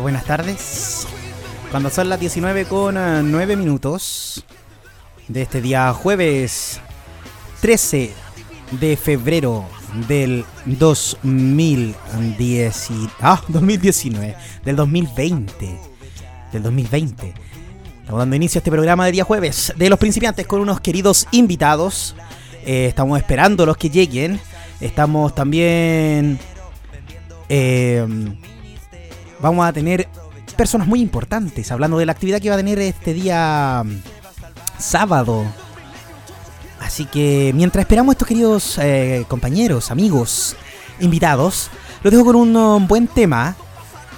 [0.00, 1.06] Buenas tardes.
[1.70, 2.94] Cuando son las 19 con
[3.30, 4.42] 9 minutos
[5.26, 6.80] de este día jueves
[7.60, 8.14] 13
[8.80, 9.66] de febrero
[10.08, 12.88] del 2010
[13.20, 15.78] ah, 2019, del 2020,
[16.50, 17.34] del 2020.
[18.00, 21.28] Estamos dando inicio a este programa de día jueves de los principiantes con unos queridos
[21.30, 22.16] invitados.
[22.64, 24.40] Eh, estamos esperando los que lleguen.
[24.80, 26.38] Estamos también...
[27.50, 28.06] Eh,
[29.40, 30.08] vamos a tener
[30.56, 34.00] personas muy importantes hablando de la actividad que va a tener este día mm,
[34.78, 35.44] sábado.
[36.80, 40.56] Así que mientras esperamos a estos queridos eh, compañeros, amigos,
[41.00, 41.70] invitados,
[42.02, 43.56] los dejo con un um, buen tema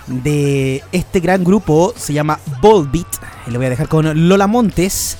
[0.06, 3.06] de este gran grupo, se llama Volbeat,
[3.46, 5.16] y lo voy a dejar con Lola Montes.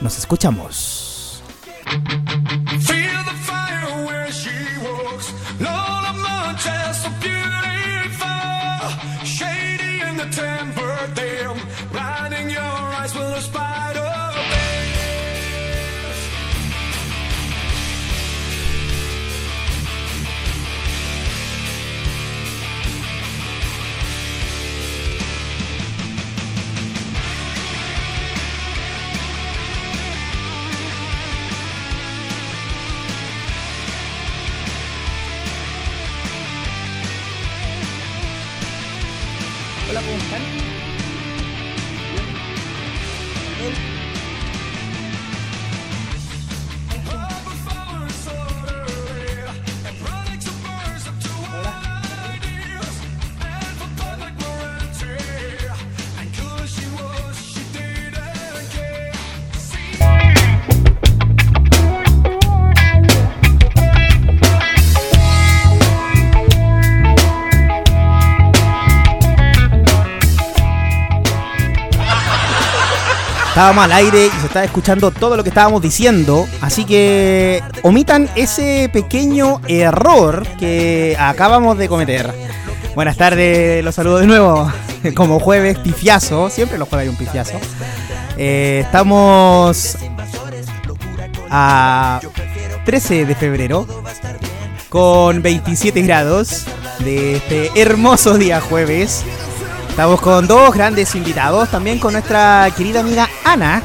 [0.00, 1.42] Nos escuchamos.
[73.58, 76.46] Estábamos al aire y se estaba escuchando todo lo que estábamos diciendo.
[76.60, 82.32] Así que omitan ese pequeño error que acabamos de cometer.
[82.94, 84.72] Buenas tardes, los saludo de nuevo.
[85.16, 86.50] Como jueves, pifiazo.
[86.50, 87.58] Siempre los jueves hay un pifiazo.
[88.36, 89.98] Eh, estamos
[91.50, 92.20] a
[92.84, 93.88] 13 de febrero
[94.88, 96.64] con 27 grados
[97.00, 99.24] de este hermoso día jueves.
[99.98, 103.82] Estamos con dos grandes invitados, también con nuestra querida amiga Ana,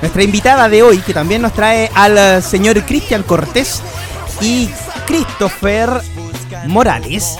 [0.00, 3.82] nuestra invitada de hoy, que también nos trae al señor Cristian Cortés
[4.40, 4.70] y
[5.06, 6.00] Christopher
[6.66, 7.36] Morales,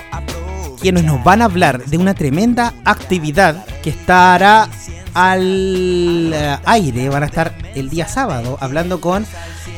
[0.82, 4.68] quienes nos van a hablar de una tremenda actividad que estará
[5.14, 9.24] al aire, van a estar el día sábado hablando con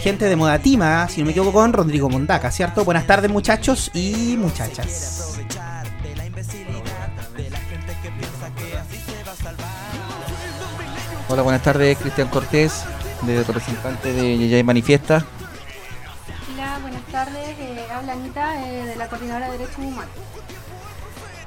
[0.03, 2.85] gente de Modatima, si no me equivoco, con Rodrigo Mondaca, ¿cierto?
[2.85, 5.36] Buenas tardes muchachos y muchachas.
[11.29, 12.85] Hola, buenas tardes, Cristian Cortés,
[13.23, 15.27] de representante de Yayay Manifiesta.
[16.55, 20.15] Hola, buenas tardes, eh, habla Anita eh, de la Coordinadora de Derechos Humanos.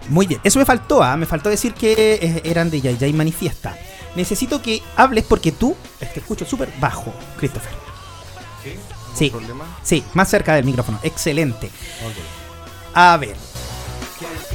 [0.09, 1.15] Muy bien, eso me faltó, ¿ah?
[1.15, 3.77] me faltó decir que eh, eran de Yayay Manifiesta.
[4.17, 7.71] Necesito que hables porque tú, te escucho súper bajo, Christopher.
[8.61, 8.73] ¿Sí?
[9.15, 9.29] Sí.
[9.29, 9.63] problema?
[9.81, 10.99] Sí, más cerca del micrófono.
[11.03, 11.71] Excelente.
[12.93, 13.37] A ver.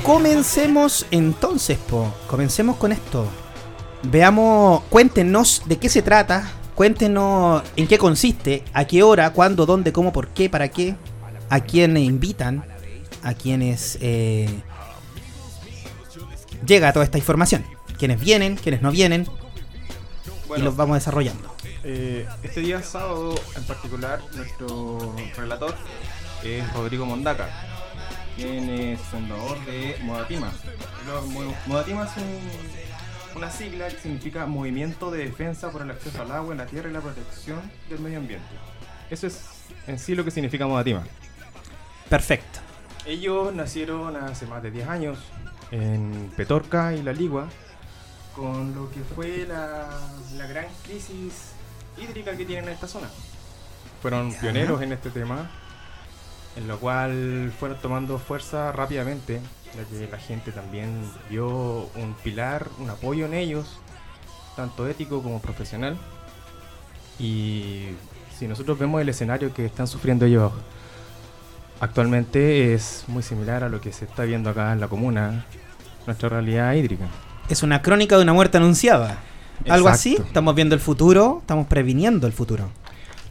[0.03, 2.13] Comencemos entonces, po.
[2.27, 3.27] Comencemos con esto.
[4.11, 9.93] Veamos, cuéntenos de qué se trata, cuéntenos en qué consiste, a qué hora, cuándo, dónde,
[9.93, 10.95] cómo, por qué, para qué,
[11.49, 12.65] a quién invitan,
[13.23, 14.49] a quienes eh,
[16.67, 17.65] llega toda esta información,
[17.99, 19.27] quiénes vienen, quiénes no vienen,
[20.57, 21.55] y los vamos desarrollando.
[21.83, 25.75] eh, este día sábado en particular, nuestro relator
[26.43, 27.49] es Rodrigo Mondaca,
[28.37, 30.53] quien es fundador de Modatima.
[31.67, 32.84] Modatima es un-
[33.37, 36.93] una sigla que significa Movimiento de Defensa por el Acceso al Agua, la Tierra y
[36.93, 38.47] la Protección del Medio Ambiente.
[39.11, 39.45] Eso es
[39.87, 41.05] en sí lo que significa Modatima.
[42.09, 42.61] Perfecto.
[43.07, 45.19] Ellos nacieron hace más de 10 años
[45.71, 47.49] en Petorca y La Ligua,
[48.35, 49.89] con lo que fue la,
[50.37, 51.53] la gran crisis
[51.99, 53.09] hídrica que tienen en esta zona.
[54.01, 55.51] Fueron pioneros en este tema,
[56.57, 59.41] en lo cual fueron tomando fuerza rápidamente,
[59.91, 63.79] que la gente también vio un pilar, un apoyo en ellos,
[64.57, 65.97] tanto ético como profesional.
[67.19, 67.89] Y
[68.37, 70.53] si nosotros vemos el escenario que están sufriendo ellos
[71.81, 75.45] actualmente es muy similar a lo que se está viendo acá en la comuna,
[76.07, 77.07] nuestra realidad hídrica.
[77.49, 79.19] Es una crónica de una muerte anunciada.
[79.69, 82.71] Algo así, estamos viendo el futuro, estamos previniendo el futuro.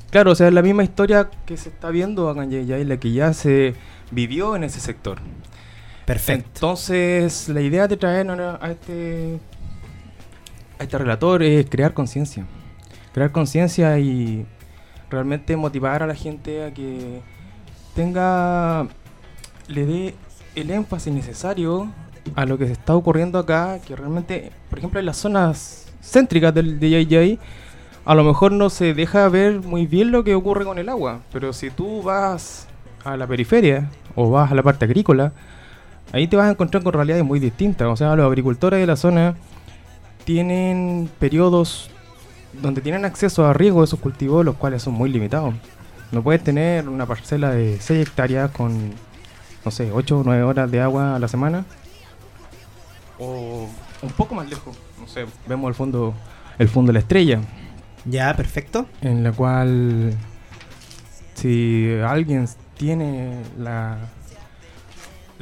[0.09, 2.97] Claro, o sea, es la misma historia que se está viendo acá en Yayay, la
[2.97, 3.75] que ya se
[4.11, 5.17] vivió en ese sector.
[6.05, 6.49] Perfecto.
[6.55, 9.39] Entonces, la idea de traer a este,
[10.79, 12.45] a este relator es crear conciencia.
[13.13, 14.45] Crear conciencia y
[15.09, 17.21] realmente motivar a la gente a que
[17.95, 18.87] tenga,
[19.67, 20.15] le dé
[20.55, 21.91] el énfasis necesario
[22.35, 26.53] a lo que se está ocurriendo acá, que realmente, por ejemplo, en las zonas céntricas
[26.53, 27.39] del DJJ,
[28.05, 31.21] a lo mejor no se deja ver muy bien lo que ocurre con el agua,
[31.31, 32.67] pero si tú vas
[33.05, 35.33] a la periferia o vas a la parte agrícola,
[36.13, 37.87] ahí te vas a encontrar con realidades muy distintas.
[37.89, 39.35] O sea, los agricultores de la zona
[40.23, 41.89] tienen periodos
[42.61, 45.53] donde tienen acceso a riego de sus cultivos, los cuales son muy limitados.
[46.11, 48.91] No puedes tener una parcela de 6 hectáreas con,
[49.65, 51.65] no sé, 8 o 9 horas de agua a la semana.
[53.19, 53.67] O
[54.01, 56.13] un poco más lejos, no sé, vemos el fondo,
[56.59, 57.39] el fondo de la estrella,
[58.05, 58.85] Ya, perfecto.
[59.01, 60.13] en la cual
[61.35, 63.97] si alguien tiene la,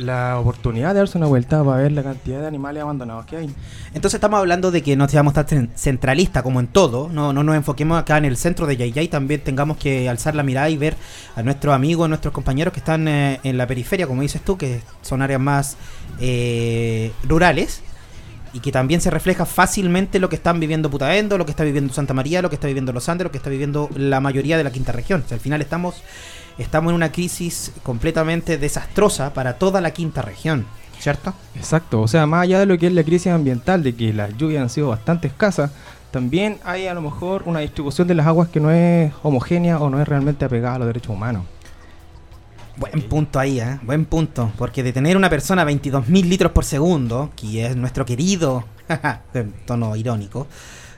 [0.02, 3.38] la oportunidad de darse una vuelta va a ver la cantidad de animales abandonados que
[3.38, 3.50] hay.
[3.94, 7.44] Entonces estamos hablando de que no seamos tan cen- centralistas como en todo, no, no
[7.44, 10.78] nos enfoquemos acá en el centro de Yayay, también tengamos que alzar la mirada y
[10.78, 10.96] ver
[11.36, 14.58] a nuestros amigos, a nuestros compañeros que están eh, en la periferia, como dices tú,
[14.58, 15.78] que son áreas más
[16.20, 17.82] eh, rurales
[18.54, 21.94] y que también se refleja fácilmente lo que están viviendo Putaendo, lo que está viviendo
[21.94, 24.66] Santa María, lo que está viviendo Los Andes, lo que está viviendo la mayoría de
[24.66, 25.24] la quinta región.
[25.26, 26.04] O sea, al final estamos,
[26.62, 30.66] estamos en una crisis completamente desastrosa para toda la quinta región,
[31.00, 31.34] ¿cierto?
[31.56, 34.36] Exacto, o sea, más allá de lo que es la crisis ambiental, de que las
[34.38, 35.72] lluvias han sido bastante escasas,
[36.12, 39.90] también hay a lo mejor una distribución de las aguas que no es homogénea o
[39.90, 41.46] no es realmente apegada a los derechos humanos.
[42.78, 43.80] Buen punto ahí, ¿eh?
[43.84, 44.52] Buen punto.
[44.58, 48.66] Porque de tener una persona a 22.000 litros por segundo, que es nuestro querido,
[49.34, 50.48] en tono irónico,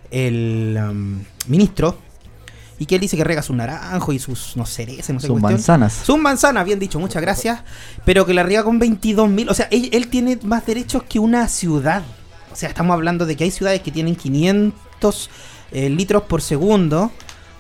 [0.10, 1.98] el um, ministro,
[2.84, 5.54] y que él dice que rega sus naranjos y sus, no cereces, no sé cuestión.
[5.54, 5.94] manzanas.
[5.94, 7.62] Sus manzanas, bien dicho, muchas gracias.
[8.04, 11.48] Pero que la riega con 22.000, o sea, él, él tiene más derechos que una
[11.48, 12.04] ciudad.
[12.52, 15.30] O sea, estamos hablando de que hay ciudades que tienen 500
[15.72, 17.10] eh, litros por segundo.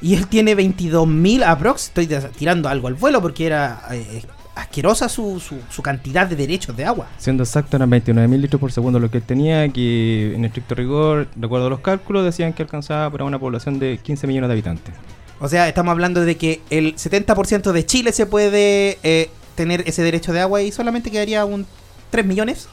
[0.01, 1.85] Y él tiene 22.000 aprox.
[1.85, 4.25] Estoy tirando algo al vuelo porque era eh,
[4.55, 7.07] asquerosa su, su, su cantidad de derechos de agua.
[7.17, 11.27] Siendo exacto, eran 29.000 litros por segundo lo que él tenía, que en estricto rigor,
[11.35, 14.53] de acuerdo a los cálculos, decían que alcanzaba para una población de 15 millones de
[14.53, 14.93] habitantes.
[15.39, 20.01] O sea, estamos hablando de que el 70% de Chile se puede eh, tener ese
[20.03, 21.65] derecho de agua y solamente quedaría un
[22.11, 22.67] 3 millones,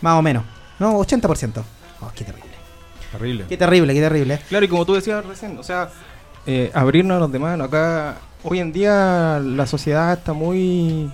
[0.00, 0.44] más o menos.
[0.78, 1.62] No, 80%.
[2.00, 2.50] Oh, qué terrible.
[3.12, 3.44] Terrible.
[3.48, 4.38] Qué terrible, qué terrible.
[4.48, 5.90] Claro, y como tú decías recién, o sea,
[6.46, 7.58] eh, abrirnos a los demás.
[7.60, 11.10] Acá, hoy en día, la sociedad está muy.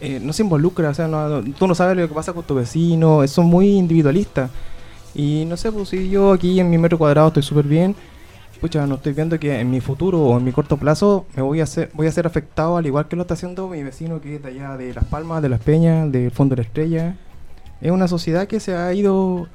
[0.00, 2.54] eh, no se involucra, o sea, no- tú no sabes lo que pasa con tu
[2.56, 4.50] vecino, son muy individualistas.
[5.14, 7.94] Y no sé, pues si yo aquí en mi metro cuadrado estoy súper bien,
[8.60, 11.60] pucha, no estoy viendo que en mi futuro o en mi corto plazo me voy
[11.60, 14.36] a ser, voy a ser afectado al igual que lo está haciendo mi vecino que
[14.36, 17.16] es de allá de Las Palmas, de Las Peñas, del Fondo de la Estrella.
[17.80, 19.46] Es una sociedad que se ha ido,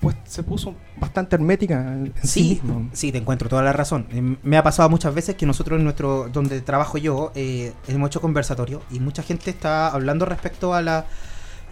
[0.00, 2.62] pues se puso bastante hermética en sí, Sí,
[2.92, 4.06] sí, te encuentro toda la razón.
[4.10, 8.08] Eh, Me ha pasado muchas veces que nosotros en nuestro, donde trabajo yo, eh, hemos
[8.08, 11.06] hecho conversatorio y mucha gente está hablando respecto a la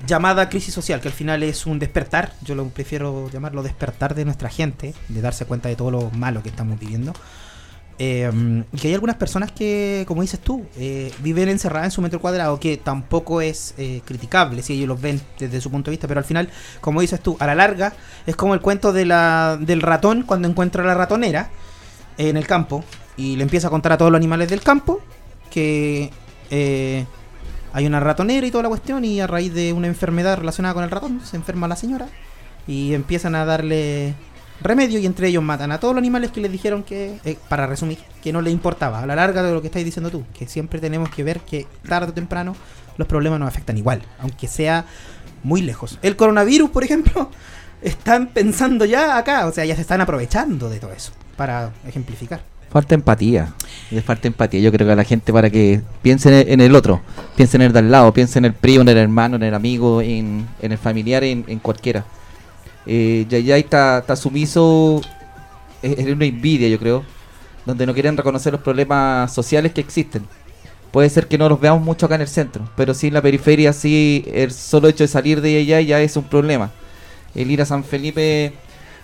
[0.06, 4.24] llamada crisis social, que al final es un despertar, yo lo prefiero llamarlo despertar de
[4.24, 7.12] nuestra gente, de darse cuenta de todo lo malo que estamos viviendo.
[7.96, 12.20] Y que hay algunas personas que, como dices tú, eh, viven encerradas en su metro
[12.20, 16.08] cuadrado, que tampoco es eh, criticable si ellos los ven desde su punto de vista,
[16.08, 16.48] pero al final,
[16.80, 17.92] como dices tú, a la larga
[18.26, 21.50] es como el cuento de la, del ratón cuando encuentra a la ratonera
[22.18, 22.84] en el campo
[23.16, 25.00] y le empieza a contar a todos los animales del campo
[25.50, 26.10] que
[26.50, 27.06] eh,
[27.72, 30.84] hay una ratonera y toda la cuestión y a raíz de una enfermedad relacionada con
[30.84, 32.08] el ratón se enferma la señora
[32.66, 34.14] y empiezan a darle
[34.60, 37.66] remedio y entre ellos matan a todos los animales que les dijeron que, eh, para
[37.66, 39.00] resumir, que no les importaba.
[39.00, 41.66] A la larga de lo que estáis diciendo tú, que siempre tenemos que ver que
[41.88, 42.54] tarde o temprano
[42.96, 44.86] los problemas nos afectan igual, aunque sea
[45.42, 45.98] muy lejos.
[46.02, 47.30] El coronavirus, por ejemplo,
[47.82, 52.40] están pensando ya acá, o sea, ya se están aprovechando de todo eso, para ejemplificar.
[52.70, 53.54] Falta empatía.
[53.92, 54.58] Es falta empatía.
[54.60, 57.02] Yo creo que a la gente para que piense en el, en el otro,
[57.36, 59.54] piense en el de al lado, piense en el primo, en el hermano, en el
[59.54, 62.04] amigo, en, el familiar, en cualquiera.
[62.86, 65.00] Eh, Yayay está, sumiso,
[65.82, 67.04] es una envidia yo creo,
[67.64, 70.26] donde no quieren reconocer los problemas sociales que existen.
[70.90, 73.22] Puede ser que no los veamos mucho acá en el centro, pero sí en la
[73.22, 76.70] periferia, sí, el solo hecho de salir de Yayay ya es un problema.
[77.34, 78.52] El ir a San Felipe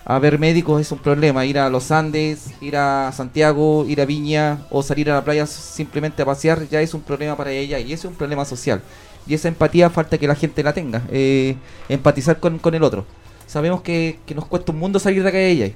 [0.05, 1.45] a ver médicos es un problema.
[1.45, 5.47] Ir a los Andes, ir a Santiago, ir a Viña o salir a la playa
[5.47, 8.83] simplemente a pasear ya es un problema para ella y ese es un problema social.
[9.27, 11.55] Y esa empatía falta que la gente la tenga, eh,
[11.89, 13.05] empatizar con, con el otro.
[13.51, 15.75] Sabemos que, que nos cuesta un mundo salir de acá de ella.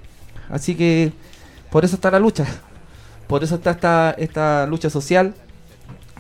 [0.49, 1.11] Así que
[1.73, 2.47] por eso está la lucha.
[3.26, 5.35] Por eso está esta, esta lucha social.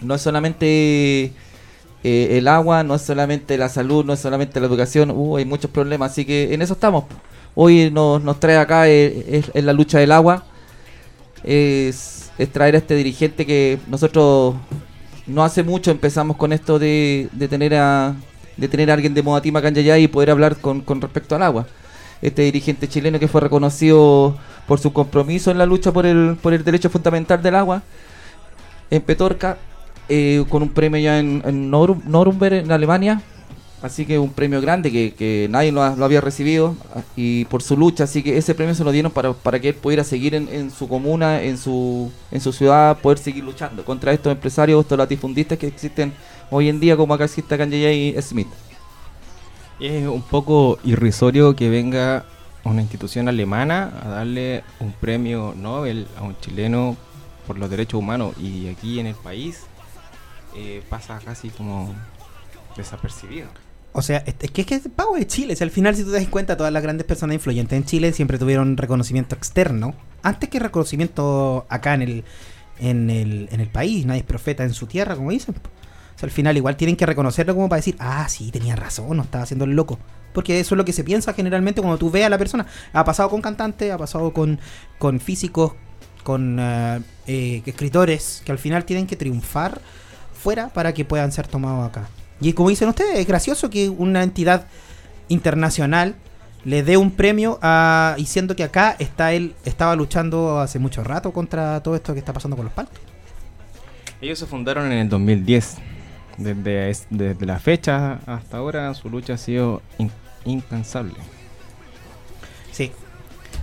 [0.00, 1.32] No es solamente
[2.02, 5.44] eh, el agua, no es solamente la salud, no es solamente la educación, uh, hay
[5.44, 7.04] muchos problemas, así que en eso estamos.
[7.54, 10.44] Hoy nos, nos trae acá eh, es, es la lucha del agua,
[11.44, 14.56] es, es traer a este dirigente que nosotros
[15.28, 18.16] no hace mucho empezamos con esto de, de tener a
[18.56, 21.66] de tener a alguien de Modatima Yayay y poder hablar con, con respecto al agua.
[22.22, 26.54] Este dirigente chileno que fue reconocido por su compromiso en la lucha por el, por
[26.54, 27.82] el derecho fundamental del agua
[28.90, 29.58] en Petorca,
[30.08, 33.20] eh, con un premio ya en, en en Alemania.
[33.82, 37.60] Así que un premio grande que, que nadie lo, lo había recibido ah, y por
[37.62, 38.04] su lucha.
[38.04, 40.70] Así que ese premio se lo dieron para, para que él pudiera seguir en, en
[40.70, 45.58] su comuna, en su, en su ciudad, poder seguir luchando contra estos empresarios, estos latifundistas
[45.58, 46.14] que existen
[46.50, 48.22] hoy en día, como acá existe en J.J.
[48.22, 48.48] Smith.
[49.80, 52.24] Es un poco irrisorio que venga
[52.64, 56.96] una institución alemana a darle un premio Nobel a un chileno
[57.46, 59.64] por los derechos humanos y aquí en el país
[60.56, 61.94] eh, pasa casi como
[62.76, 63.48] desapercibido.
[63.92, 65.54] O sea, es que es que es pago de Chile.
[65.54, 68.12] Si al final, si tú te das cuenta, todas las grandes personas influyentes en Chile
[68.12, 69.94] siempre tuvieron reconocimiento externo.
[70.22, 72.24] Antes que reconocimiento acá en el,
[72.80, 74.04] en el, en el país.
[74.04, 75.54] Nadie es profeta en su tierra, como dicen.
[76.22, 79.44] Al final igual tienen que reconocerlo como para decir, ah, sí, tenía razón, no estaba
[79.44, 79.98] haciendo el loco.
[80.32, 82.66] Porque eso es lo que se piensa generalmente cuando tú ves a la persona.
[82.92, 84.58] Ha pasado con cantantes, ha pasado con,
[84.98, 85.74] con físicos,
[86.22, 89.80] con eh, eh, escritores, que al final tienen que triunfar
[90.32, 92.08] fuera para que puedan ser tomados acá.
[92.40, 94.66] Y como dicen ustedes, es gracioso que una entidad
[95.28, 96.16] internacional
[96.64, 98.16] le dé un premio a
[98.56, 102.56] que acá está él estaba luchando hace mucho rato contra todo esto que está pasando
[102.56, 102.98] con los paltos.
[104.20, 105.76] Ellos se fundaron en el 2010.
[106.36, 110.10] Desde, es- desde la fecha hasta ahora su lucha ha sido in-
[110.44, 111.14] incansable.
[112.72, 112.90] Sí.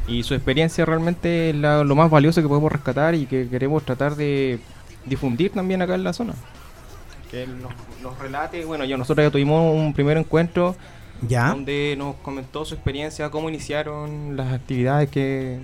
[0.08, 3.84] Y su experiencia realmente es la- lo más valioso que podemos rescatar y que queremos
[3.84, 4.60] tratar de
[5.06, 6.34] difundir también acá en la zona.
[7.30, 10.75] Que él nos, nos relate, bueno, ya nosotros ya tuvimos un primer encuentro
[11.28, 11.50] Ya.
[11.50, 15.60] donde nos comentó su experiencia, cómo iniciaron las actividades que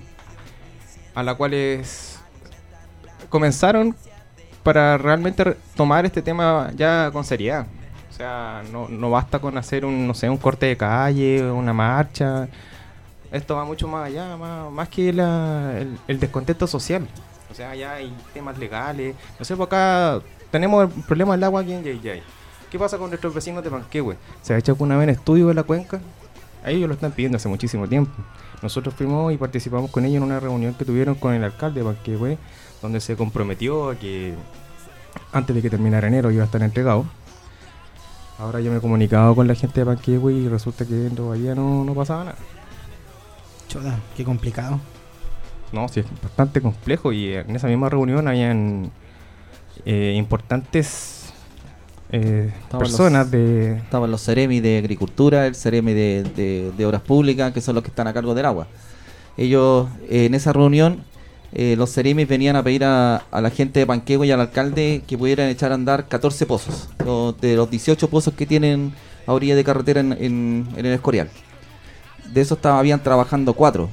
[1.15, 2.19] a las cuales
[3.29, 3.95] comenzaron
[4.67, 7.65] para realmente re- tomar este tema ya con seriedad.
[8.11, 11.71] O sea, no, no basta con hacer un, no sé, un corte de calle, una
[11.71, 12.49] marcha.
[13.31, 17.07] Esto va mucho más allá, más, más que la- el, el descontento social.
[17.49, 19.15] O sea, ya hay temas legales.
[19.39, 20.19] No sé, por acá
[20.51, 22.21] tenemos el problema del agua aquí en Yayay.
[22.69, 24.17] ¿Qué pasa con nuestros vecinos de Panquehue?
[24.41, 26.01] ¿Se ha hecho alguna vez estudio de la cuenca?
[26.65, 28.11] Ellos lo están pidiendo hace muchísimo tiempo.
[28.61, 31.85] Nosotros fuimos y participamos con ellos en una reunión que tuvieron con el alcalde de
[31.85, 32.37] Panquehue,
[32.87, 34.33] donde se comprometió a que
[35.33, 37.05] antes de que terminara enero iba a estar entregado.
[38.39, 41.83] Ahora yo me he comunicado con la gente de Panquehue y resulta que todavía no,
[41.83, 42.37] no pasaba nada.
[43.67, 44.79] Chuta, qué complicado.
[45.73, 48.89] No, sí, es bastante complejo y en esa misma reunión habían
[49.85, 51.33] eh, importantes
[52.11, 53.77] eh, personas los- de...
[53.77, 57.83] Estaban los Ceremi de Agricultura, el Ceremi de, de- de Obras Públicas, que son los
[57.83, 58.67] que están a cargo del agua.
[59.35, 61.03] Ellos, eh, en esa reunión,
[61.53, 65.17] eh, los Ceremis venían a pedir a, la gente de Panquehue y al alcalde que
[65.17, 66.89] pudieran echar a andar 14 pozos,
[67.41, 68.93] de los 18 pozos que tienen
[69.25, 71.29] a orilla de carretera en, en- en el Escorial.
[72.33, 73.89] De esos habían trabajando cuatro.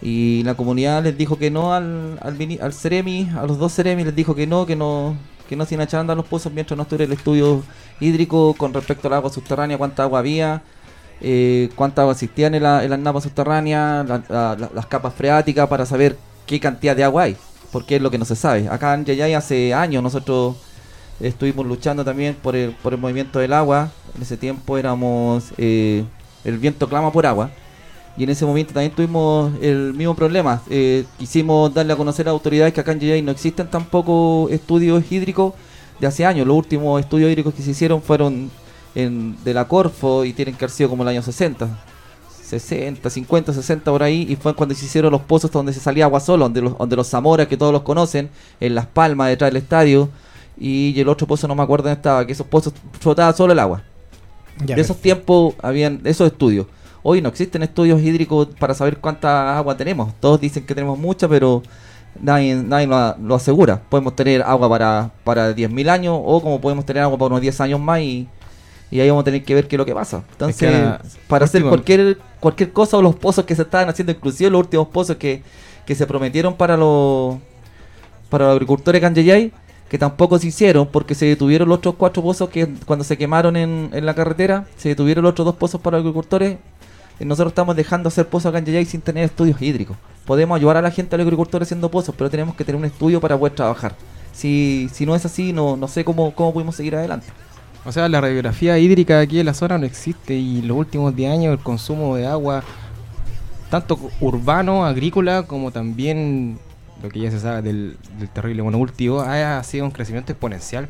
[0.00, 4.14] Y la comunidad les dijo que no al, al, al a los dos Ceremi les
[4.16, 5.16] dijo que no, que no,
[5.48, 7.62] que no se iban a echar a andar los pozos mientras no estuviera el estudio
[8.00, 10.62] hídrico con respecto al agua subterránea, cuánta agua había,
[11.20, 15.68] eh, cuánta agua existían en, la- en las subterráneas, la- la- la- las capas freáticas
[15.68, 17.36] para saber qué cantidad de agua hay,
[17.70, 18.68] porque es lo que no se sabe.
[18.68, 20.56] Acá en Yayay hace años nosotros
[21.20, 23.90] estuvimos luchando también por el, por el movimiento del agua.
[24.16, 26.04] En ese tiempo éramos eh,
[26.44, 27.50] el viento clama por agua.
[28.16, 30.62] Y en ese momento también tuvimos el mismo problema.
[30.68, 35.10] Eh, quisimos darle a conocer a autoridades que acá en Yayay no existen tampoco estudios
[35.10, 35.54] hídricos
[35.98, 36.46] de hace años.
[36.46, 38.50] Los últimos estudios hídricos que se hicieron fueron
[38.94, 41.68] en, de la Corfo y tienen que haber sido como el año 60.
[42.60, 46.04] 60, 50, 60 por ahí, y fue cuando se hicieron los pozos donde se salía
[46.04, 48.28] agua solo, donde los, donde los Zamora, que todos los conocen,
[48.60, 50.10] en Las Palmas, detrás del estadio,
[50.58, 53.58] y el otro pozo no me acuerdo dónde estaba, que esos pozos flotaba solo el
[53.58, 53.82] agua.
[54.66, 56.66] Ya, de esos tiempos habían esos estudios.
[57.02, 60.12] Hoy no existen estudios hídricos para saber cuánta agua tenemos.
[60.20, 61.62] Todos dicen que tenemos mucha, pero
[62.20, 63.82] nadie, nadie lo, lo asegura.
[63.88, 67.60] Podemos tener agua para, para 10.000 años o como podemos tener agua para unos 10
[67.62, 68.28] años más y,
[68.92, 70.22] y ahí vamos a tener que ver qué es lo que pasa.
[70.32, 74.50] Entonces, que para hacer cualquier cualquier cosa o los pozos que se estaban haciendo, inclusive
[74.50, 75.42] los últimos pozos que,
[75.86, 77.38] que se prometieron para los
[78.28, 79.50] para los agricultores Canjayay,
[79.88, 83.56] que tampoco se hicieron porque se detuvieron los otros cuatro pozos que cuando se quemaron
[83.56, 86.58] en, en la carretera, se detuvieron los otros dos pozos para los agricultores.
[87.18, 89.96] Y nosotros estamos dejando hacer pozos acá en Yayay sin tener estudios hídricos.
[90.26, 92.84] Podemos ayudar a la gente, a los agricultores haciendo pozos, pero tenemos que tener un
[92.84, 93.94] estudio para poder trabajar.
[94.34, 97.26] Si, si no es así, no, no sé cómo, cómo podemos seguir adelante.
[97.84, 101.16] O sea, la radiografía hídrica aquí en la zona no existe y en los últimos
[101.16, 102.62] 10 años el consumo de agua,
[103.70, 106.58] tanto urbano, agrícola, como también
[107.02, 107.96] lo que ya se sabe del,
[108.32, 110.88] terrible monocultivo, ha, sido un crecimiento exponencial.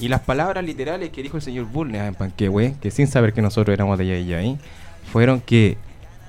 [0.00, 3.40] Y las palabras literales que dijo el señor Bulnes en Panquehue, que sin saber que
[3.40, 4.58] nosotros éramos de Yayay,
[5.12, 5.78] fueron que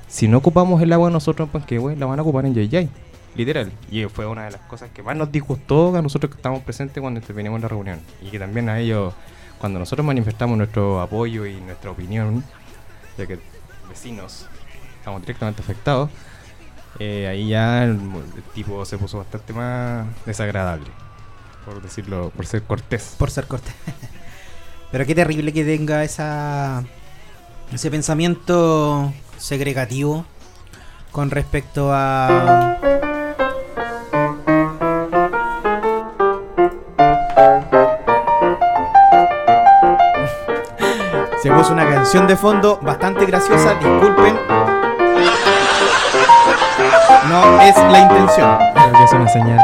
[0.08, 2.90] si no ocupamos el agua nosotros en Panquehue, la van a ocupar en Yayay.
[3.36, 3.72] Literal.
[3.92, 7.02] Y fue una de las cosas que más nos disgustó a nosotros que estábamos presentes
[7.02, 8.00] cuando intervenimos en la reunión.
[8.24, 9.14] Y que también a ellos,
[9.60, 12.44] cuando nosotros manifestamos nuestro apoyo y nuestra opinión,
[13.18, 13.40] ya que
[13.90, 14.48] vecinos
[15.00, 16.10] estamos directamente afectados,
[17.00, 20.88] eh, ahí ya el, el tipo se puso bastante más desagradable.
[21.66, 23.16] Por decirlo, por ser cortés.
[23.18, 23.76] Por ser cortés.
[24.92, 26.84] Pero qué terrible que tenga esa
[27.72, 30.26] ese pensamiento segregativo
[31.12, 33.17] con respecto a
[41.58, 44.38] Puso una canción de fondo bastante graciosa, disculpen.
[47.28, 48.60] No es la intención.
[48.76, 49.60] Creo que es una señal.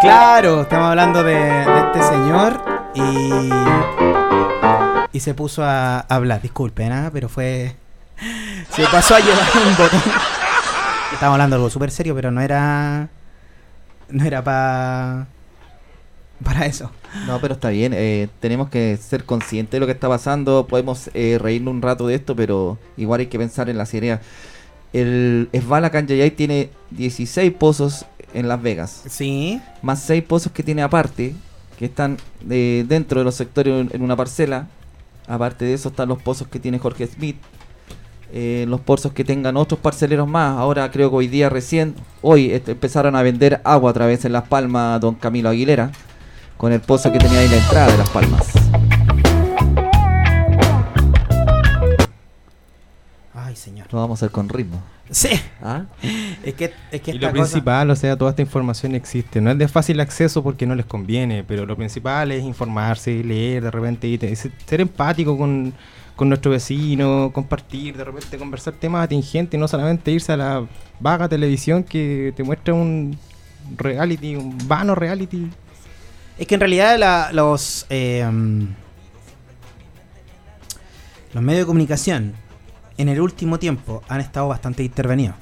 [0.00, 3.50] Claro, estamos hablando de, de este señor y.
[5.12, 6.40] Y se puso a hablar.
[6.40, 7.10] Disculpen, ¿ah?
[7.12, 7.76] pero fue.
[8.70, 10.00] Se pasó a llevar un botón.
[11.12, 13.10] Estamos hablando de algo súper serio, pero no era.
[14.08, 15.26] No era para.
[16.44, 16.90] Para eso.
[17.26, 17.92] No, pero está bien.
[17.94, 20.66] eh, tenemos que ser conscientes de lo que está pasando.
[20.66, 24.20] Podemos eh, reírnos un rato de esto, pero igual hay que pensar en la seriedad.
[24.92, 29.60] El Esbala Canjayay tiene 16 pozos en Las Vegas, Sí.
[29.82, 31.34] más 6 pozos que tiene aparte,
[31.78, 32.16] que están
[32.48, 34.68] eh, dentro de los sectores en- una parcela.
[35.28, 37.36] Aparte de eso están los pozos que tiene Jorge Smith,
[38.32, 40.56] eh, los pozos que tengan otros parceleros más.
[40.58, 44.32] Ahora creo que hoy día recién, hoy este, empezaron a vender agua otra vez en
[44.32, 45.90] Las Palmas Don Camilo Aguilera,
[46.60, 48.52] con el pozo que tenía ahí la entrada de Las Palmas.
[53.32, 53.86] Ay, señor.
[53.90, 54.82] Lo vamos a hacer con ritmo.
[55.10, 55.30] Sí.
[55.62, 55.84] ¿Ah?
[56.44, 59.40] Es que, es que Y esta lo cosa- principal, o sea, toda esta información existe.
[59.40, 63.62] No es de fácil acceso porque no les conviene, pero lo principal es informarse, leer,
[63.64, 65.72] de repente, y te- ser ser empático con,
[66.14, 70.66] con nuestro vecino, compartir, de repente conversar temas atingentes, no solamente irse a la
[71.00, 73.16] vaga televisión que te muestra un
[73.78, 75.48] reality, un vano reality.
[76.40, 78.26] Es que en realidad la- los eh,
[81.34, 82.32] los medios de comunicación
[82.96, 85.36] en el último tiempo han estado bastante intervenidos.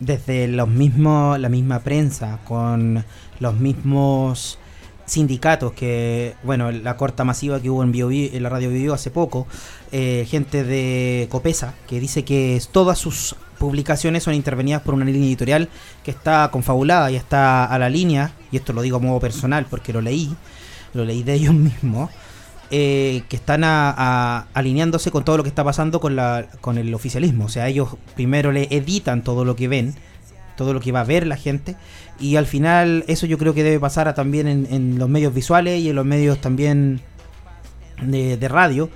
[0.00, 3.04] Desde los mismos, la misma prensa, con
[3.38, 4.58] los mismos
[5.06, 9.10] sindicatos que, bueno, la corta masiva que hubo en, Bio en la radio Bio hace
[9.12, 9.46] poco,
[9.92, 15.28] eh, gente de Copesa que dice que todas sus publicaciones son intervenidas por una línea
[15.28, 15.68] editorial
[16.02, 19.66] que está confabulada y está a la línea, y esto lo digo a modo personal
[19.70, 20.34] porque lo leí,
[20.94, 22.10] lo leí de ellos mismos,
[22.72, 26.78] eh, que están a- a- alineándose con todo lo que está pasando con, la, con
[26.78, 27.44] el oficialismo.
[27.44, 29.94] O sea, ellos primero le editan todo lo que ven,
[30.56, 31.76] todo lo que va a ver la gente,
[32.18, 35.34] y al final eso yo creo que debe pasar a también en, en los medios
[35.34, 37.00] visuales y en los medios también
[38.02, 38.88] de, de radio.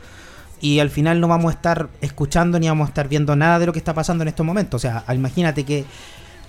[0.60, 3.66] Y al final no vamos a estar escuchando ni vamos a estar viendo nada de
[3.66, 4.78] lo que está pasando en estos momentos.
[4.78, 5.84] O sea, imagínate que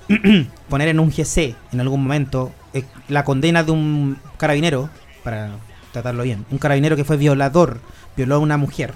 [0.69, 4.89] poner en un GC en algún momento eh, la condena de un carabinero,
[5.23, 5.51] para
[5.91, 7.79] tratarlo bien, un carabinero que fue violador,
[8.15, 8.93] violó a una mujer,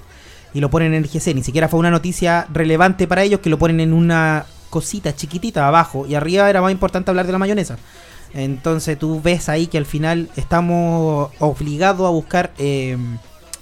[0.52, 3.50] y lo ponen en el GC, ni siquiera fue una noticia relevante para ellos, que
[3.50, 7.38] lo ponen en una cosita chiquitita abajo, y arriba era más importante hablar de la
[7.38, 7.76] mayonesa.
[8.32, 12.96] Entonces tú ves ahí que al final estamos obligados a buscar eh,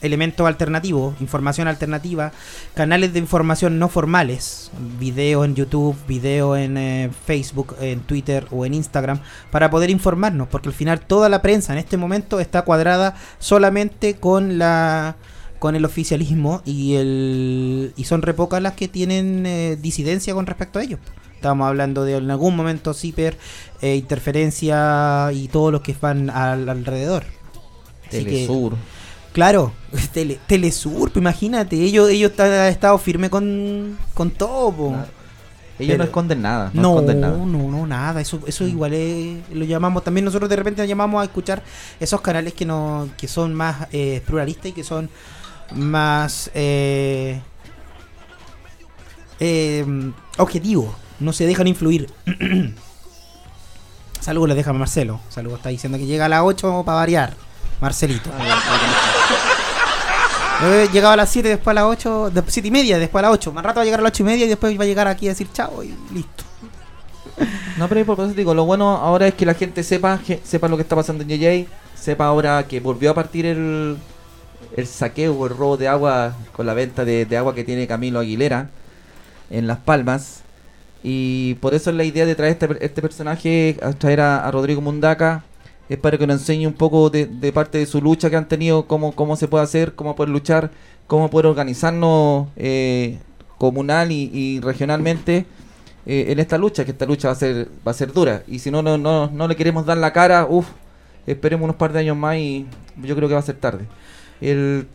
[0.03, 2.33] elementos alternativos, información alternativa,
[2.75, 8.65] canales de información no formales, video en YouTube, video en eh, Facebook, en Twitter o
[8.65, 12.63] en Instagram, para poder informarnos, porque al final toda la prensa en este momento está
[12.63, 15.17] cuadrada solamente con la
[15.59, 20.47] con el oficialismo y el y son re pocas las que tienen eh, disidencia con
[20.47, 21.01] respecto a ellos.
[21.35, 23.37] Estamos hablando de en algún momento ciber,
[23.81, 27.25] eh, interferencia y todos los que van al, alrededor.
[28.09, 28.75] Así Telesur.
[29.33, 29.73] Claro,
[30.13, 34.89] Tele- Telesur, imagínate, ellos, ellos han estado firme con, con todo.
[34.91, 35.19] Claro.
[35.79, 36.71] Ellos Pero- no esconden nada.
[36.75, 37.37] No, No, esconden nada.
[37.37, 38.21] no, no, nada.
[38.21, 40.03] Eso, eso igual es- lo llamamos.
[40.03, 41.63] También nosotros de repente nos llamamos a escuchar
[42.01, 45.09] esos canales que no, que son más eh, pluralistas y que son
[45.75, 47.41] más eh,
[49.39, 49.87] eh,
[50.39, 50.95] objetivos.
[51.21, 52.11] No se dejan influir.
[54.21, 55.21] Saludos, les deja Marcelo.
[55.29, 57.35] Saludos, está diciendo que llega a las 8 para variar.
[57.81, 58.31] Marcelito.
[60.93, 63.35] Llegaba a las 7, después a las 8, de 7 y media, después a las
[63.35, 63.53] 8.
[63.53, 65.07] Más rato va a llegar a las 8 y media y después va a llegar
[65.07, 66.45] aquí a decir chao y listo.
[67.77, 70.77] No, pero por eso digo, lo bueno ahora es que la gente sepa sepa lo
[70.77, 73.97] que está pasando en JJ, sepa ahora que volvió a partir el
[74.85, 78.71] saqueo o el robo de agua con la venta de, agua que tiene Camilo Aguilera
[79.51, 80.43] en Las Palmas.
[81.05, 84.81] Y por eso es la idea de traer este, este personaje, traer a, a Rodrigo
[84.81, 85.45] Mundaca,
[85.89, 88.87] es para que nos enseñe un poco de, parte de su lucha que han tenido,
[88.87, 90.71] cómo, cómo se puede hacer, cómo poder luchar,
[91.07, 93.19] cómo poder organizarnos eh,
[93.57, 95.47] comunal y, regionalmente
[96.07, 98.43] eh, en esta lucha, que esta lucha va a ser, va a ser dura.
[98.47, 100.69] Y si no, no, no, no le queremos dar la cara, uff,
[101.27, 102.67] esperemos unos par de años más y
[103.03, 103.87] yo creo que va a ser tarde.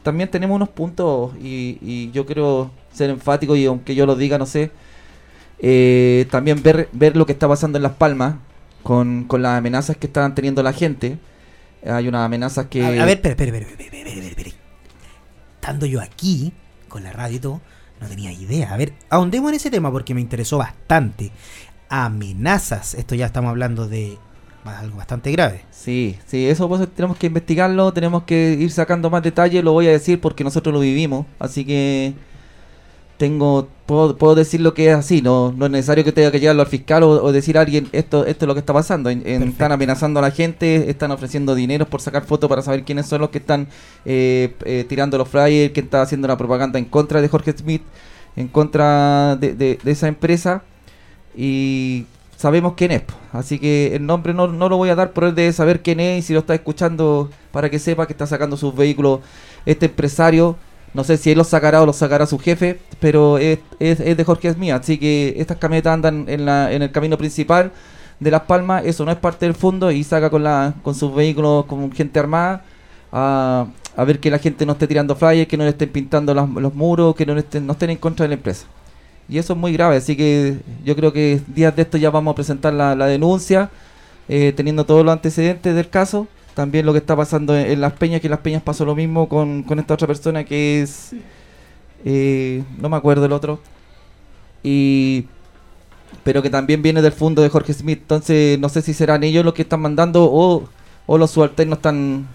[0.04, 4.46] También tenemos unos puntos y, yo creo ser enfático y aunque yo lo diga, no
[4.46, 4.72] sé,
[5.60, 8.36] eh, también ver, ver lo que está pasando en Las Palmas
[8.84, 11.18] con, con las amenazas que están teniendo la gente.
[11.86, 12.84] Hay unas amenazas que...
[12.84, 14.50] A, a ver, espera, espera, espera, espera, espera, espera, espera.
[15.56, 16.54] Estando yo aquí,
[16.90, 17.62] con la radio y todo,
[18.00, 18.74] no tenía idea.
[18.74, 21.32] A ver, ahondemos en ese tema porque me interesó bastante.
[21.90, 22.94] Amenazas.
[22.94, 24.18] Esto ya estamos hablando de
[24.66, 25.62] algo bastante grave.
[25.72, 29.88] Sí, sí, eso pues, tenemos que investigarlo, tenemos que ir sacando más detalles, lo voy
[29.88, 32.14] a decir porque nosotros lo vivimos, así que
[33.18, 36.40] tengo puedo, puedo decir lo que es así, no, no es necesario que tenga que
[36.40, 39.10] llevarlo al fiscal o, o decir a alguien esto esto es lo que está pasando,
[39.10, 39.50] En- en- Perfecto.
[39.52, 43.22] están amenazando a la gente, están ofreciendo dinero por sacar fotos para saber quiénes son
[43.22, 43.68] los que están
[44.06, 47.84] eh, eh, tirando los flyers, quién está haciendo la propaganda en contra de Jorge Smith,
[48.36, 50.64] en contra de, de- de esa empresa
[51.36, 52.06] y
[52.38, 53.04] sabemos quién es.
[53.32, 56.00] Así que el nombre no, no lo voy a dar, pero él debe saber quién
[56.00, 59.20] es y si lo está escuchando para que sepa que está sacando sus vehículos
[59.66, 60.56] este empresario.
[60.94, 64.50] No sé si él los sacará o los sacará su jefe, pero es, de Jorge
[64.50, 64.76] Esmía.
[64.76, 67.72] Así que estas camionetas andan en, la, en el camino principal
[68.20, 68.86] de Las Palmas.
[68.86, 72.20] Eso no es parte del fondo y saca con, la, con sus vehículos con gente
[72.20, 72.64] armada
[73.12, 76.34] a, a ver que la gente no esté tirando flyers, que no le estén pintando
[76.34, 78.66] los muros, que no, estén, no estén en contra de la empresa.
[79.30, 82.34] Y eso es muy grave, así que yo creo que días de esto ya vamos
[82.34, 83.70] a presentar la, la denuncia,
[84.28, 86.28] eh, teniendo todos los antecedentes del caso.
[86.56, 88.96] También lo que está pasando en, en Las Peñas, que en Las Peñas pasó lo
[88.96, 91.14] mismo con, con esta otra persona que es...
[92.06, 93.60] eh, no me acuerdo el otro.
[94.64, 95.26] Y...
[96.24, 98.00] Pero que también viene del fondo de Jorge Smith.
[98.02, 100.70] Entonces no sé si serán ellos los que están mandando o,
[101.06, 102.28] o los subalternos están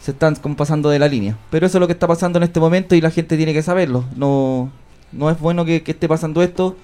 [0.00, 1.36] se están como pasando de la línea.
[1.50, 3.62] Pero eso es lo que está pasando en este momento y la gente tiene que
[3.62, 4.04] saberlo.
[4.16, 4.70] No,
[5.12, 6.76] no es bueno que, que esté pasando esto.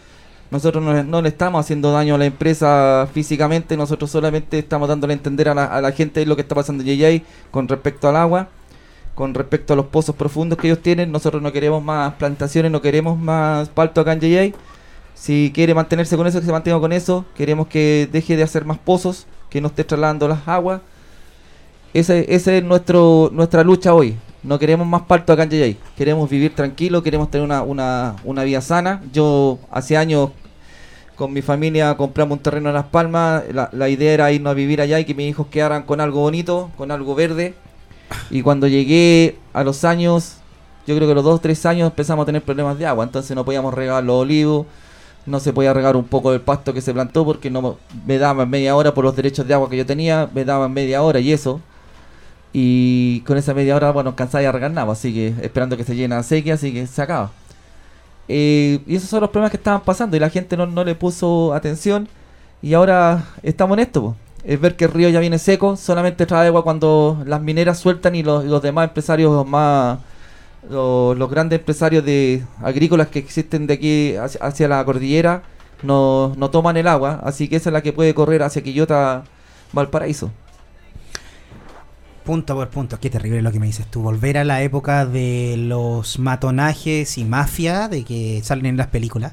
[0.51, 5.13] Nosotros no, no le estamos haciendo daño a la empresa físicamente, nosotros solamente estamos dándole
[5.13, 8.49] a entender a la, gente lo que está pasando en JJ con respecto al agua,
[9.15, 11.11] con respecto a los pozos profundos que ellos tienen.
[11.11, 14.55] Nosotros no queremos más plantaciones, no queremos más palto acá en JJ.
[15.15, 17.25] Si quiere mantenerse con eso, que se mantenga con eso.
[17.35, 20.81] Queremos que deje de hacer más pozos, que no esté trasladando las aguas.
[21.93, 24.17] Ese es nuestro, nuestra lucha hoy.
[24.47, 25.77] No queremos más parto acá en JJ.
[25.97, 29.03] Queremos vivir tranquilo, queremos tener una, una, una vida sana.
[29.13, 30.31] Yo hace años
[31.17, 33.43] con mi familia compramos un terreno en Las Palmas.
[33.53, 36.21] La, la idea era irnos a vivir allá y que mis hijos quedaran con algo
[36.21, 37.55] bonito, con algo verde.
[38.31, 40.37] Y cuando llegué a los años,
[40.87, 43.03] yo creo que los 2 3 años empezamos a tener problemas de agua.
[43.03, 44.67] Entonces no podíamos regar los olivos,
[45.27, 48.49] no se podía regar un poco del pasto que se plantó porque no me daban
[48.49, 51.33] media hora por los derechos de agua que yo tenía, me daban media hora y
[51.33, 51.61] eso.
[52.59, 56.17] Y con esa media hora, bueno, de regar nada, así que esperando que se llene
[56.17, 57.31] la sequía, así que se acaba.
[58.29, 60.95] Eh, y esos son los problemas que estaban pasando y la gente no, no le
[60.95, 62.09] puso atención.
[62.63, 64.17] Y ahora estamos en esto, po.
[64.43, 68.15] es ver que el río ya viene seco, solamente trae agua cuando las mineras sueltan
[68.15, 69.99] y los, demás empresarios los más
[70.71, 75.43] los, los grandes empresarios de agrícolas que existen de aquí hacia, hacia la cordillera
[75.83, 79.25] no, no toman el agua, así que esa es la que puede correr hacia Quillota,
[79.73, 80.31] Valparaíso.
[82.27, 84.03] Punto por punto, qué terrible lo que me dices tú.
[84.03, 89.33] Volver a la época de los matonajes y mafia de que salen en las películas.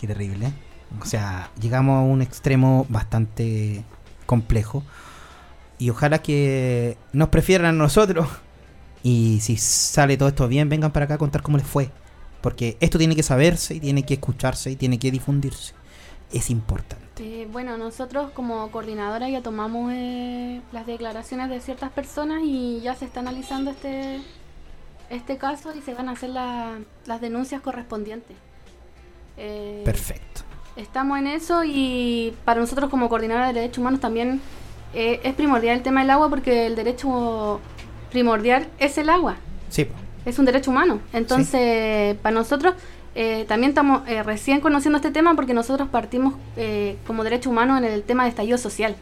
[0.00, 0.52] Qué terrible.
[1.00, 3.84] O sea, llegamos a un extremo bastante
[4.26, 4.82] complejo.
[5.78, 8.26] Y ojalá que nos prefieran a nosotros.
[9.04, 11.92] Y si sale todo esto bien, vengan para acá a contar cómo les fue.
[12.40, 15.74] Porque esto tiene que saberse y tiene que escucharse y tiene que difundirse.
[16.34, 17.04] Es importante.
[17.42, 22.94] Eh, bueno, nosotros como coordinadora ya tomamos eh, las declaraciones de ciertas personas y ya
[22.96, 24.20] se está analizando este,
[25.10, 28.36] este caso y se van a hacer la- las denuncias correspondientes.
[29.36, 30.42] Eh, Perfecto.
[30.76, 34.40] Estamos en eso y para nosotros como coordinadora de derechos humanos también
[34.92, 37.60] eh, es primordial el tema del agua porque el derecho
[38.10, 39.36] primordial es el agua,
[39.68, 39.86] Sí,
[40.24, 41.00] es un derecho humano.
[41.12, 42.74] Entonces, para nosotros
[43.14, 47.76] eh, también estamos eh, recién conociendo este tema porque nosotros partimos eh, como derecho humano
[47.78, 48.96] en el tema de estallido social.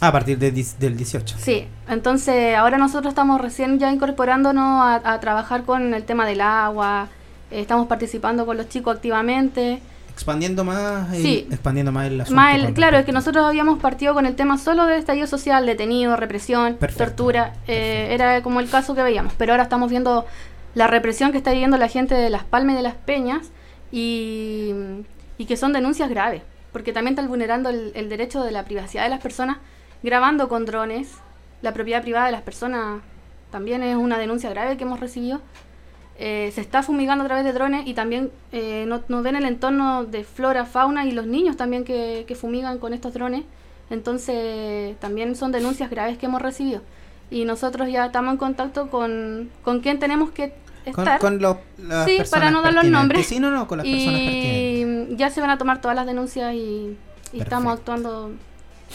[0.00, 1.36] a partir de del 18.
[1.38, 6.40] Sí, entonces ahora nosotros estamos recién ya incorporándonos a, a trabajar con el tema del
[6.40, 7.08] agua,
[7.52, 11.46] eh, estamos participando con los chicos activamente expandiendo más, el, Sí.
[11.50, 12.36] expandiendo más el asunto.
[12.36, 15.64] Más el- claro, es que nosotros habíamos partido con el tema solo de estallido social,
[15.64, 17.04] detenido, represión, Perfecto.
[17.04, 17.54] tortura.
[17.66, 19.32] eh, era como el caso que veíamos.
[19.38, 20.26] Pero ahora estamos viendo
[20.74, 23.50] la represión que está viviendo la gente de Las Palmas y de Las Peñas
[23.90, 24.70] y,
[25.38, 26.42] y que son denuncias graves.
[26.72, 29.58] Porque también están vulnerando el, derecho de la privacidad de las personas,
[30.02, 31.12] grabando con drones.
[31.60, 33.02] La propiedad privada de las personas
[33.50, 35.40] también es una denuncia grave que hemos recibido.
[36.18, 39.44] Eh, se está fumigando a través de drones y también eh, no- nos ven el
[39.44, 43.44] entorno de flora, fauna y los niños también que, que fumigan con estos drones.
[43.90, 46.80] Entonces también son denuncias graves que hemos recibido.
[47.32, 50.54] Y nosotros ya estamos en contacto con, con quien tenemos que
[50.92, 51.18] Con, estar.
[51.20, 53.26] con los, las Sí, personas para no dar los nombres.
[53.26, 56.52] Sí, no, no, con las personas y ya se van a tomar todas las denuncias
[56.54, 56.96] y,
[57.32, 58.32] y estamos actuando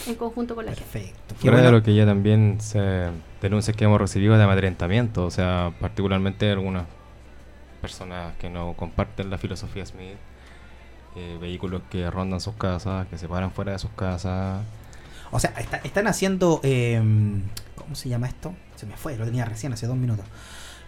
[0.06, 0.88] en conjunto con la gente.
[0.90, 1.34] Perfecto.
[1.36, 1.78] Fuera de bueno.
[1.78, 3.08] lo que ya también se
[3.42, 6.84] denuncias que hemos recibido de amedrentamiento, o sea, particularmente algunas
[7.80, 10.16] personas que no comparten la filosofía Smith,
[11.16, 14.60] eh, vehículos que rondan sus casas, que se paran fuera de sus casas.
[15.30, 16.60] O sea, está- están haciendo.
[16.62, 17.02] eh,
[17.88, 18.54] ¿Cómo se llama esto?
[18.76, 20.26] Se me fue, lo tenía recién, hace dos minutos.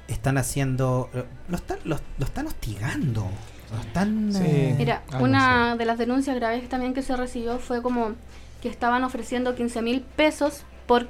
[0.07, 1.09] Están haciendo.
[1.15, 3.27] eh, Lo están, lo, lo están hostigando.
[3.73, 4.31] Lo están.
[4.35, 4.43] Sí.
[4.45, 8.13] eh, Mira, una de las denuncias graves también que se recibió fue como
[8.61, 11.09] que estaban ofreciendo 15 mil pesos por,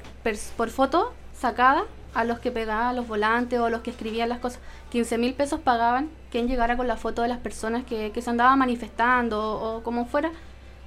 [0.56, 1.82] por foto sacada
[2.14, 4.60] a los que pegaban los volantes o los que escribían las cosas.
[4.90, 8.30] 15 mil pesos pagaban quien llegara con la foto de las personas que, que se
[8.30, 10.30] andaban manifestando o, o como fuera.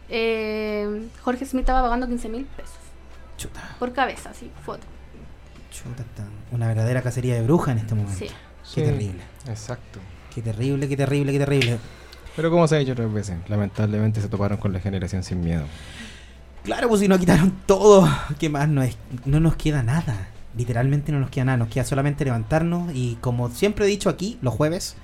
[0.09, 2.77] Eh, Jorge Smith estaba pagando 15 mil pesos
[3.35, 4.85] chuta, por cabeza, así, foto.
[5.73, 6.03] Chuta,
[6.51, 8.17] una verdadera cacería de bruja en este momento.
[8.17, 8.27] Sí.
[8.27, 8.33] Qué
[8.63, 9.21] Sí, terrible.
[9.47, 9.99] Exacto.
[10.33, 11.79] Qué terrible, qué terrible, qué terrible.
[12.35, 15.65] Pero como se ha dicho otras veces, lamentablemente se toparon con la generación sin miedo.
[16.63, 18.07] Claro, pues si nos quitaron todo,
[18.39, 18.69] ¿qué más?
[18.69, 20.29] No, es, no nos queda nada.
[20.55, 21.57] Literalmente no nos queda nada.
[21.57, 24.95] Nos queda solamente levantarnos y como siempre he dicho aquí, los jueves,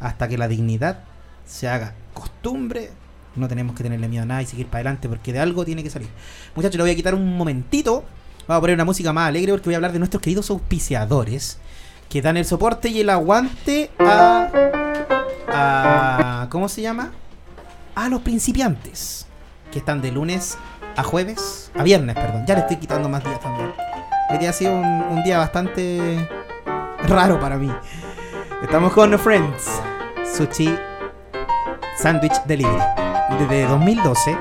[0.00, 1.04] hasta que la dignidad
[1.46, 2.90] se haga costumbre,
[3.36, 5.82] no tenemos que tenerle miedo a nada y seguir para adelante porque de algo tiene
[5.82, 6.08] que salir.
[6.54, 8.04] Muchachos, le voy a quitar un momentito.
[8.48, 11.58] Vamos a poner una música más alegre porque voy a hablar de nuestros queridos auspiciadores
[12.08, 14.48] que dan el soporte y el aguante a...
[15.48, 17.12] a ¿Cómo se llama?
[17.94, 19.26] A los principiantes
[19.70, 20.56] que están de lunes
[20.96, 22.46] a jueves, a viernes, perdón.
[22.46, 23.70] Ya le estoy quitando más días también.
[24.30, 26.26] Hoy ha sido un, un día bastante
[27.06, 27.70] raro para mí.
[28.62, 29.68] Estamos con Friends,
[30.34, 30.74] Sushi
[31.98, 32.82] Sandwich Delivery.
[33.38, 34.38] Desde 2012,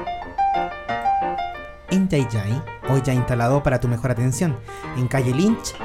[1.89, 4.57] en Yai, hoy ya instalado para tu mejor atención,
[4.97, 5.75] en calle Lynch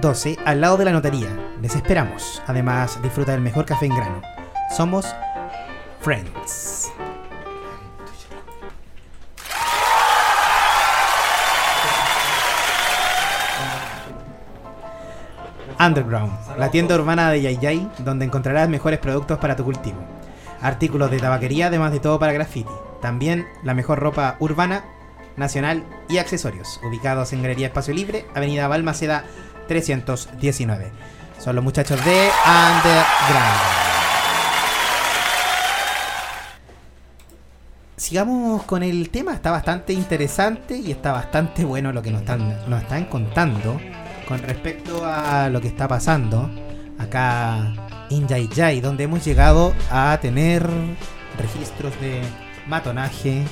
[0.00, 1.28] 12, al lado de la notaría.
[1.62, 2.42] Les esperamos.
[2.46, 4.20] Además, disfruta del mejor café en grano.
[4.76, 5.06] Somos
[6.00, 6.92] Friends.
[15.78, 19.98] Underground, la tienda urbana de Yay Yay, donde encontrarás mejores productos para tu cultivo.
[20.62, 22.70] Artículos de tabaquería, además de todo para graffiti.
[23.02, 24.84] También la mejor ropa urbana,
[25.36, 26.80] nacional y accesorios.
[26.82, 29.24] Ubicados en Galería Espacio Libre, Avenida Balmaceda
[29.68, 30.92] 319.
[31.38, 33.86] Son los muchachos de Underground.
[37.96, 42.68] Sigamos con el tema, está bastante interesante y está bastante bueno lo que nos están,
[42.68, 43.80] nos están contando
[44.28, 46.50] con respecto a lo que está pasando
[46.98, 47.72] acá
[48.10, 50.68] en Yay Yay, donde hemos llegado a tener
[51.38, 52.22] registros de
[52.66, 53.44] matonaje.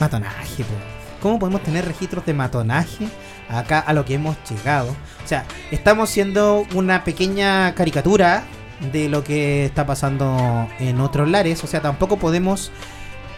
[0.00, 0.97] Matonaje, po.
[1.20, 3.08] ¿Cómo podemos tener registros de matonaje
[3.48, 4.90] acá a lo que hemos llegado?
[5.24, 8.44] O sea, estamos siendo una pequeña caricatura
[8.92, 12.70] de lo que está pasando en otros lares, o sea, tampoco podemos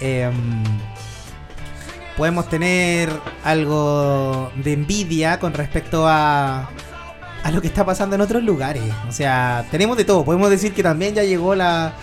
[0.00, 0.62] em,
[2.16, 3.10] podemos tener
[3.44, 6.68] algo de envidia con respecto a,
[7.42, 8.82] a lo que está pasando en otros lugares.
[9.08, 10.24] O sea, tenemos de todo.
[10.24, 11.94] Podemos decir que también ya llegó la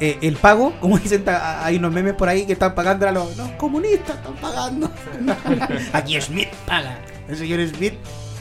[0.00, 3.28] eh, el pago, como dicen, hay unos memes por ahí que están pagando a los,
[3.58, 4.90] comunistas, están pagando.
[5.92, 6.98] Aquí Smith paga.
[7.28, 7.94] El señor Smith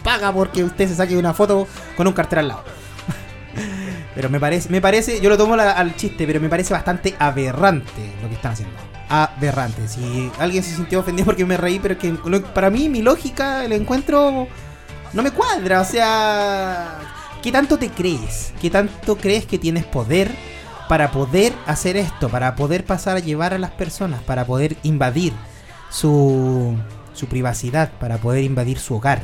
[0.04, 2.64] paga porque usted se saque una foto con un cartel al lado.
[4.16, 8.14] Pero me parece, me parece, yo lo tomo al chiste, pero me parece bastante aberrante
[8.22, 8.76] lo que están haciendo.
[9.10, 9.88] Aberrante.
[9.88, 12.12] Si alguien se sintió ofendido porque me reí, pero que
[12.54, 14.48] para mí mi lógica, el encuentro
[15.14, 15.82] no me cuadra.
[15.82, 17.00] O sea,
[17.42, 18.54] ¿qué tanto te crees?
[18.62, 20.32] ¿Qué tanto crees que tienes poder
[20.88, 22.30] para poder hacer esto?
[22.30, 25.34] Para poder pasar a llevar a las personas, para poder invadir
[25.90, 26.76] su,
[27.14, 29.22] su privacidad, para poder invadir su hogar,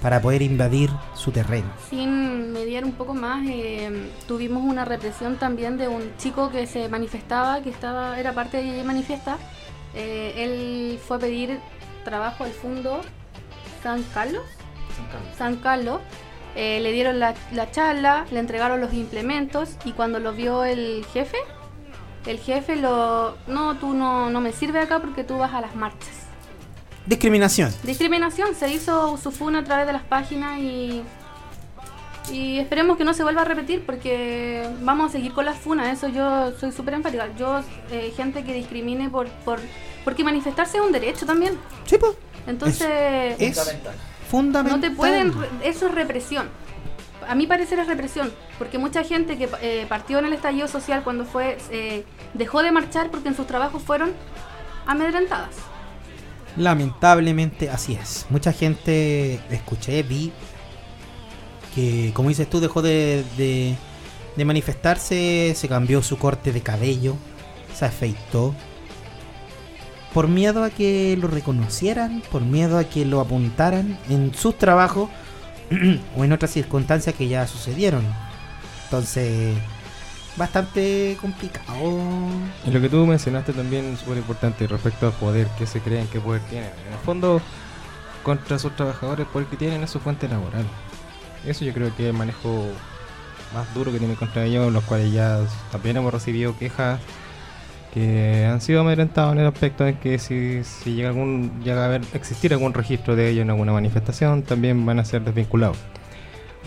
[0.00, 1.68] para poder invadir su terreno.
[1.90, 6.88] Sin mediar un poco más, eh, tuvimos una represión también de un chico que se
[6.88, 9.38] manifestaba, que estaba era parte de Manifiesta.
[9.94, 11.58] Eh, él fue a pedir
[12.04, 13.00] trabajo al fondo
[13.82, 14.44] San Carlos.
[15.36, 16.00] San Carlos.
[16.58, 21.04] Eh, le dieron la, la charla, le entregaron los implementos y cuando lo vio el
[21.12, 21.36] jefe,
[22.24, 23.36] el jefe lo...
[23.46, 26.08] No, tú no, no me sirve acá porque tú vas a las marchas.
[27.04, 27.72] Discriminación.
[27.82, 31.02] Discriminación, se hizo su funa a través de las páginas y...
[32.32, 35.96] Y esperemos que no se vuelva a repetir porque vamos a seguir con las funas,
[35.96, 37.28] eso yo soy súper enfática.
[37.38, 39.60] Yo, eh, gente que discrimine por, por...
[40.04, 41.58] Porque manifestarse es un derecho también.
[41.84, 42.16] Sí, pues.
[42.46, 43.36] Entonces...
[43.38, 43.94] Es Fundamental.
[44.28, 44.80] Fundamental.
[44.80, 46.48] No te pueden, eso es represión.
[47.28, 51.02] A mi parecer es represión, porque mucha gente que eh, partió en el estallido social
[51.02, 54.12] cuando fue, eh, dejó de marchar porque en sus trabajos fueron
[54.86, 55.50] amedrentadas.
[56.56, 58.26] Lamentablemente así es.
[58.30, 60.32] Mucha gente escuché, vi
[61.74, 63.76] que, como dices tú, dejó de, de-
[64.36, 67.16] de manifestarse, se cambió su corte de cabello,
[67.74, 68.54] se afeitó.
[70.16, 75.10] Por miedo a que lo reconocieran, por miedo a que lo apuntaran en sus trabajos
[76.16, 78.02] o en otras circunstancias que ya sucedieron.
[78.84, 79.58] Entonces,
[80.38, 82.00] bastante complicado.
[82.66, 86.08] Y lo que tú mencionaste también es súper importante respecto al poder, que se creen
[86.08, 86.70] que poder tienen.
[86.86, 87.42] En el fondo,
[88.22, 90.64] contra sus trabajadores, el poder que tienen es su fuente laboral.
[91.44, 92.68] Eso yo creo que es el manejo
[93.52, 97.00] más duro que tienen contra ellos, los cuales ya también hemos recibido quejas
[97.96, 101.86] que han sido amedrentados en el aspecto de que si, si llega algún llega a
[101.86, 105.78] haber existir algún registro de ellos en alguna manifestación, también van a ser desvinculados.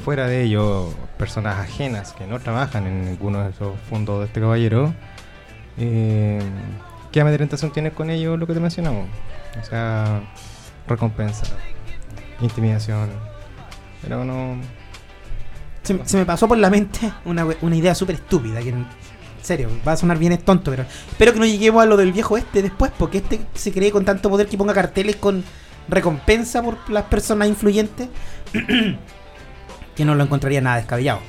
[0.03, 0.89] Fuera de ello,
[1.19, 4.91] personas ajenas que no trabajan en ninguno de esos fondos de este caballero,
[5.77, 6.41] eh,
[7.11, 8.39] ¿qué amedrentación tienes con ellos?
[8.39, 9.07] Lo que te mencionamos.
[9.61, 10.21] O sea,
[10.87, 11.45] recompensa,
[12.41, 13.07] intimidación.
[14.01, 14.55] Pero no.
[15.83, 18.61] Se, se me pasó por la mente una, una idea súper estúpida.
[18.61, 18.73] Que
[19.39, 21.97] en serio, va a sonar bien es tonto, pero espero que no lleguemos a lo
[21.97, 25.43] del viejo este después, porque este se cree con tanto poder que ponga carteles con
[25.87, 28.09] recompensa por las personas influyentes,
[29.95, 31.19] que no lo encontraría nada descabellado.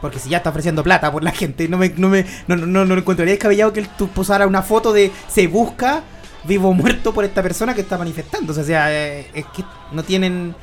[0.00, 2.84] Porque si ya está ofreciendo plata por la gente, no me, no me no, no,
[2.84, 6.02] no, encontraría descabellado que tú posara una foto de se busca
[6.44, 8.60] vivo o muerto por esta persona que está manifestándose.
[8.60, 10.54] O sea, eh, es que no tienen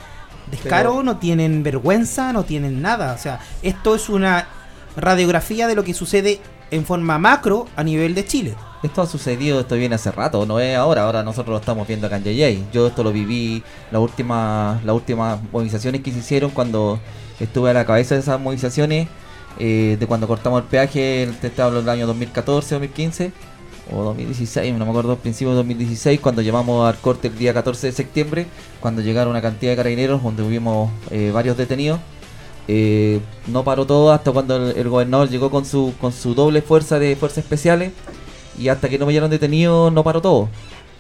[0.50, 3.14] descaro, Pero- no tienen vergüenza, no tienen nada.
[3.14, 4.48] O sea, esto es una
[4.96, 6.40] radiografía de lo que sucede
[6.72, 8.56] en forma macro a nivel de Chile.
[8.84, 12.08] Esto ha sucedido, esto viene hace rato, no es ahora, ahora nosotros lo estamos viendo
[12.08, 12.72] acá en JJ.
[12.72, 17.00] Yo esto lo viví las últimas las últimas movilizaciones que se hicieron cuando
[17.40, 19.08] estuve a la cabeza de esas movilizaciones,
[19.60, 23.32] eh, de cuando cortamos el peaje, te hablo del año 2014, 2015
[23.92, 27.88] o 2016, no me acuerdo, principio de 2016, cuando llevamos al corte el día 14
[27.88, 28.48] de septiembre,
[28.80, 32.00] cuando llegaron una cantidad de carabineros, donde hubimos eh, varios detenidos.
[32.68, 36.98] Eh, no paró todo hasta cuando el, gobernador llegó con su con su doble fuerza
[36.98, 37.92] de fuerzas especiales
[38.58, 40.50] y hasta que no me hallaron detenido no paró todo.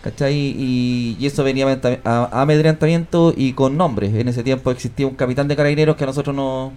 [0.03, 0.35] ¿Cachai?
[0.35, 1.65] Y, y eso venía
[2.03, 4.13] a, amedrentamiento y con nombres.
[4.13, 6.73] En ese tiempo existía un capitán de carabineros que a nosotros no,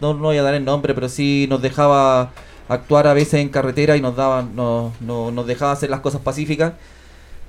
[0.00, 2.32] no, no voy a dar el nombre, pero sí nos dejaba
[2.68, 6.74] actuar a veces en carretera y nos daba, nos, nos dejaba hacer las cosas pacíficas.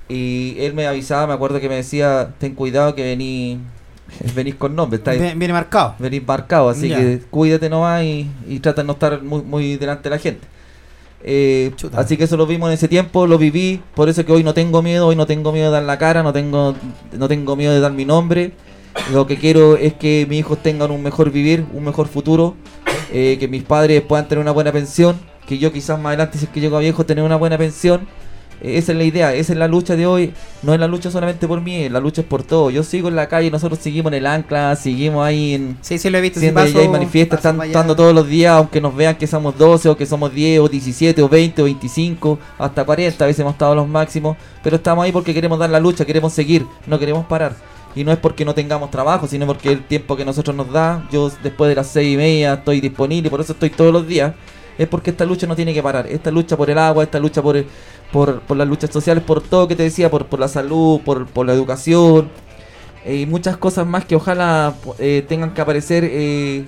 [0.08, 3.58] Y él me avisaba, me acuerdo que me decía, ten cuidado que vení,
[4.34, 5.94] venís con nombre, estáis- Viene marcado.
[5.98, 10.04] venís marcado, así que cuídate nomás y, y trata de no estar muy, muy delante
[10.08, 10.46] de la gente.
[11.24, 14.42] Eh, así que eso lo vimos en ese tiempo, lo viví, por eso que hoy
[14.42, 16.74] no tengo miedo, hoy no tengo miedo de dar la cara, no tengo,
[17.16, 18.52] no tengo miedo de dar mi nombre.
[19.12, 22.56] Lo que quiero es que mis hijos tengan un mejor vivir, un mejor futuro,
[23.12, 26.44] eh, que mis padres puedan tener una buena pensión, que yo quizás más adelante, si
[26.46, 28.06] es que llego a viejo, tener una buena pensión.
[28.62, 30.32] Esa es la idea, esa es la lucha de hoy.
[30.62, 32.70] No es la lucha solamente por mí, la lucha es por todo.
[32.70, 36.08] Yo sigo en la calle, nosotros seguimos en el ancla, seguimos ahí en, Sí, sí
[36.10, 36.38] lo he visto.
[36.38, 39.88] Siendo paso- hay manifiestas, están estando todos los días, aunque nos vean que somos 12
[39.88, 43.54] o que somos 10 o 17 o 20 o 25, hasta 40, a veces hemos
[43.54, 47.26] estado los máximos, pero estamos ahí porque queremos dar la lucha, queremos seguir, no queremos
[47.26, 47.56] parar.
[47.96, 51.06] Y no es porque no tengamos trabajo, sino porque el tiempo que nosotros nos da,
[51.12, 54.32] yo después de las 6 y media estoy disponible, por eso estoy todos los días,
[54.78, 56.06] es porque esta lucha no tiene que parar.
[56.06, 57.66] Esta lucha por el agua, esta lucha por, el-
[58.12, 61.26] por, por las luchas sociales, por todo que te decía, por, por la salud, por,
[61.26, 62.28] por la educación,
[63.04, 66.64] eh, y muchas cosas más que ojalá eh, tengan que aparecer eh,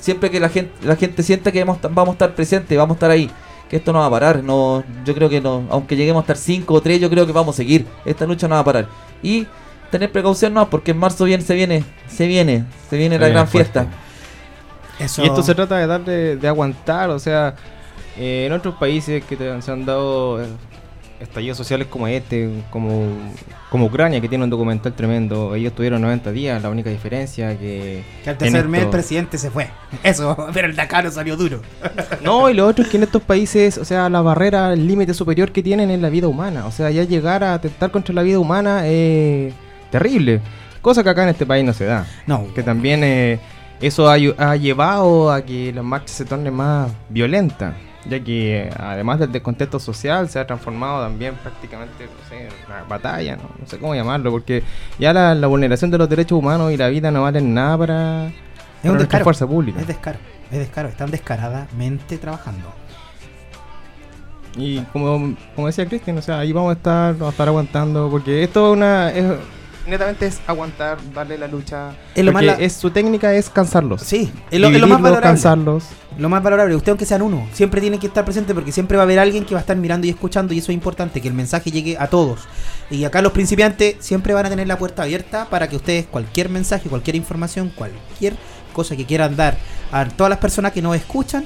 [0.00, 2.96] siempre que la gente la gente sienta que vamos, vamos a estar presentes, vamos a
[2.96, 3.30] estar ahí,
[3.68, 6.36] que esto no va a parar, no yo creo que no, aunque lleguemos a estar
[6.36, 8.88] 5 o 3, yo creo que vamos a seguir, esta lucha no va a parar.
[9.22, 9.46] Y
[9.90, 13.46] tener precaución no, porque en marzo viene, se viene, se viene, se viene la gran
[13.48, 13.72] fuerte.
[13.80, 13.98] fiesta.
[14.98, 17.54] Eso- Y esto se trata de dar de, de aguantar, o sea,
[18.16, 20.40] eh, en otros países que te- se han dado
[21.24, 23.08] estallidos sociales como este, como,
[23.70, 28.04] como Ucrania, que tiene un documental tremendo, ellos tuvieron 90 días, la única diferencia que...
[28.22, 29.68] Que al tercer mes el presidente se fue.
[30.02, 31.60] Eso, pero el Dakar no salió duro.
[32.22, 35.12] No, y lo otro es que en estos países, o sea, la barrera, el límite
[35.12, 36.66] superior que tienen es la vida humana.
[36.66, 39.52] O sea, ya llegar a atentar contra la vida humana es
[39.90, 40.40] terrible.
[40.80, 42.06] Cosa que acá en este país no se da.
[42.26, 43.38] No, Que también eh,
[43.80, 47.74] eso ha, ha llevado a que las marchas se tornen más violentas.
[48.08, 52.84] Ya que además del descontexto social se ha transformado también prácticamente no sé, en una
[52.84, 54.62] batalla, no, No sé cómo llamarlo, porque
[54.98, 58.26] ya la, la vulneración de los derechos humanos y la vida no valen nada para,
[58.28, 58.32] Es
[58.82, 59.24] para descaro.
[59.24, 59.80] fuerza pública.
[59.80, 60.18] Es descaro.
[60.50, 60.88] Es descaro.
[60.88, 62.68] Están descaradamente trabajando.
[64.56, 68.08] Y como, como decía Cristian, o sea, ahí vamos a estar, vamos a estar aguantando,
[68.10, 69.10] porque esto es una...
[69.10, 69.38] es-
[69.86, 71.92] netamente es aguantar, darle la lucha.
[72.14, 74.02] Es lo más la- es, su técnica es cansarlos.
[74.02, 75.28] Sí, es lo, es lo más valorable.
[75.28, 75.84] cansarlos.
[76.16, 79.02] Lo más valorable, usted aunque sean uno, siempre tiene que estar presente porque siempre va
[79.02, 81.26] a haber alguien que va a estar mirando y escuchando y eso es importante, que
[81.26, 82.40] el mensaje llegue a todos.
[82.88, 86.50] Y acá los principiantes siempre van a tener la puerta abierta para que ustedes cualquier
[86.50, 88.36] mensaje, cualquier información, cualquier
[88.72, 89.56] cosa que quieran dar
[89.90, 91.44] a todas las personas que nos escuchan,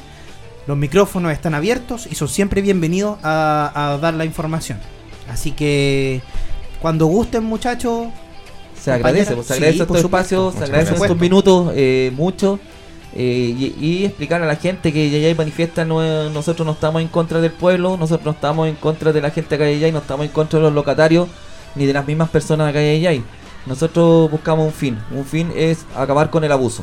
[0.67, 4.79] los micrófonos están abiertos y son siempre bienvenidos a, a dar la información.
[5.33, 6.21] Así que
[6.83, 8.09] cuando gusten muchachos,
[8.81, 12.59] Se agradece, pues, se sí, agradece por estos espacios, se agradecen estos minutos eh, mucho.
[13.15, 17.09] eh, y, y explicar a la gente que Yayay manifiesta, no, nosotros no estamos en
[17.09, 19.99] contra del pueblo, nosotros no estamos en contra de la gente acá de Yayay, no
[19.99, 21.29] estamos en contra de los locatarios,
[21.75, 23.23] ni de las mismas personas acá de Yayay.
[23.67, 26.83] Nosotros buscamos un fin, un fin es acabar con el abuso.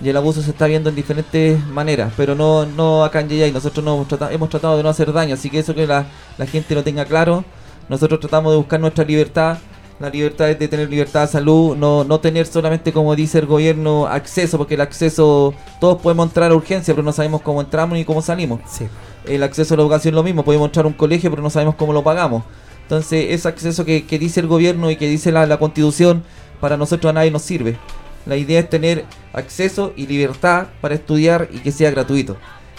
[0.00, 3.50] Y el abuso se está viendo en diferentes maneras, pero no, no acá en Yayay.
[3.52, 6.06] Nosotros no hemos, trata- hemos tratado de no hacer daño, así que eso que la,
[6.38, 7.44] la gente lo tenga claro.
[7.88, 9.58] Nosotros tratamos de buscar nuestra libertad.
[10.00, 13.46] La libertad es de tener libertad de salud, no, no tener solamente, como dice el
[13.46, 17.98] gobierno, acceso, porque el acceso, todos podemos entrar a urgencia, pero no sabemos cómo entramos
[17.98, 18.60] ni cómo salimos.
[18.66, 18.86] sí.
[19.26, 21.50] El acceso a la educación es lo mismo, podemos entrar a un colegio, pero no
[21.50, 22.44] sabemos cómo lo pagamos.
[22.82, 26.22] Entonces, ese acceso que, que dice el gobierno y que dice la, la constitución,
[26.60, 27.76] para nosotros a nadie nos sirve.
[28.24, 32.36] La idea es tener acceso y libertad para estudiar y que sea gratuito.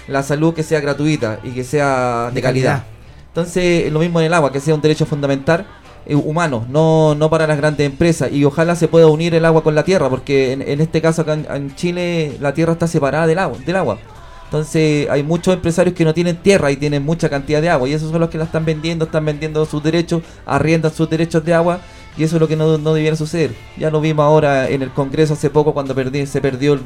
[0.08, 2.78] La salud que sea gratuita y que sea de, De calidad.
[2.80, 2.84] calidad.
[3.28, 5.68] Entonces, lo mismo en el agua, que sea un derecho fundamental
[6.06, 8.32] eh, humano, no, no para las grandes empresas.
[8.32, 11.22] Y ojalá se pueda unir el agua con la tierra, porque en, en este caso
[11.24, 13.58] acá en, en Chile la tierra está separada del agua.
[13.66, 13.98] Del agua.
[14.46, 17.94] Entonces hay muchos empresarios que no tienen tierra y tienen mucha cantidad de agua y
[17.94, 21.54] esos son los que la están vendiendo, están vendiendo sus derechos, arriendan sus derechos de
[21.54, 21.82] agua
[22.18, 23.54] y eso es lo que no, no debiera suceder.
[23.78, 26.80] Ya lo vimos ahora en el Congreso hace poco cuando perdí- se perdió el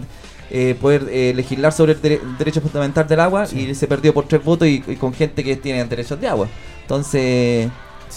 [0.51, 3.61] eh, poder eh, legislar sobre el dere- derecho fundamental del agua Sí.
[3.61, 6.49] y se perdió por tres votos y, y con gente que tiene derechos de agua.
[6.81, 7.69] Entonces,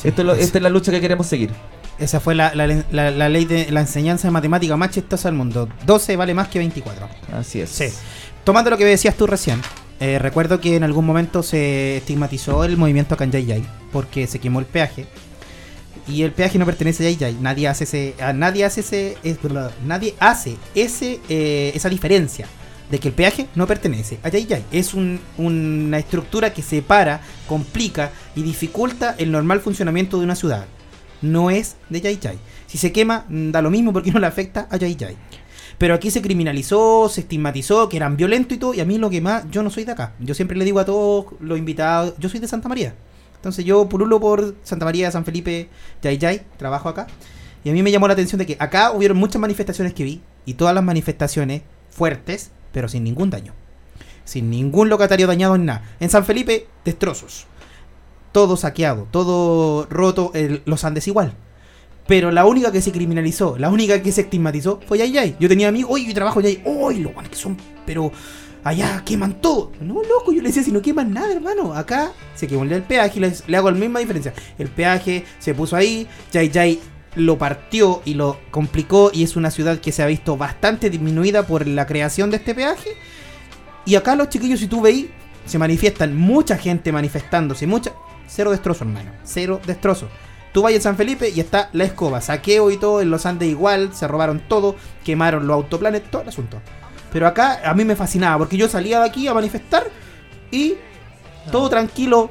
[0.03, 1.51] Sí, esto es lo- esta es la lucha que queremos seguir.
[1.99, 5.37] Esa fue la, la- la- la ley de la enseñanza de matemática más chistosa del
[5.39, 5.69] mundo.
[5.87, 7.09] 12 vale más que 24.
[7.33, 7.71] Así es.
[7.71, 7.87] Sí.
[8.45, 9.61] Tomando lo que decías tú recién,
[9.99, 14.67] eh, recuerdo que en algún momento se estigmatizó el movimiento Kanjayay porque se quemó el
[14.67, 15.07] peaje.
[16.09, 17.37] Y el peaje no pertenece a Yayay.
[17.41, 18.15] Nadie hace ese.
[18.35, 19.17] nadie hace ese.
[19.25, 19.39] es-
[19.85, 22.47] nadie hace ese, eh, esa diferencia.
[22.91, 24.65] De que el peaje no pertenece a Yayay.
[24.71, 30.67] Es un- una estructura que separa, complica y dificulta el normal funcionamiento de una ciudad.
[31.23, 32.39] No es de Yayay.
[32.69, 35.17] Si se quema, mm, da lo mismo porque no le afecta a Yayay.
[35.79, 38.73] Pero aquí se criminalizó, se estigmatizó que eran violentos y todo.
[38.75, 40.13] Y a mí lo que más, yo no soy de acá.
[40.21, 42.95] Yo siempre le digo a todos los invitados, yo soy de Santa María.
[43.35, 45.69] Entonces yo pululo por Santa María, San Felipe,
[46.03, 47.07] Yayay, trabajo acá.
[47.65, 50.21] Y a mí me llamó la atención de que acá hubieron muchas manifestaciones que vi.
[50.47, 53.55] Y todas las manifestaciones fuertes, pero sin ningún daño.
[54.27, 55.97] Sin ningún locatario dañado en nada.
[55.99, 57.47] En San Felipe, destrozos.
[58.33, 60.31] Todo saqueado, todo roto,
[60.67, 61.33] los Andes igual.
[62.07, 65.37] Pero la única que se criminalizó, la única que se estigmatizó fue Yayay.
[65.41, 66.65] Yo tenía amigos, oye, yo trabajo Yayay.
[66.67, 67.57] Uy, los guanes que son,
[67.87, 68.13] pero
[68.63, 69.73] allá queman todo.
[69.81, 71.73] No, loco, yo le decía, si no queman nada, hermano.
[71.73, 74.35] Acá se quemó el peaje y le hago la misma diferencia.
[74.59, 76.79] El peaje se puso ahí, Yayay
[77.17, 81.45] lo partió y lo complicó y es una ciudad que se ha visto bastante disminuida
[81.47, 82.91] por la creación de este peaje.
[83.85, 85.07] Y acá los chiquillos, si tú veis,
[85.47, 87.93] se manifiestan mucha gente manifestándose, mucha...
[88.29, 89.13] Cero destrozo, hermano.
[89.25, 90.09] Cero destrozo.
[90.53, 93.49] Tú vayas a San Felipe y está la escoba, saqueo y todo, en los Andes
[93.49, 96.61] igual, se robaron todo, quemaron los autoplanes, todo el asunto.
[97.13, 99.85] Pero acá a mí me fascinaba, porque yo salía de aquí a manifestar
[100.51, 100.75] y
[101.53, 102.31] todo tranquilo,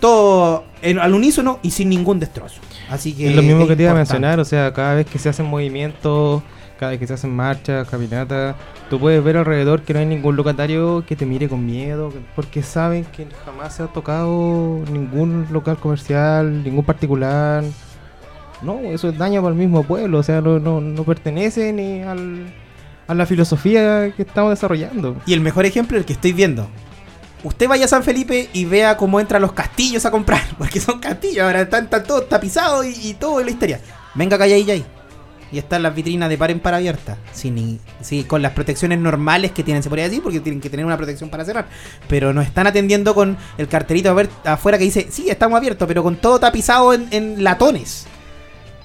[0.00, 2.60] todo en- al unísono y sin ningún destrozo.
[2.90, 5.18] Así que Es lo mismo que te iba a mencionar, o sea, cada vez que
[5.18, 6.42] se hacen movimientos,
[6.78, 8.56] cada vez que se hacen marchas, caminatas,
[8.88, 12.18] tú puedes ver alrededor que no hay ningún locatario que te mire con miedo, que-
[12.34, 17.62] porque saben que jamás se ha tocado ningún local comercial, ningún particular.
[18.62, 22.02] No, eso es daño para el mismo pueblo, o sea, no, no, no pertenece ni
[22.02, 22.46] al,
[23.06, 25.16] a la filosofía que estamos desarrollando.
[25.26, 26.68] Y el mejor ejemplo es el que estoy viendo.
[27.42, 30.42] Usted vaya a San Felipe y vea cómo entran los castillos a comprar.
[30.58, 33.80] Porque son castillos, ahora están, están todos tapizados y, todo en la historia.
[34.14, 34.36] Venga
[34.66, 34.86] y ahí.
[35.52, 37.18] Y están las vitrinas de par en par abiertas.
[37.32, 40.86] Sin, sí, con las protecciones normales que tienen, se podría decir, porque tienen que tener
[40.86, 41.66] una protección para cerrar.
[42.08, 43.66] Pero nos están atendiendo con el
[44.14, 48.06] ver- afuera que dice, sí, estamos abiertos, pero con todo tapizado en, en latones.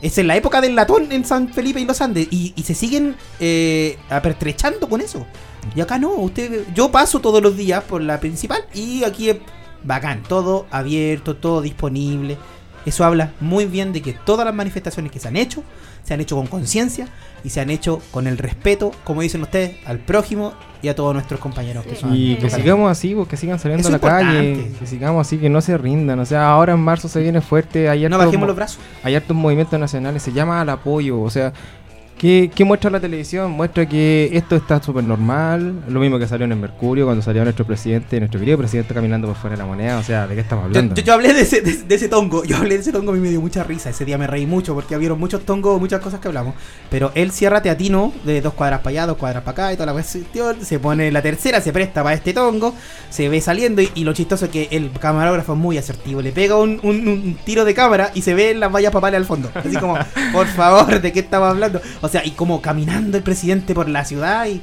[0.02, 2.28] Es en la época del latón en San Felipe y los Andes.
[2.32, 5.26] Y, se siguen eh, apertrechando con eso.
[5.76, 9.38] Y acá no, usted, yo paso todos los días por la principal y aquí es
[9.84, 12.38] bacán, todo abierto, todo disponible.
[12.86, 15.64] Eso habla muy bien de que todas las manifestaciones que se han hecho,
[16.06, 17.10] se han hecho con conciencia
[17.44, 21.14] y se han hecho con el respeto, como dicen ustedes, al prójimo y a todos
[21.14, 22.16] nuestros compañeros que son.
[22.16, 25.38] Y que sigamos así, pues, que sigan saliendo Eso a la calle, que sigamos así,
[25.38, 26.20] que no se rindan.
[26.20, 28.80] O sea, ahora en marzo se viene fuerte, hay No hartos bajemos mo- los brazos.
[29.04, 31.54] hay hartos movimientos nacionales, se llama al apoyo, o sea,
[32.18, 33.52] ¿qué, qué muestra la televisión?
[33.52, 37.44] Muestra que esto está súper normal, lo mismo que salió en el Mercurio cuando salió
[37.44, 40.42] nuestro presidente, nuestro querido presidente caminando por fuera de la moneda, o sea, ¿de qué
[40.42, 40.96] estamos Yo, hablando?
[40.96, 43.16] yo- yo hablé de ese, de, de ese tongo, yo hablé de ese tongo, a
[43.16, 46.02] mí me dio mucha risa, ese día me reí mucho porque había muchos tongos, muchas
[46.02, 46.56] cosas que hablamos,
[46.90, 49.88] pero él cierra teatino de dos cuadras para allá, dos cuadras para acá y toda
[49.88, 52.74] la cuestión, se pone la tercera, se presta para este tongo,
[53.10, 56.32] se ve saliendo y, y lo chistoso es que el camarógrafo es muy asertivo, le
[56.32, 59.50] pega un, un- un tiro de cámara y se ven las vallas papales al fondo,
[59.54, 59.96] así como,
[60.32, 61.82] por favor, ¿de qué estamos hablando?
[62.06, 64.62] O sea, y como caminando el presidente por la ciudad y...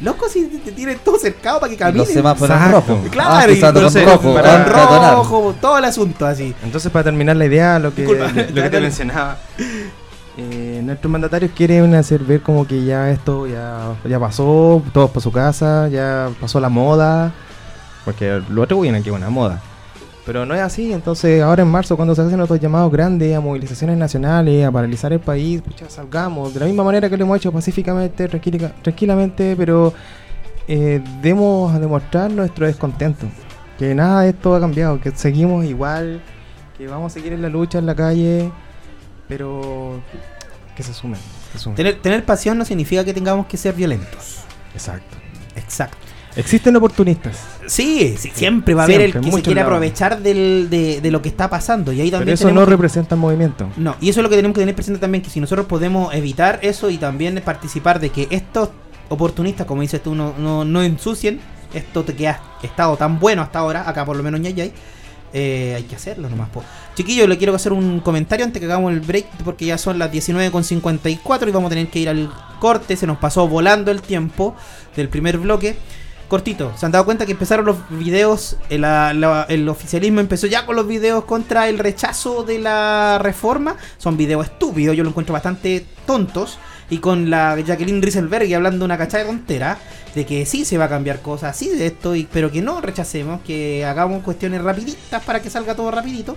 [0.00, 1.98] Loco, si te tienen todo cercado para que caminen.
[2.04, 2.80] los semáforos Exacto.
[2.96, 3.08] rojos.
[3.12, 4.34] Claro, Ah, y cruzando con entonces, rojo.
[4.34, 5.14] para- con peatonal.
[5.14, 6.52] rojo, todo el asunto así.
[6.64, 9.36] Entonces, para terminar la idea, lo que, Disculpa, lo que te mencionaba,
[10.36, 15.20] eh, nuestros mandatarios quieren hacer ver como que ya esto ya, ya pasó, todos para
[15.20, 17.32] su casa, ya pasó la moda,
[18.04, 19.62] porque lo atribuyen aquí a una moda.
[20.26, 23.40] Pero no es así, entonces ahora en marzo cuando se hacen otros llamados grandes a
[23.40, 27.36] movilizaciones nacionales, a paralizar el país, pucha, salgamos, de la misma manera que lo hemos
[27.36, 29.92] hecho pacíficamente, tranquila- tranquilamente, pero
[30.66, 33.26] eh, demos a demostrar nuestro descontento,
[33.78, 36.22] que nada de esto ha cambiado, que seguimos igual,
[36.78, 38.50] que vamos a seguir en la lucha, en la calle,
[39.28, 40.00] pero
[40.74, 41.20] que se sumen.
[41.52, 41.76] se sumen.
[41.76, 44.38] Tener, tener pasión no significa que tengamos que ser violentos.
[44.72, 45.16] Exacto.
[45.54, 45.98] Exacto.
[46.36, 49.68] Existen oportunistas, Sí, sí, siempre va a haber el Siempre, que se lados.
[49.68, 51.92] aprovechar del, de, de lo que está pasando.
[51.92, 53.68] Y ahí pero también eso no representa el movimiento.
[53.76, 56.12] No, y eso es lo que tenemos que tener presente también, que si nosotros podemos
[56.14, 58.70] evitar eso y también participar de que estos
[59.08, 61.40] oportunistas, como dices tú, no, no, no ensucien
[61.72, 64.72] esto que ha estado tan bueno hasta ahora, acá por lo menos ya hay,
[65.32, 66.48] eh, hay que hacerlo nomás.
[66.50, 66.62] Po.
[66.94, 70.12] Chiquillo, le quiero hacer un comentario antes que hagamos el break, porque ya son las
[70.12, 72.30] 19.54 y vamos a tener que ir al
[72.60, 74.54] corte, se nos pasó volando el tiempo
[74.96, 75.76] del primer bloque.
[76.28, 78.56] Cortito, ¿se han dado cuenta que empezaron los videos?
[78.70, 83.76] El, la- el oficialismo empezó ya con los videos contra el rechazo de la reforma.
[83.98, 86.58] Son videos estúpidos, yo lo encuentro bastante tontos.
[86.90, 89.78] Y con la Jacqueline Rieselberg hablando una cachada de tontera
[90.14, 92.80] de que sí se va a cambiar cosas, sí de esto, y, pero que no
[92.82, 96.36] rechacemos, que hagamos cuestiones rapiditas para que salga todo rapidito.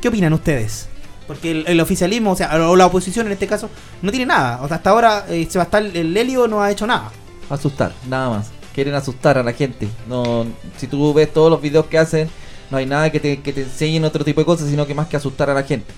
[0.00, 0.88] ¿Qué opinan ustedes?
[1.26, 3.70] Porque el, el oficialismo, o sea, o la oposición en este caso,
[4.02, 4.60] no tiene nada.
[4.62, 7.10] O sea, hasta ahora eh, Sebastián el Helio no ha hecho nada.
[7.50, 8.50] Asustar, nada más.
[8.74, 9.88] Quieren asustar a la gente.
[10.08, 10.46] No,
[10.76, 12.28] si tú ves todos los videos que hacen,
[12.70, 15.08] no hay nada que te, que te enseñen otro tipo de cosas, sino que más
[15.08, 15.92] que asustar a la gente.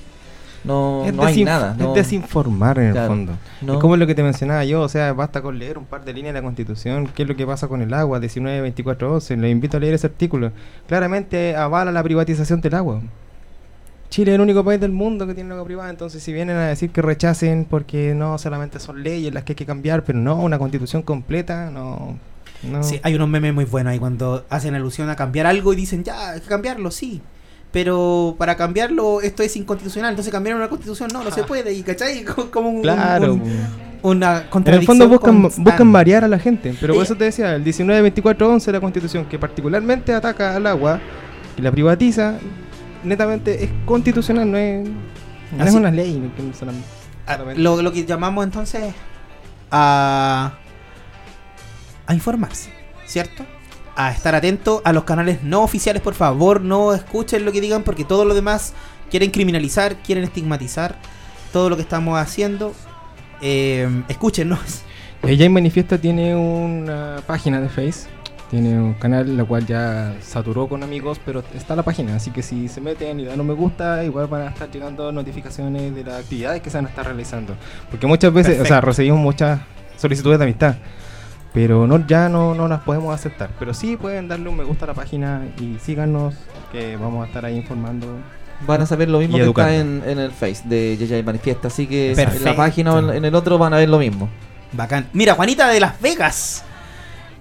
[0.64, 1.76] No, no hay nada.
[1.78, 3.32] es desinformar en el fondo.
[3.60, 3.74] no.
[3.74, 6.14] Es como lo que te mencionaba yo, o sea, basta con leer un par de
[6.14, 9.36] líneas de la Constitución, qué es lo que pasa con el agua, 19, 24, 11,
[9.36, 10.52] les invito a leer ese artículo.
[10.88, 13.02] Claramente avala la privatización del agua.
[14.08, 16.68] Chile es el único país del mundo que tiene agua privada, entonces si vienen a
[16.68, 20.36] decir que rechacen porque no solamente son leyes las que hay que cambiar, pero no,
[20.36, 22.16] una constitución completa, no...
[22.70, 22.82] no.
[22.82, 26.04] Sí, hay unos memes muy buenos ahí cuando hacen alusión a cambiar algo y dicen,
[26.04, 27.20] ya, hay que cambiarlo, sí.
[27.72, 31.72] Pero para cambiarlo esto es inconstitucional, entonces cambiar una constitución no, no se puede.
[31.74, 32.22] Y ¿cachai?
[32.24, 33.34] Co- Como un, Claro.
[33.34, 33.42] un-
[34.02, 34.98] una En el contradicción.
[34.98, 35.70] fondo buscan, constante.
[35.70, 37.06] buscan marear a la gente, pero por Eh.
[37.06, 41.00] eso te decía, el 19, 24, 11 de la Constitución, que particularmente ataca al agua
[41.56, 42.34] y la privatiza,
[43.02, 44.86] netamente es constitucional, no es,
[45.56, 46.20] no es una ley.
[46.20, 46.72] no-
[47.26, 48.92] Ah, lo, lo que llamamos entonces
[49.70, 50.52] a,
[52.06, 52.70] a informarse,
[53.06, 53.44] ¿cierto?
[53.96, 57.82] A estar atento a los canales no oficiales, por favor, no escuchen lo que digan
[57.82, 58.74] porque todo lo demás
[59.10, 60.96] quieren criminalizar, quieren estigmatizar
[61.52, 62.74] todo lo que estamos haciendo.
[63.40, 64.82] Eh, escúchenos.
[65.22, 68.08] Ella Manifiesta tiene una página de Face,
[68.50, 72.42] tiene un canal la cual ya saturó con amigos, pero está la página, así que
[72.42, 76.04] si se meten y dan un me gusta, igual van a estar llegando notificaciones de
[76.04, 77.56] las actividades que se van a estar realizando.
[77.90, 79.60] Porque muchas veces, o sea, recibimos muchas
[79.96, 80.76] solicitudes de amistad,
[81.54, 83.50] pero no ya no, no las podemos aceptar.
[83.60, 86.34] Pero sí pueden darle un me gusta a la página y síganos,
[86.72, 88.18] que vamos a estar ahí informando.
[88.66, 91.68] Van a saber lo mismo Y que está en, en el Face de Yaya Manifiesta.
[91.68, 94.28] Así que en la página o en, en el otro van a ver lo mismo.
[94.72, 95.06] Bacán.
[95.12, 96.64] Mira, Juanita de Las Vegas.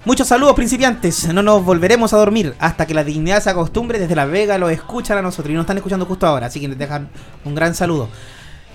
[0.06, 1.34] Muchos saludos, principiantes.
[1.34, 3.98] No nos volveremos a dormir hasta que la dignidad se acostumbre.
[3.98, 6.48] Desde Las Vegas lo escuchan a nosotros y nos están escuchando justo ahora.
[6.48, 7.10] Así que les dejan
[7.46, 8.10] un gran saludo.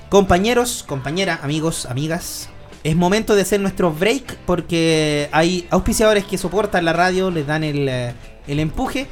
[0.09, 2.49] Compañeros, compañeras, amigos, amigas.
[2.85, 7.65] Es momento de hacer nuestro break porque hay auspiciadores que soportan la radio, les dan
[7.65, 8.15] el, eh,
[8.47, 9.07] el empuje.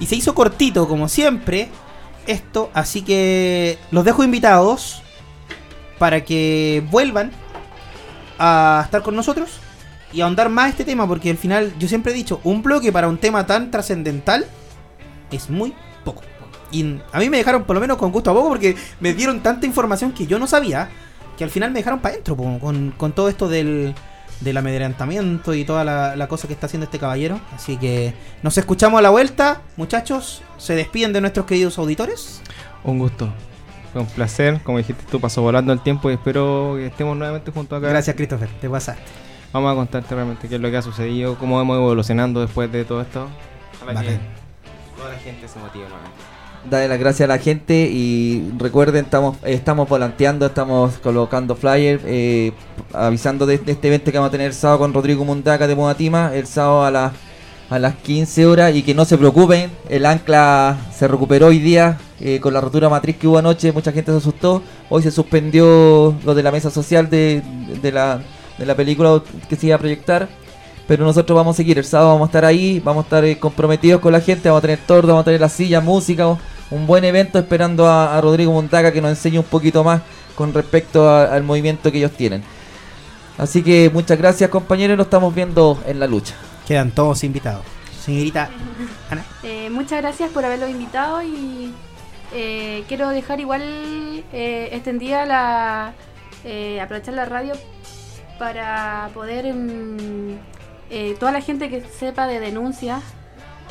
[0.00, 1.68] Y se hizo cortito, como siempre,
[2.26, 2.70] esto.
[2.74, 5.02] Así que los dejo invitados
[5.98, 7.30] para que vuelvan
[8.38, 9.60] a estar con nosotros
[10.12, 13.08] y ahondar más este tema, porque al final yo siempre he dicho, un bloque para
[13.08, 14.46] un tema tan trascendental
[15.30, 16.22] es muy poco.
[16.70, 19.42] Y a mí me dejaron por lo menos con gusto a poco porque me dieron
[19.42, 20.90] tanta información que yo no sabía,
[21.36, 23.94] que al final me dejaron para adentro con, con todo esto del,
[24.40, 27.40] del amedrentamiento y toda la, la cosa que está haciendo este caballero.
[27.54, 30.42] Así que nos escuchamos a la vuelta, muchachos.
[30.58, 32.42] Se despiden de nuestros queridos auditores.
[32.84, 33.32] Un gusto.
[33.92, 34.60] Fue un placer.
[34.62, 37.88] Como dijiste tú, pasó volando el tiempo y espero que estemos nuevamente juntos acá.
[37.88, 38.48] Gracias, Christopher.
[38.60, 39.02] Te pasaste.
[39.52, 42.86] Vamos a contarte realmente qué es lo que ha sucedido, cómo vamos evolucionando después de
[42.86, 43.28] todo esto.
[43.82, 44.28] Ojalá que Bacán.
[44.96, 46.31] toda la gente se motive nuevamente.
[46.70, 52.52] Dale las gracias a la gente y recuerden, estamos estamos volanteando, estamos colocando flyers, eh,
[52.92, 56.32] avisando de, este evento que vamos a tener el sábado con Rodrigo Mundaca de Modatima,
[56.34, 57.12] el sábado a las
[57.68, 61.98] a las 15 horas y que no se preocupen, el ancla se recuperó hoy día
[62.20, 66.14] eh, con la rotura matriz que hubo anoche, mucha gente se asustó, hoy se suspendió
[66.22, 67.42] lo de la mesa social de,
[67.80, 68.20] de la,
[68.58, 70.28] de la película que se iba a proyectar.
[70.86, 73.38] Pero nosotros vamos a seguir, el sábado vamos a estar ahí, vamos a estar eh,
[73.38, 76.26] comprometidos con la gente, vamos a tener torta, vamos a tener la silla, música,
[76.70, 80.02] un buen evento esperando a, a Rodrigo Montaca que nos enseñe un poquito más
[80.34, 82.42] con respecto a- al movimiento que ellos tienen.
[83.38, 86.34] Así que muchas gracias compañeros, nos estamos viendo en la lucha.
[86.66, 87.62] Quedan todos invitados.
[88.04, 88.50] Señorita
[89.10, 89.24] Ana.
[89.44, 91.72] Eh, muchas gracias por haberlo invitado y
[92.34, 93.62] eh, quiero dejar igual
[94.32, 95.92] eh, extendida la
[96.44, 97.52] eh, aprovechar la radio
[98.38, 100.36] para poder mm,
[100.92, 103.02] eh, toda la gente que sepa de denuncias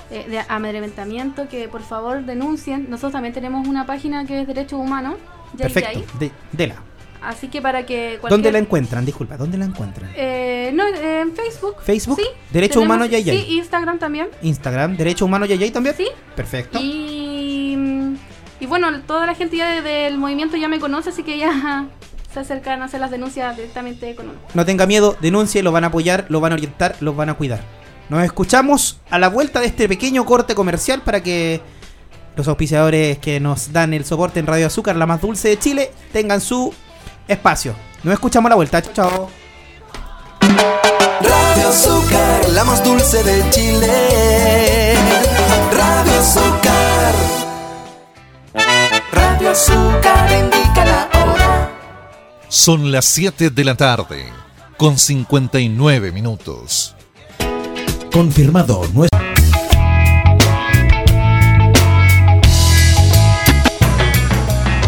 [0.09, 4.79] eh, de amedrentamiento que por favor denuncien nosotros también tenemos una página que es derechos
[4.79, 5.15] humanos
[5.57, 6.01] Perfecto.
[6.19, 6.75] De, dela.
[7.21, 9.05] así que para que cualquier- ¿Dónde la encuentran?
[9.05, 10.09] Disculpa, ¿dónde la encuentran?
[10.15, 13.37] Eh, no en Facebook Facebook, sí, Derecho tenemos- Humano Yayay.
[13.45, 15.95] sí Instagram también Instagram, Derecho Humano Yayay también.
[15.95, 16.79] sí Perfecto.
[16.81, 17.77] Y,
[18.59, 21.85] y bueno, toda la gente ya de- del movimiento ya me conoce, así que ya
[22.33, 24.39] se acercan a hacer las denuncias directamente con uno.
[24.53, 27.33] No tenga miedo, denuncie, lo van a apoyar, lo van a orientar, los van a
[27.33, 27.61] cuidar.
[28.09, 31.61] Nos escuchamos a la vuelta de este pequeño corte comercial para que
[32.35, 35.91] los auspiciadores que nos dan el soporte en Radio Azúcar, la más dulce de Chile,
[36.11, 36.73] tengan su
[37.27, 37.73] espacio.
[38.03, 38.81] Nos escuchamos a la vuelta.
[38.81, 39.29] Chao, chao.
[40.41, 44.95] Radio Azúcar, la más dulce de Chile.
[45.71, 47.13] Radio Azúcar.
[49.13, 51.10] Radio Azúcar indica la.
[52.53, 54.25] Son las 7 de la tarde,
[54.75, 56.93] con 59 minutos.
[58.11, 58.85] Confirmado.
[58.93, 59.21] Nuestro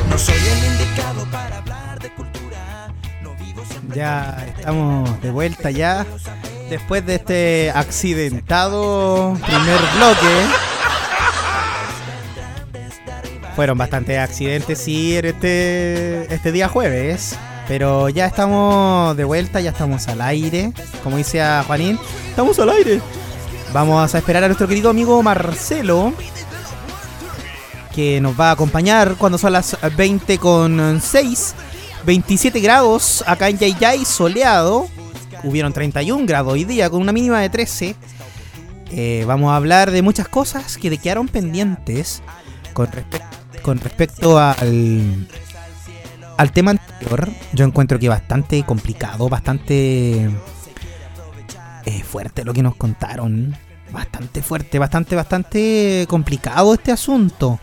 [0.09, 2.93] No soy el indicado para hablar de cultura.
[3.21, 6.05] No vivo siempre Ya estamos de vuelta ya.
[6.69, 10.47] Después de este accidentado primer bloque.
[13.55, 17.37] Fueron bastantes accidentes, sí, en este, este día jueves.
[17.67, 20.73] Pero ya estamos de vuelta, ya estamos al aire.
[21.03, 21.97] Como dice a Juanín,
[22.29, 23.01] estamos al aire.
[23.71, 26.13] Vamos a esperar a nuestro querido amigo Marcelo.
[27.95, 31.55] Que nos va a acompañar cuando son las 20 con 6.
[32.05, 34.87] 27 grados acá en Yayay, soleado.
[35.43, 37.95] Hubieron 31 grados hoy día con una mínima de 13.
[38.91, 42.21] Eh, vamos a hablar de muchas cosas que quedaron pendientes
[42.73, 42.89] con,
[43.61, 45.27] con respecto al,
[46.37, 47.29] al tema anterior.
[47.53, 50.29] Yo encuentro que bastante complicado, bastante
[51.85, 53.55] eh, fuerte lo que nos contaron.
[53.91, 57.59] Bastante fuerte, bastante, bastante complicado este asunto.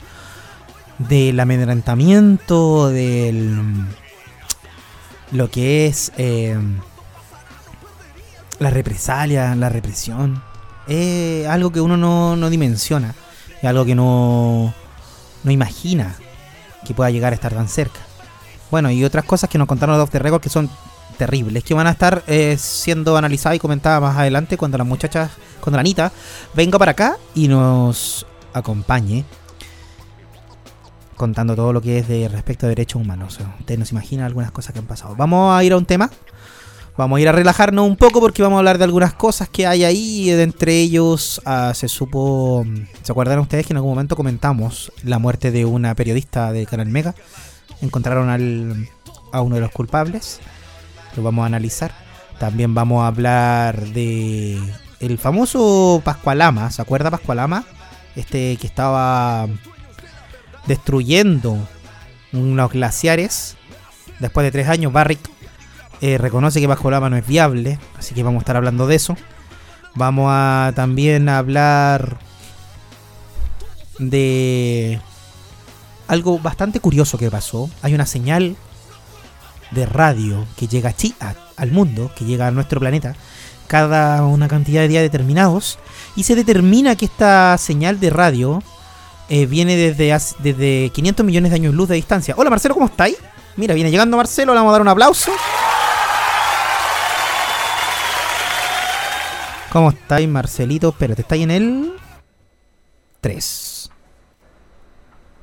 [0.99, 3.87] Del amedrentamiento, del
[5.33, 6.59] lo que es eh,
[8.59, 10.43] la represalia, la represión.
[10.87, 13.15] Es algo que uno no, no dimensiona.
[13.59, 14.75] Es algo que no,
[15.43, 16.15] no imagina
[16.87, 18.01] que pueda llegar a estar tan cerca.
[18.71, 20.71] Bueno, y otras cosas que nos contaron los Off the Record que son
[21.19, 25.31] terribles, que van a estar eh, siendo analizadas y comentadas más adelante cuando las muchachas,
[25.61, 26.13] cuando la Anita
[26.55, 29.25] venga para acá y nos acompañe
[31.17, 33.39] contando todo lo que es de respecto a derechos humanos.
[33.59, 35.15] Ustedes no se imaginan algunas cosas que han pasado.
[35.17, 36.11] Vamos a ir a un tema.
[36.97, 39.67] Vamos a ir a relajarnos un poco porque vamos a hablar de algunas cosas que
[39.67, 40.31] hay ahí.
[40.31, 42.65] De entre ellos, ah, se supo.
[43.03, 46.89] ¿Se acuerdan ustedes que en algún momento comentamos la muerte de una periodista de Canal
[46.89, 47.15] Mega?
[47.83, 48.89] Encontraron al,
[49.33, 50.41] a uno de los culpables.
[51.17, 51.93] Lo vamos a analizar.
[52.39, 54.59] También vamos a hablar de
[55.01, 56.71] el famoso Pascualama.
[56.71, 57.65] ¿Se acuerda Pascualama?
[58.17, 59.47] Este que estaba
[60.67, 61.59] destruyendo
[62.33, 63.57] unos glaciares.
[64.21, 65.21] Después de tres años, Barrick
[66.01, 67.79] eh, reconoce que Pascualama no es viable.
[67.99, 69.17] Así que vamos a estar hablando de eso.
[69.95, 72.19] Vamos a también hablar
[73.99, 75.01] de
[76.11, 77.71] algo bastante curioso que pasó.
[77.83, 78.57] Hay una señal
[79.71, 83.15] de radio que llega a al mundo, que llega a nuestro planeta,
[83.69, 85.79] cada una cantidad de días determinados,
[86.17, 88.61] y se determina que esta señal de radio
[89.29, 92.35] eh, viene desde, desde 500 millones de años luz de distancia.
[92.37, 93.17] Hola Marcelo, ¿cómo estáis?
[93.57, 95.31] Mira, viene llegando Marcelo, le vamos a dar un aplauso.
[99.71, 100.89] ¿Cómo estáis, Marcelito?
[100.89, 101.93] Espérate, ¿estáis en el
[103.21, 103.80] 3?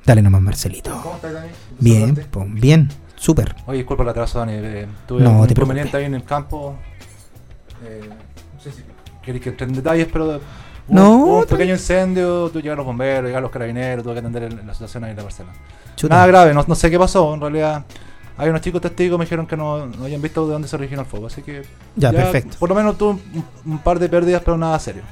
[0.08, 0.98] Dale nomás, Marcelito.
[1.02, 1.48] ¿Cómo estás, Dani?
[1.80, 3.54] Bien, po, bien, súper.
[3.66, 4.52] Oye, disculpa el atraso, Dani.
[4.54, 6.76] eh, tuve No, un te inconveniente ahí en el campo.
[7.84, 8.84] Eh, no sé si
[9.22, 10.40] queréis que entre en detalles, pero hubo-
[10.88, 14.20] No, hubo un pequeño incendio, tuve que llegar los bomberos, llegar los carabineros, tuve que
[14.20, 15.50] atender el- la situación ahí en la parcela.
[15.94, 16.14] Chuta.
[16.14, 17.84] Nada grave, no, no sé qué pasó, en realidad.
[18.38, 21.02] Hay unos chicos testigos me dijeron que no, no habían visto de dónde se originó
[21.02, 21.64] el fuego, así que...
[21.96, 22.56] Ya, perfecto.
[22.58, 25.02] Por lo menos tuve un, un par de pérdidas, pero nada serio.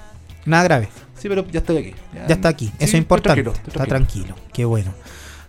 [0.47, 0.89] Nada grave.
[1.19, 1.95] Sí, pero ya estoy aquí.
[2.29, 2.67] Ya está aquí.
[2.67, 3.43] Sí, Eso es estoy importante.
[3.43, 4.35] tranquilo, estoy Está tranquilo.
[4.53, 4.93] Qué bueno.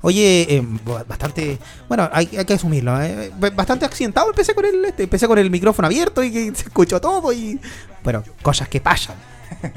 [0.01, 0.63] Oye, eh,
[1.07, 1.57] bastante.
[1.87, 3.01] Bueno, hay, hay que asumirlo.
[3.01, 4.29] eh, Bastante accidentado.
[4.29, 7.33] Empecé con el este, empecé con el micrófono abierto y que se escuchó todo.
[7.33, 7.59] y
[8.03, 9.15] Bueno, cosas que pasan.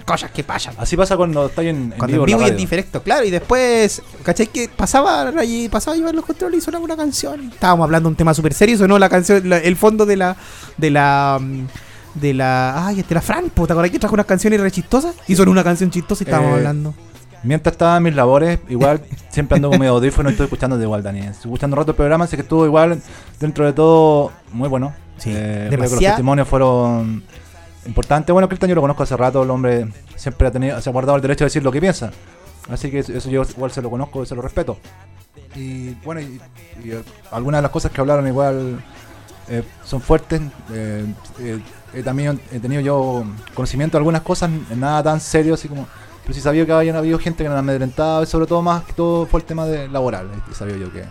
[0.05, 0.75] cosas que pasan.
[0.79, 3.25] Así pasa cuando estáis en, en Cuando vivo, en vivo y en diferido, claro.
[3.25, 4.49] Y después, ¿cachai?
[4.49, 7.51] Que pasaba allí, pasaba a llevar los controles y sonaba una canción.
[7.53, 10.17] Estábamos hablando de un tema súper serio y sonó la canción, la- el fondo de
[10.17, 10.37] la.
[10.77, 11.39] de la.
[11.41, 11.67] mm,
[12.15, 12.87] de la.
[12.87, 15.15] Ay, este la Fran, ¿te acordás que trajo unas canciones re chistosas?
[15.29, 16.95] Y sonó una canción chistosa y estábamos Eh, hablando.
[17.43, 19.01] Mientras estaba en mis labores, igual
[19.31, 21.21] siempre ando con mi audífono y estoy escuchando de igual, Dani.
[21.21, 23.01] Estoy escuchando un rato el programa, así que estuvo igual,
[23.39, 24.93] dentro de todo, muy bueno.
[25.17, 27.23] Sí, Eh, que los demasiado- testimonios fueron
[27.87, 28.33] importantes.
[28.33, 31.17] Bueno, Cristian yo lo conozco hace rato, el hombre siempre ha, tenido, se ha guardado
[31.17, 32.11] el derecho de decir lo que piensa.
[32.71, 34.77] Así que eso, yo igual se lo conozco y se lo respeto.
[35.57, 36.41] Y bueno, y,
[36.85, 37.03] y, eh,
[37.33, 38.81] algunas de las cosas que hablaron igual
[39.49, 40.41] eh, son fuertes.
[40.73, 41.07] Eh,
[41.95, 43.25] eh, también he tenido yo
[43.55, 45.87] conocimiento de algunas cosas, nada tan serio así como...
[46.23, 48.85] Pero sí sabía que habían habido gente que me han amedrentado y sobre todo más
[48.85, 50.27] que todo fue el tema de laboral.
[50.27, 51.05] eh, Sabía yo que,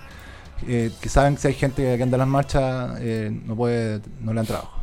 [0.68, 4.02] eh, que saben que si hay gente que anda en las marchas eh, no puede,
[4.22, 4.80] no le dan trabajo.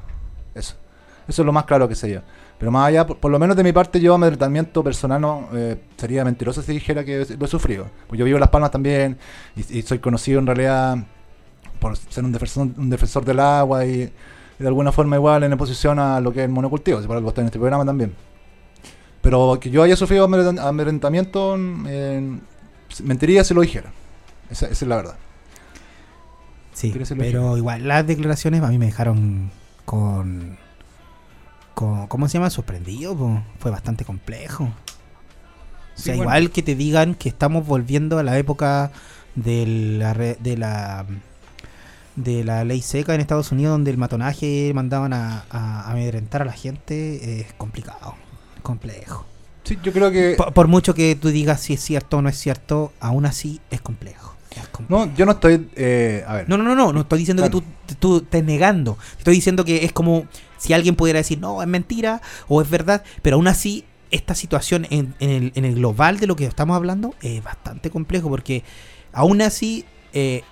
[0.55, 0.75] Eso.
[1.29, 2.21] Eso es lo más claro que sé yo.
[2.59, 5.81] Pero más allá, por, por lo menos de mi parte, yo amedrentamiento personal no eh,
[5.97, 7.87] sería mentiroso si dijera que lo he sufrido.
[8.09, 9.17] Pues yo vivo en Las Palmas también
[9.55, 10.99] y, y soy conocido en realidad
[11.79, 14.13] por ser un defensor, un defensor del agua y,
[14.59, 17.01] y de alguna forma igual en oposición a lo que es el monocultivo.
[17.01, 18.15] Si por algo estoy en este programa también.
[19.21, 21.57] Pero que yo haya sufrido amedrent- amedrentamiento,
[21.89, 22.39] eh,
[23.03, 23.93] mentiría si lo dijera.
[24.51, 25.17] Esa, esa es la verdad.
[26.73, 29.51] Sí, ¿Quieres decirlo, pero igual las declaraciones a mí me dejaron
[29.85, 30.59] con,
[31.75, 32.51] con ¿cómo se llama?
[32.51, 33.43] Sorprendido, po.
[33.59, 34.65] fue bastante complejo.
[34.65, 34.71] O
[35.95, 36.31] Sí, sea, bueno.
[36.31, 38.93] igual que te digan que estamos volviendo a la época
[39.35, 39.65] de
[39.99, 41.07] la, re- de la
[42.17, 46.47] de la ley seca en Estados Unidos donde el matonaje mandaban a, a amedrentar a
[46.47, 48.15] la gente es complicado,
[48.63, 49.27] complejo.
[49.65, 50.35] Sí, yo creo que...
[50.37, 53.61] Por, por mucho que tú digas si es cierto o no es cierto, aún así
[53.71, 54.35] es complejo.
[54.51, 55.07] es complejo.
[55.07, 55.69] No, yo no estoy...
[55.75, 56.49] eh, a ver.
[56.49, 57.61] No, no, no, no, no estoy diciendo Claro.
[57.61, 58.97] que tú, tú estés negando.
[59.19, 63.03] Estoy diciendo que es como si alguien pudiera decir, no, es mentira o es verdad,
[63.23, 66.77] pero aún así esta situación en, en el, en el global de lo que estamos
[66.77, 68.63] hablando es bastante complejo porque
[69.13, 70.45] aún así eh,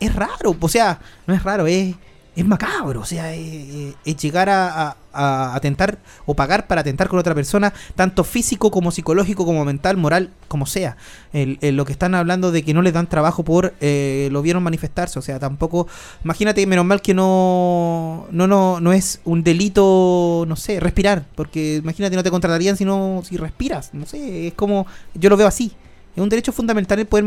[0.00, 1.94] es raro, o sea, no es raro, es,
[2.36, 7.34] es macabro, o sea, es, llegar a, a- atentar o pagar para atentar con otra
[7.34, 10.96] persona, tanto físico como psicológico, como mental, moral, como sea.
[11.32, 14.62] El- lo que están hablando de que no les dan trabajo por eh, lo vieron
[14.62, 15.88] manifestarse, o sea, tampoco,
[16.22, 21.76] imagínate, menos mal que no, no, no, no es un delito, no sé, respirar, porque
[21.82, 25.48] imagínate, no te contratarían si no, si respiras, no sé, es como, yo lo veo
[25.48, 25.72] así,
[26.14, 27.24] es un derecho fundamental el poder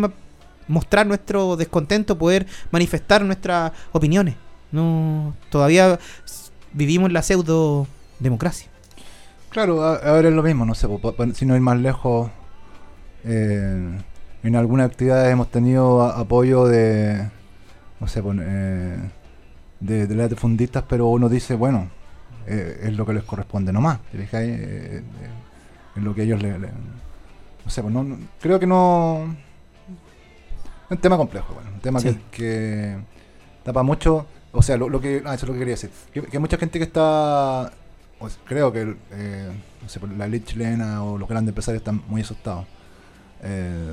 [0.71, 4.35] mostrar nuestro descontento, poder manifestar nuestras opiniones.
[4.71, 5.99] No, todavía
[6.73, 7.87] vivimos la pseudo
[8.19, 8.69] democracia.
[9.49, 10.87] Claro, a, a ver, es lo mismo, no sé,
[11.33, 12.31] si no ir más lejos,
[13.25, 13.99] eh,
[14.43, 17.29] en algunas actividades hemos tenido apoyo de,
[17.99, 18.97] no sé, eh,
[19.81, 21.89] de, de latifundistas, pero uno dice, bueno,
[22.47, 24.49] eh, es lo que les corresponde nomás, ¿te fijáis?
[24.51, 25.03] Eh, eh,
[25.97, 26.57] es lo que ellos le...
[26.57, 26.69] no
[27.67, 27.93] sé, pues
[28.39, 29.35] creo que no...
[30.91, 32.09] Un tema complejo, bueno, un tema Sí.
[32.09, 32.97] que, que
[33.63, 35.23] tapa mucho, o sea, lo, lo que...
[35.25, 37.71] Ah, eso es lo que quería decir, que, mucha gente que está
[38.45, 39.49] creo que eh,
[39.81, 42.65] no sé, la ley chilena o los grandes empresarios están muy asustados.
[43.41, 43.91] Eh,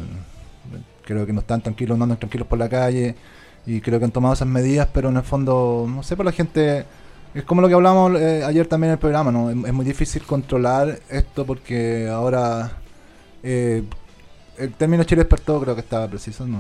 [1.05, 3.14] creo que no están tranquilos, no andan tranquilos por la calle
[3.64, 6.32] y creo que han tomado esas medidas, pero en el fondo, no sé, por la
[6.32, 6.84] gente,
[7.34, 9.51] es como lo que hablamos eh, ayer también en el programa, ¿no?
[9.51, 12.72] Es, es muy difícil controlar esto porque ahora
[13.42, 13.82] eh,
[14.59, 16.59] el término Chile despertó creo que estaba preciso, no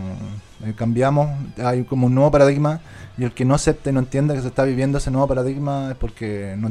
[0.64, 1.28] Eh, cambiamos,
[1.58, 2.80] hay como un nuevo paradigma
[3.16, 5.90] y el que no acepte y no entienda que se está viviendo ese nuevo paradigma
[5.92, 6.68] es porque no,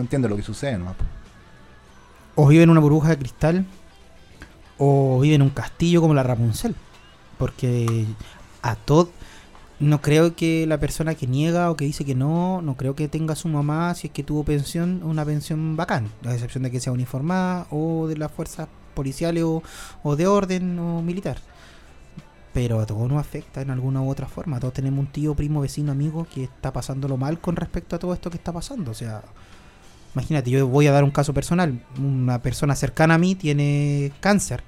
[0.00, 0.94] entiende lo que sucede, ¿no?
[2.34, 3.66] O vive en una burbuja de cristal,
[4.78, 6.74] o vive en un castillo como la Rapunzel.
[7.38, 8.06] Porque
[8.62, 9.10] a todo.
[9.80, 13.08] no creo que la persona que niega o que dice que no, no creo que
[13.08, 16.80] tenga su mamá, si es que tuvo pensión, una pensión bacán, a excepción de que
[16.80, 19.62] sea uniformada o de las fuerzas policiales o,
[20.02, 21.38] o de orden o militar.
[22.52, 24.58] Pero a todos nos afecta en alguna u otra forma.
[24.58, 28.12] Todos tenemos un tío, primo, vecino, amigo que está pasándolo mal con respecto a todo
[28.12, 28.90] esto que está pasando.
[28.90, 29.22] O sea,
[30.14, 31.80] imagínate, yo voy a dar un caso personal.
[31.98, 34.64] Una persona cercana a mí tiene cáncer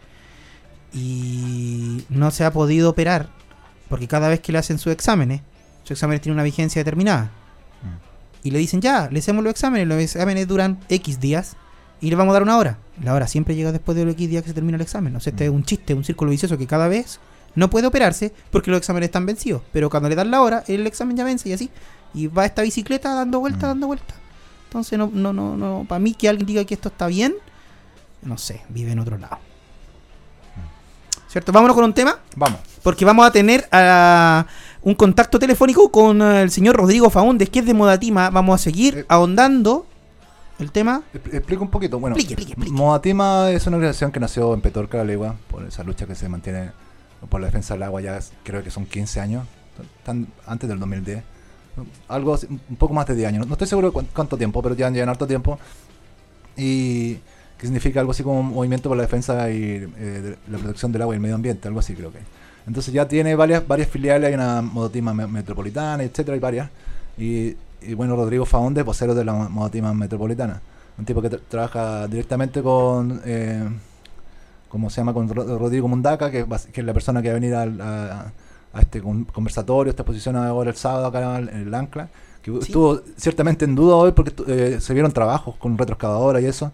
[0.95, 3.31] y no se ha podido operar
[3.89, 5.43] porque cada vez que le hacen sus exámenes,
[5.83, 7.31] sus exámenes tienen una vigencia determinada.
[8.43, 11.57] Y le dicen, ya, le hacemos los exámenes, los exámenes duran X días
[12.03, 12.77] y le vamos a dar una hora.
[13.03, 15.17] La hora siempre llega después de los X días que se termina el examen.
[15.17, 17.21] O sea, este es un chiste, un círculo vicioso que cada vez
[17.55, 19.63] no puede operarse porque los exámenes están vencidos.
[19.73, 21.71] Pero cuando le dan la hora, el examen ya vence y así.
[22.13, 24.15] Y va esta bicicleta dando vuelta, dando vuelta.
[24.65, 25.87] Entonces, no, no, no, no.
[25.89, 27.35] Para mí, que alguien diga que esto está bien,
[28.23, 29.39] no sé, vive en otro lado.
[31.29, 31.53] ¿Cierto?
[31.53, 32.19] Vámonos con un tema.
[32.37, 32.61] Vamos.
[32.83, 34.45] Porque vamos a tener a
[34.83, 38.29] un contacto telefónico con eh, el señor Rodrigo Faúndez, que es de Modatima.
[38.31, 39.05] Vamos a seguir Eh.
[39.09, 39.87] ahondando
[40.63, 41.03] el tema.
[41.15, 41.99] Expl- Explico un poquito.
[41.99, 42.77] Bueno, Explique, explique, explique.
[43.57, 46.71] Es una organización que nació en Petorca, la Legua, por esa lucha que se mantiene
[47.29, 49.47] por la defensa del agua ya creo que son 15 años,
[50.05, 51.23] tan, antes del 2010.
[52.09, 53.47] Algo así, un poco más de 10 años.
[53.47, 55.59] No, estoy seguro cuánto tiempo, pero ya llevan harto tiempo.
[56.57, 57.15] Y
[57.59, 60.91] que significa algo así como un movimiento por la defensa y eh, de la protección
[60.93, 62.19] del agua y el medio ambiente, algo así creo que.
[62.67, 66.71] Entonces ya tiene varias varias filiales, hay una Modatima me- metropolitana, etcétera, hay varias.
[67.17, 67.55] Y,
[67.87, 70.61] y bueno, Rodrigo Faonde, vocero de la Modatima metropolitana.
[70.99, 73.69] Un tipo que tra- trabaja directamente con, eh,
[74.69, 75.13] ¿cómo se llama?
[75.15, 77.55] Con Ro- Rodrigo Mundaca, que, es bas- que es la persona que va a venir
[77.55, 78.33] al- a,
[78.73, 82.09] a este con- conversatorio, esta exposición ahora el sábado acá en el Ancla,
[82.43, 82.59] que Sí.
[82.63, 86.73] estuvo ciertamente en duda hoy porque eh, se vieron trabajos con retroexcavadora y eso.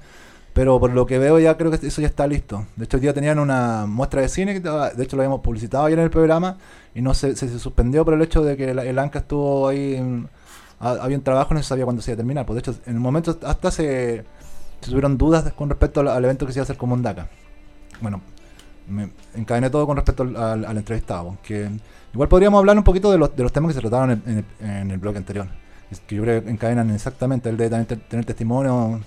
[0.54, 2.64] Pero por lo que veo ya creo que eso ya está listo.
[2.74, 5.84] De hecho, hoy día tenían una muestra de cine, que de hecho lo habíamos publicitado
[5.84, 6.56] ayer en el programa,
[6.96, 9.68] y no se, se, se suspendió por el hecho de que el, el ANCA estuvo
[9.68, 10.28] ahí, en-
[10.80, 12.46] ha- había un trabajo, no se sabía cuándo se iba a terminar.
[12.46, 14.24] Pues de hecho, en el momento hasta se,
[14.80, 17.28] se tuvieron dudas con respecto al, al evento que se iba a hacer con Mondaca.
[18.00, 18.20] Bueno,
[18.88, 21.36] me encadené todo con respecto al, al- al entrevistado.
[21.42, 21.68] Que
[22.12, 24.38] igual podríamos hablar un poquito de los, de los temas que se trataron en, en
[24.38, 25.46] el, en el bloque anterior.
[26.06, 29.00] Que yo creo que encadenan exactamente, el de también te- tener testimonios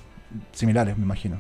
[0.51, 1.39] similares, me imagino.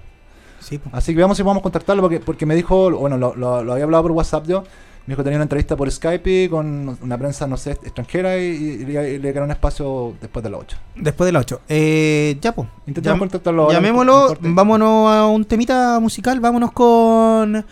[0.59, 0.89] Sí, po.
[0.93, 3.83] Así que veamos si podemos contactarlo porque, porque me dijo, bueno, lo, lo- lo había
[3.85, 4.63] hablado por WhatsApp yo,
[5.11, 8.45] me dijo que tenía una entrevista por Skype con una prensa, no sé, extranjera y,
[8.45, 8.85] y
[9.19, 10.77] le, un espacio después de las 8.
[10.95, 11.61] Después de las 8.
[11.67, 12.69] Eh, ya, pues.
[12.87, 14.37] Intentamos contactarlo Llamémoslo.
[14.39, 16.39] Vámonos a un temita musical.
[16.39, 17.65] Vámonos con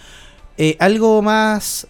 [0.58, 1.88] eh, algo más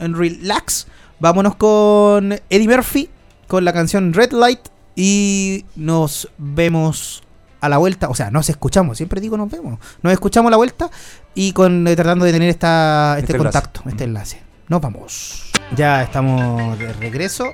[0.00, 0.88] en relax.
[1.20, 3.08] Vámonos con Eddie Murphy
[3.46, 4.68] con la canción Red Light.
[4.96, 7.22] Y nos vemos
[7.60, 8.08] a la vuelta.
[8.08, 8.96] O sea, nos escuchamos.
[8.96, 9.78] Siempre digo nos vemos.
[10.02, 10.90] Nos escuchamos a la vuelta.
[11.36, 13.58] Y con eh, tratando de tener esta, este, Este enlace.
[13.60, 14.47] contacto, este enlace.
[14.68, 15.50] Nos vamos.
[15.74, 17.46] Ya estamos de regreso.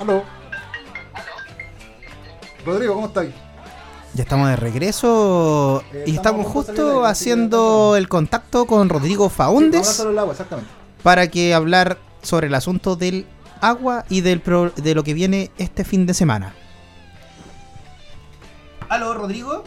[0.00, 0.22] Aló.
[2.64, 3.26] Rodrigo, ¿cómo estás?
[4.14, 10.18] Ya estamos de regreso Eh, y estamos justo haciendo el contacto con Rodrigo Faúndes el
[10.18, 10.68] agua, exactamente.
[11.02, 13.26] para que hablar sobre el asunto del
[13.60, 16.54] agua y del pro- de lo que viene este fin de semana.
[18.88, 19.64] Aló, Rodrigo.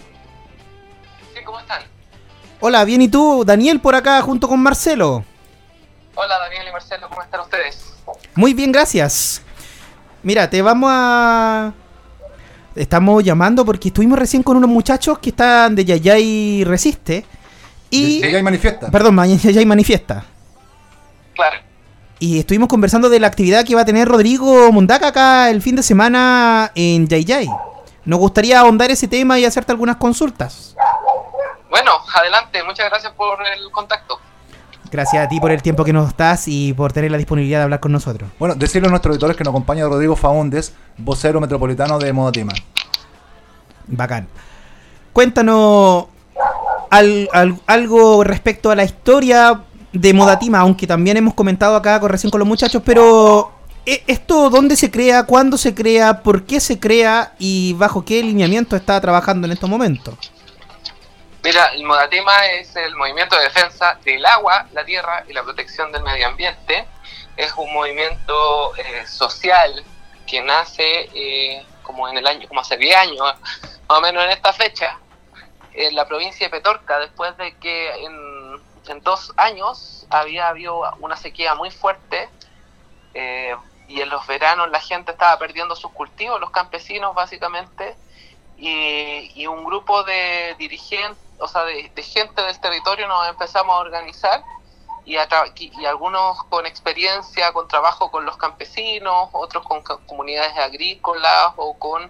[1.33, 1.81] Sí, ¿cómo están?
[2.59, 5.23] Hola, bien y tú, Daniel por acá junto con Marcelo.
[6.15, 7.91] Hola Daniel y Marcelo, ¿cómo están ustedes?
[8.35, 9.41] Muy bien, gracias.
[10.21, 11.73] Mira, te vamos a...
[12.75, 17.25] Estamos llamando porque estuvimos recién con unos muchachos que están de Yayay Resiste.
[17.89, 18.19] Y...
[18.19, 18.91] Y ahí manifiesta.
[18.91, 20.23] Perdón, Yayay Manifiesta.
[21.33, 21.57] Claro.
[22.19, 25.75] Y estuvimos conversando de la actividad que va a tener Rodrigo Mundaca acá el fin
[25.75, 27.49] de semana en Yay Yay.
[28.05, 30.75] Nos gustaría ahondar ese tema y hacerte algunas consultas.
[31.71, 34.19] Bueno, adelante, muchas gracias por el contacto.
[34.93, 37.63] Gracias a ti por el tiempo que nos das y por tener la disponibilidad de
[37.63, 38.29] hablar con nosotros.
[38.37, 42.53] Bueno, decirle a nuestros auditores que nos acompaña Rodrigo Faúndes, vocero metropolitano de Modatima.
[43.87, 44.27] Bacán.
[45.11, 46.05] Cuéntanos
[46.91, 52.09] al- al- algo respecto a la historia de Modatima, aunque también hemos comentado acá con,
[52.11, 53.51] recién con los muchachos, pero
[53.87, 58.21] ¿e- ¿esto dónde se crea, cuándo se crea, por qué se crea y bajo qué
[58.21, 60.13] lineamiento está trabajando en estos momentos?
[61.43, 65.91] Mira, el Modatema es el movimiento de defensa del agua, la tierra y la protección
[65.91, 66.87] del medio ambiente.
[67.35, 69.83] Es un movimiento eh, social
[70.25, 74.29] que nace eh, como en el año, como hace 10 años, más o menos en
[74.31, 74.97] esta fecha,
[75.73, 81.17] en la provincia de Petorca, después de que en, en dos años había habido una
[81.17, 82.29] sequía muy fuerte
[83.13, 83.53] eh,
[83.89, 87.97] y en los veranos la gente estaba perdiendo sus cultivos, los campesinos básicamente,
[88.57, 93.79] y, y un grupo de dirigentes, o sea, de, gente del territorio nos empezamos a
[93.79, 94.43] organizar
[95.05, 95.27] y, a
[95.57, 101.77] y algunos con experiencia, con trabajo con los campesinos, otros con co- comunidades agrícolas o
[101.77, 102.09] con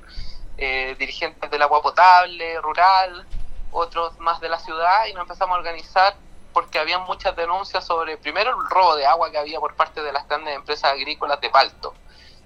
[0.57, 3.25] eh, dirigentes del agua potable, rural,
[3.71, 6.15] otros más de la ciudad y nos empezamos a organizar
[6.53, 10.11] porque había muchas denuncias sobre, primero, el robo de agua que había por parte de
[10.13, 11.95] las grandes empresas agrícolas de Palto,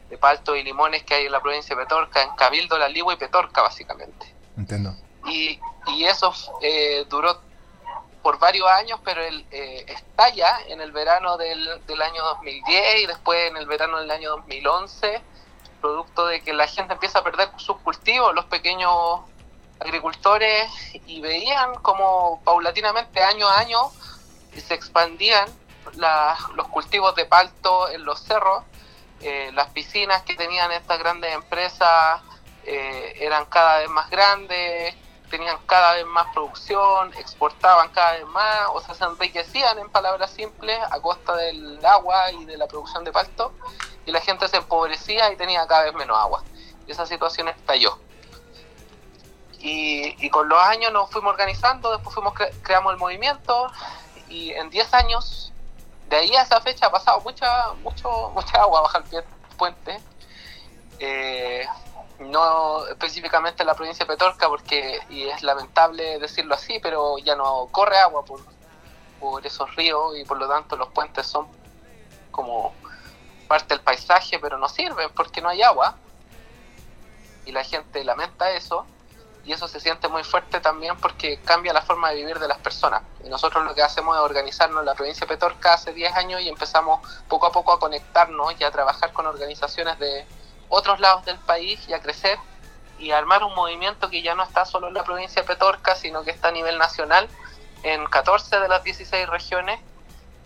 [0.09, 3.13] de Palto y Limones que hay en la provincia de Petorca, en Cabildo, La Ligua
[3.13, 4.33] y Petorca básicamente.
[4.55, 4.95] Entiendo.
[5.25, 7.41] Y, y eso eh, duró
[8.21, 13.05] por varios años, pero el, eh, estalla en el verano del, del año 2010 y
[13.07, 15.21] después en el verano del año 2011,
[15.81, 18.91] producto de que la gente empieza a perder sus cultivos, los pequeños
[19.79, 20.69] agricultores,
[21.05, 23.79] y veían como paulatinamente año a año
[24.55, 25.47] se expandían
[25.93, 28.63] la- los cultivos de palto en los cerros,
[29.21, 32.21] eh, las piscinas que tenían estas grandes empresas
[32.65, 34.93] eh, eran cada vez más grandes,
[35.29, 40.31] tenían cada vez más producción, exportaban cada vez más, o sea, se enriquecían en palabras
[40.31, 43.53] simples a costa del agua y de la producción de palto,
[44.05, 46.43] y la gente se empobrecía y tenía cada vez menos agua.
[46.87, 47.99] Y esa situación estalló.
[49.59, 53.71] Y, y con los años nos fuimos organizando, después fuimos cre- creamos el movimiento,
[54.29, 55.51] y en 10 años,
[56.07, 59.23] de ahí a esa fecha ha pasado mucha, mucho, mucha agua bajo el
[59.57, 59.99] puente.
[60.99, 61.67] Eh,
[62.19, 67.35] no específicamente en la provincia de Petorca, porque, y es lamentable decirlo así, pero ya
[67.35, 68.41] no corre agua por,
[69.19, 71.47] por esos ríos y por lo tanto los puentes son
[72.31, 72.73] como
[73.47, 75.95] parte del paisaje, pero no sirven porque no hay agua.
[77.45, 78.85] Y la gente lamenta eso.
[79.45, 82.57] Y eso se siente muy fuerte también porque cambia la forma de vivir de las
[82.57, 83.01] personas.
[83.23, 86.41] Y nosotros lo que hacemos es organizarnos en la provincia de Petorca hace 10 años
[86.41, 86.99] y empezamos
[87.29, 90.27] poco a poco a conectarnos y a trabajar con organizaciones de
[90.69, 92.37] otros lados del país y a crecer
[92.99, 96.23] y armar un movimiento que ya no está solo en la provincia de Petorca, sino
[96.23, 97.27] que está a nivel nacional
[97.83, 99.79] en 14 de las 16 regiones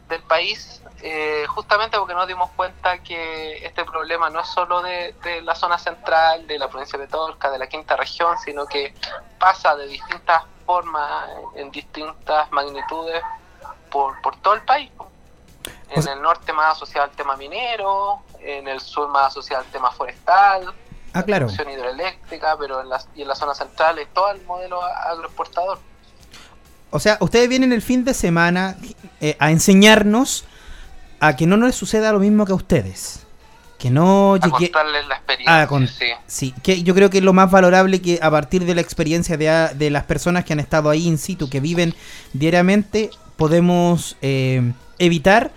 [0.10, 5.16] del país, eh, justamente porque nos dimos cuenta que este problema no es solo de,
[5.24, 8.94] de la zona central, de la provincia de Petorca, de la quinta región, sino que
[9.40, 13.24] pasa de distintas formas, en distintas magnitudes,
[13.90, 14.92] por, por todo el país.
[15.90, 19.92] En el norte más asociado al tema minero, en el sur más asociado al tema
[19.92, 20.74] forestal,
[21.14, 21.48] Ah, claro.
[21.48, 25.80] producción hidroeléctrica, pero en la, y en la zona central es todo el modelo agroexportador.
[26.90, 28.76] O sea, ustedes vienen el fin de semana
[29.20, 30.46] eh, a enseñarnos
[31.20, 33.26] a que no nos suceda lo mismo que a ustedes.
[33.78, 34.72] Que no A llegue...
[34.72, 36.06] contarles la experiencia, Ah, con- sí.
[36.28, 39.38] Sí, que yo creo que es lo más valorable que a partir de la experiencia
[39.38, 41.94] de, a- de las personas que han estado ahí in situ, que viven
[42.34, 45.52] diariamente, podemos eh, evitar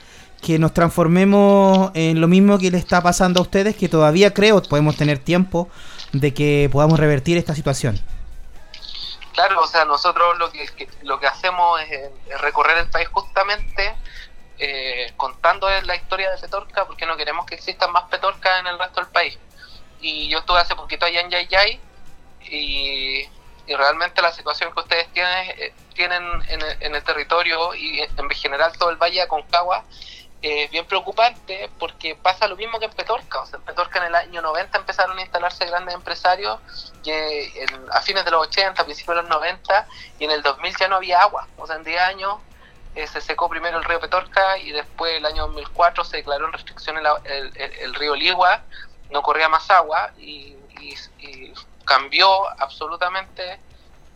[0.45, 4.63] que nos transformemos en lo mismo que le está pasando a ustedes, que todavía creo
[4.63, 5.71] podemos tener tiempo
[6.13, 7.99] de que podamos revertir esta situación.
[9.33, 10.69] Claro, o sea, nosotros lo que,
[11.03, 12.11] lo que hacemos es,
[12.43, 13.95] recorrer el país justamente
[14.59, 18.79] eh, contando la historia de Petorca, porque no queremos que existan más Petorca en el
[18.79, 19.39] resto del país.
[20.03, 21.81] Y yo estuve hace poquito allá en Yayay
[22.51, 23.21] y,
[23.67, 28.01] y realmente la situación que ustedes tienen, eh, tienen en, el, en el territorio y
[28.01, 29.85] en general todo el Valle de Aconcagua
[30.45, 33.41] eh, es bien preocupante porque pasa lo mismo que en Petorca.
[33.41, 36.61] O sea, en Petorca en el año 90 empezaron a instalarse grandes empresarios
[37.07, 39.89] eh, en- a fines de los 80, a principios de los 90
[40.19, 41.49] y en el 2000 ya no había agua.
[41.57, 42.43] O sea, en 10 años
[42.95, 46.53] eh, se secó primero el río Petorca y después el año 2004 se declaró en
[46.53, 47.07] restricción el,
[47.57, 48.65] el- río Ligua,
[49.11, 50.57] no corría más agua y
[51.85, 52.29] cambió
[52.61, 53.61] absolutamente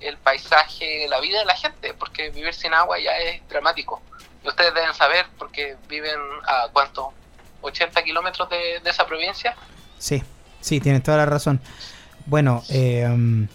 [0.01, 4.03] el paisaje, la vida de la gente, porque vivir sin agua ya es dramático.
[4.45, 6.14] Ustedes deben saber, porque viven
[6.47, 7.12] a cuánto,
[7.61, 9.55] 80 kilómetros de, de esa provincia.
[9.99, 10.22] Sí,
[10.61, 11.61] sí, tienes toda la razón.
[12.26, 13.47] Bueno, eh,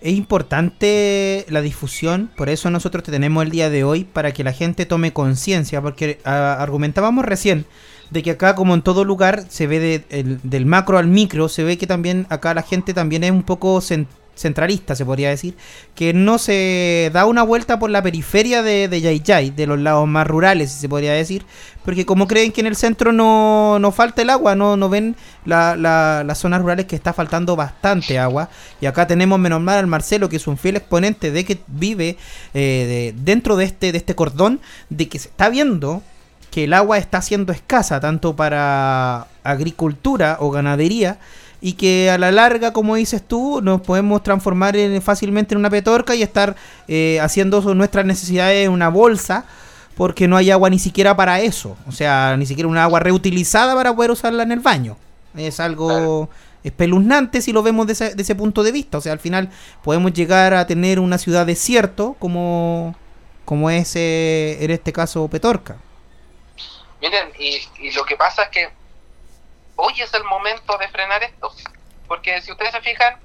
[0.00, 4.42] es importante la difusión, por eso nosotros te tenemos el día de hoy, para que
[4.44, 7.66] la gente tome conciencia, porque ah, argumentábamos recién
[8.10, 11.48] de que acá, como en todo lugar, se ve de- el- del macro al micro,
[11.48, 14.06] se ve que también acá la gente también es un poco cen-
[14.40, 15.54] centralista, se podría decir,
[15.94, 20.08] que no se da una vuelta por la periferia de, de Yayay, de los lados
[20.08, 21.44] más rurales, se podría decir,
[21.84, 25.14] porque como creen que en el centro no, no falta el agua, no, no ven
[25.44, 28.48] la- la- las zonas rurales que está faltando bastante agua,
[28.80, 32.16] y acá tenemos menos mal al Marcelo, que es un fiel exponente de que vive
[32.54, 36.02] eh, de- dentro de este, de este cordón, de que se está viendo
[36.50, 41.18] que el agua está siendo escasa tanto para agricultura o ganadería
[41.60, 45.70] y que a la larga, como dices tú, nos podemos transformar en- fácilmente en una
[45.70, 46.56] petorca y estar
[46.88, 49.44] eh, haciendo nuestras necesidades en una bolsa
[49.96, 53.74] porque no hay agua ni siquiera para eso, o sea, ni siquiera una agua reutilizada
[53.74, 54.96] para poder usarla en el baño.
[55.36, 56.30] Es algo
[56.64, 59.50] espeluznante si lo vemos de ese, de ese punto de vista, o sea, al final
[59.82, 62.94] podemos llegar a tener una ciudad desierto como,
[63.44, 65.76] como es eh, en este caso Petorca.
[67.02, 68.68] Miren, y, y lo que pasa es que
[69.80, 71.52] hoy es el momento de frenar esto.
[72.06, 73.20] Porque si ustedes se fijan,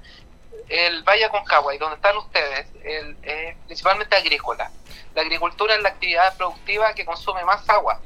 [0.68, 4.70] el Valle Aconcagua y donde están ustedes, el, es principalmente agrícola.
[5.14, 8.00] La agricultura es la actividad productiva que consume más agua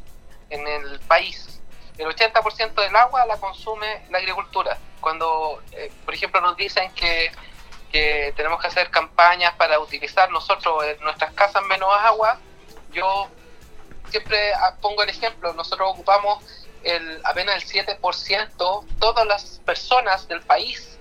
[0.51, 1.61] en el país.
[1.98, 4.78] El 80% del agua la consume la agricultura.
[5.01, 7.30] Cuando, eh, por ejemplo, nos dicen que,
[7.90, 12.38] que tenemos que hacer campañas para utilizar nosotros en nuestras casas menos agua,
[12.92, 13.28] yo
[14.09, 16.42] siempre ah, pongo el ejemplo, nosotros ocupamos
[16.85, 20.99] el, apenas el 7%, todas las personas del país,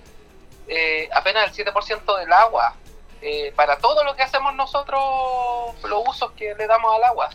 [0.68, 2.74] eh, apenas el 7% del agua,
[3.22, 5.00] eh, para todo lo que hacemos nosotros,
[5.82, 7.30] los usos que le damos al agua.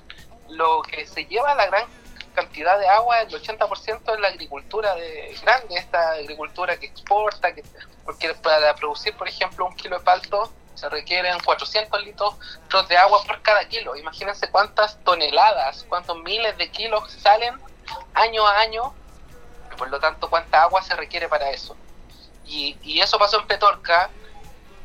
[0.50, 1.86] Lo que se lleva la gran
[2.34, 7.64] cantidad de agua, el 80% es la agricultura de grande, esta agricultura que exporta, que,
[8.04, 12.38] porque para producir, por ejemplo, un kilo de palto se requieren 400 litros
[12.89, 13.96] de agua por cada kilo.
[13.96, 17.56] Imagínense cuántas toneladas, cuántos miles de kilos salen
[18.14, 18.94] año a año,
[19.78, 21.76] por lo tanto cuánta agua se requiere para eso.
[22.46, 24.10] Y, y eso pasó en Petorca,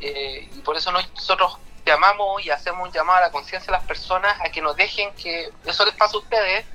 [0.00, 3.86] eh, y por eso nosotros llamamos y hacemos un llamado a la conciencia de las
[3.86, 6.66] personas a que nos dejen que eso les pase a ustedes,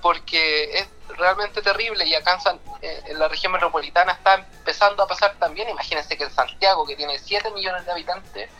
[0.00, 5.06] porque es realmente terrible y acá en, eh, en la región metropolitana está empezando a
[5.06, 5.68] pasar también.
[5.68, 8.50] Imagínense que en Santiago, que tiene 7 millones de habitantes,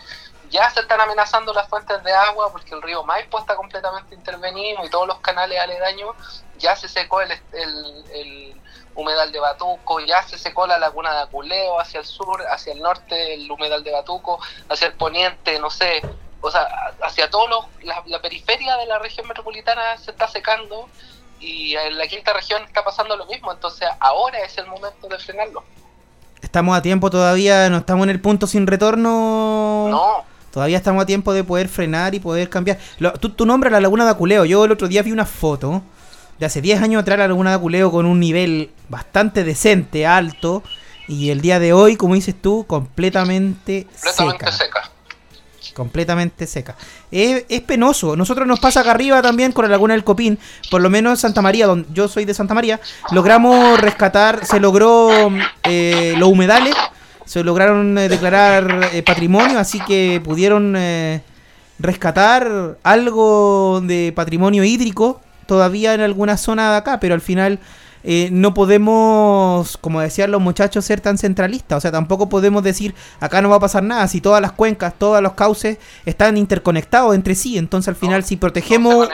[0.53, 4.84] ya se están amenazando las fuentes de agua porque el río Maipo está completamente intervenido
[4.84, 6.14] y todos los canales aledaños.
[6.59, 8.61] Ya se secó el, el, el
[8.94, 12.80] humedal de Batuco, ya se secó la laguna de Aculeo hacia el sur, hacia el
[12.80, 14.38] norte el humedal de Batuco,
[14.68, 16.03] hacia el poniente, no sé,
[16.42, 16.68] o sea,
[17.03, 20.88] hacia todos los, la, la periferia de la región metropolitana se está secando
[21.40, 25.18] y en la quinta región está pasando lo mismo, entonces ahora es el momento de
[25.18, 25.64] frenarlo.
[26.42, 29.86] Estamos a tiempo todavía, no estamos en el punto sin retorno.
[29.88, 32.78] No, Todavía estamos a tiempo de poder frenar y poder cambiar.
[32.98, 34.44] Lo- tu, tu nombre la Laguna de Aculeo.
[34.44, 35.82] Yo el otro día vi una foto
[36.38, 40.62] de hace 10 años atrás la Laguna de Aculeo con un nivel bastante decente, alto.
[41.09, 44.53] Y el día de hoy, como dices tú, completamente, completamente seca.
[44.53, 44.90] seca.
[45.74, 46.76] Completamente seca.
[47.11, 48.14] Es, es penoso.
[48.16, 50.38] Nosotros nos pasa acá arriba también con la Laguna del Copín.
[50.70, 52.78] Por lo menos en Santa María, donde yo soy de Santa María,
[53.11, 55.11] logramos rescatar, se logró
[55.62, 56.74] eh, los humedales,
[57.25, 61.23] se lograron eh, declarar eh, patrimonio, así que pudieron eh,
[61.79, 67.59] rescatar algo de patrimonio hídrico todavía en alguna zona de acá, pero al final
[68.05, 71.79] eh, no podemos, como decían los muchachos, ser tan centralistas.
[71.79, 74.95] O sea, tampoco podemos decir acá no va a pasar nada si todas las cuencas,
[74.99, 77.59] todos los cauces están interconectados entre sí.
[77.59, 79.09] Entonces al final si protegemos...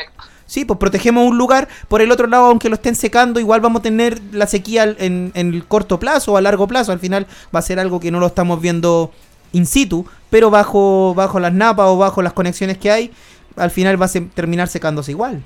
[0.48, 3.80] Sí, pues protegemos un lugar, por el otro lado, aunque lo estén secando, igual vamos
[3.80, 6.90] a tener la sequía en, en el corto plazo o a largo plazo.
[6.90, 9.12] Al final va a ser algo que no lo estamos viendo
[9.52, 13.12] in situ, pero bajo, bajo las napas o bajo las conexiones que hay,
[13.56, 15.42] al final va a se- terminar secándose igual.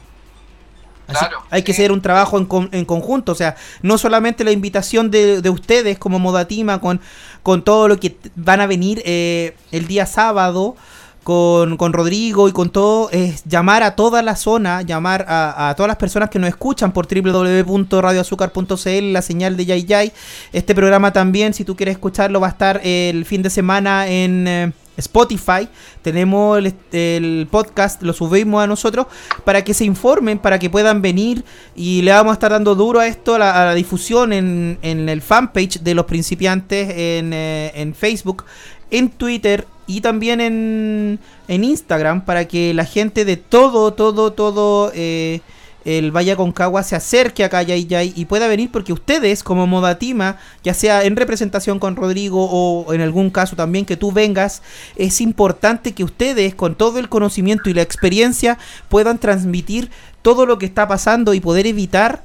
[1.08, 4.44] Así Claro, hay que hacer un trabajo en, con- en conjunto, o sea, no solamente
[4.44, 7.00] la invitación de, de ustedes como Modatima con,
[7.42, 10.76] con todo lo que van a venir eh, el día sábado
[11.22, 15.88] con, con Rodrigo y con todo, es llamar a toda la zona, llamar a, todas
[15.88, 20.12] las personas que nos escuchan por www.radioazúcar.cl, la señal de Yay Yay.
[20.52, 24.48] Este programa también, si tú quieres escucharlo, va a estar el fin de semana en
[24.48, 25.68] eh, Spotify.
[26.02, 26.60] Tenemos
[26.92, 29.06] el, podcast, lo subimos a nosotros
[29.44, 31.44] para que se informen, para que puedan venir
[31.76, 34.78] y le vamos a estar dando duro a esto, a la, a la difusión en,
[34.82, 38.44] en el fanpage de los principiantes en, eh, en Facebook,
[38.92, 41.18] en Twitter y también en,
[41.48, 45.40] en Instagram para que la gente de todo, todo, todo eh,
[45.84, 49.66] el Valle Concagua se acerque acá a Yay Yay y pueda venir porque ustedes como
[49.66, 54.62] Modatima, ya sea en representación con Rodrigo o en algún caso también que tú vengas,
[54.94, 58.58] es importante que ustedes con todo el conocimiento y la experiencia
[58.88, 59.90] puedan transmitir
[60.20, 62.22] todo lo que está pasando y poder evitar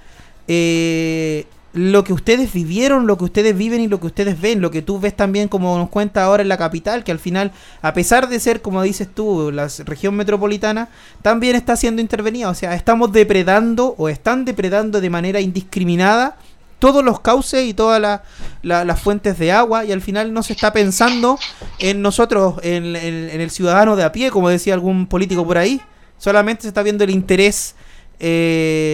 [0.47, 1.45] eh,
[1.77, 4.81] lo que ustedes vivieron, lo que ustedes viven y lo que ustedes ven, lo que
[4.81, 7.51] tú ves también como nos cuenta ahora en la capital, que al final,
[7.81, 10.89] a pesar de ser, como dices tú, la región metropolitana,
[11.21, 12.49] también está siendo intervenida.
[12.49, 16.37] O sea, estamos depredando o están depredando de manera indiscriminada
[16.79, 18.23] todos los cauces y todas la-
[18.61, 21.37] la- las fuentes de agua y al final no se está pensando
[21.79, 25.57] en nosotros, en, en- en el ciudadano de a pie, como decía algún político por
[25.57, 25.81] ahí.
[26.17, 27.75] Solamente se está viendo el interés
[28.19, 28.86] eh,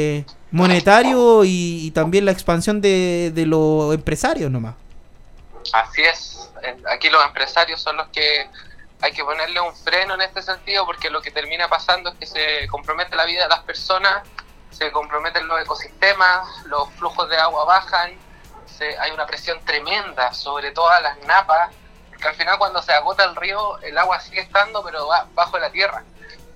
[0.54, 4.76] monetario y, también la expansión de, de los empresarios nomás.
[5.74, 6.50] Así es.
[6.90, 8.48] Aquí los empresarios son los que
[9.02, 12.26] hay que ponerle un freno en este sentido porque lo que termina pasando es que
[12.26, 14.24] se compromete la vida de las personas,
[14.72, 18.12] se comprometen los ecosistemas, los flujos de agua bajan,
[18.66, 21.72] se- hay una presión tremenda sobre todas las napas,
[22.10, 25.60] porque al final cuando se agota el río el agua sigue estando pero va bajo
[25.60, 26.04] la tierra.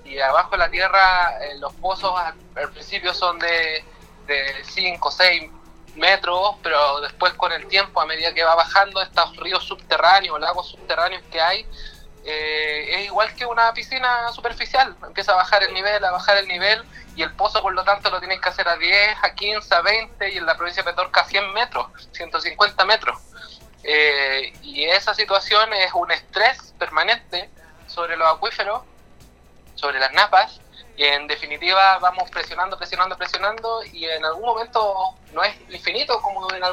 [0.08, 3.84] Y abajo de la tierra eh, los pozos al, principio son de,
[4.26, 5.52] de 5 o 6
[5.96, 10.70] metros, pero después con el tiempo, a medida que va bajando estos ríos subterráneos, lagos
[10.70, 11.68] subterráneos que hay,
[12.24, 16.48] eh, es igual que una piscina superficial, empieza a bajar el nivel, a bajar el
[16.48, 16.84] nivel,
[17.16, 19.82] y el pozo por lo tanto lo tienes que hacer a 10, a 15, a
[19.82, 23.18] 20, y en la provincia de Petorca a 100 metros, 150 metros.
[23.84, 27.50] Eh, y esa situación es un estrés permanente
[27.88, 28.84] sobre los acuíferos,
[29.78, 30.60] sobre las napas,
[30.98, 36.52] y en definitiva vamos presionando, presionando, presionando y en algún momento no es infinito, como
[36.52, 36.64] en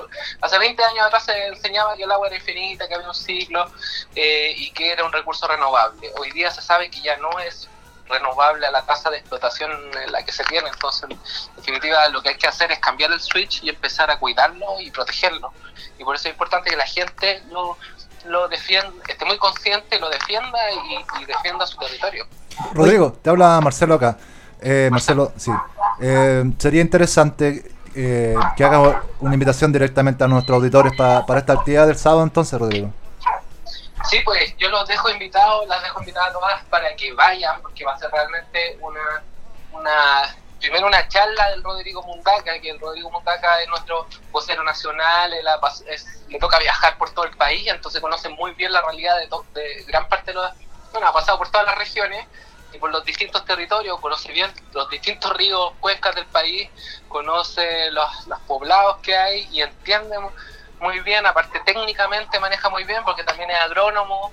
[0.41, 3.71] hace 20 años atrás se enseñaba que el agua era infinita, que había un ciclo
[4.17, 6.11] eh, y que era un recurso renovable.
[6.19, 7.69] Hoy día se sabe que ya no es
[8.09, 11.19] renovable a la tasa de explotación en la que se tiene, entonces en
[11.57, 14.91] definitiva lo que hay que hacer es cambiar el switch y empezar a cuidarlo y
[14.91, 15.53] protegerlo.
[15.99, 17.77] Y por eso es importante que la gente lo,
[18.27, 22.27] lo defienda, esté muy consciente, lo defienda y, y defienda su territorio.
[22.73, 24.17] Rodrigo, te habla Marcelo acá.
[24.61, 25.51] Eh, Marcelo, sí.
[26.01, 31.53] Eh, sería interesante eh, que haga una invitación directamente a nuestros auditores pa- para esta
[31.55, 32.91] actividad del sábado, entonces, Rodrigo.
[34.09, 37.95] Sí, pues yo los dejo invitados, las dejo invitadas todas para que vayan, porque va
[37.95, 39.23] a ser realmente una,
[39.73, 45.31] una primero una charla del Rodrigo Mundaca, que el Rodrigo Mundaca es nuestro vocero nacional,
[46.29, 50.09] le toca viajar por todo el país, entonces conoce muy bien la realidad de, gran
[50.09, 50.51] parte de los,
[50.93, 52.27] bueno, ha pasado por todas las regiones
[52.73, 56.71] y por los distintos territorios, conoce bien los distintos ríos, cuencas del país,
[57.09, 58.09] conoce los,
[58.47, 60.33] poblados que hay y entiende mu-
[60.81, 64.33] muy bien, aparte técnicamente maneja muy bien porque también es agrónomo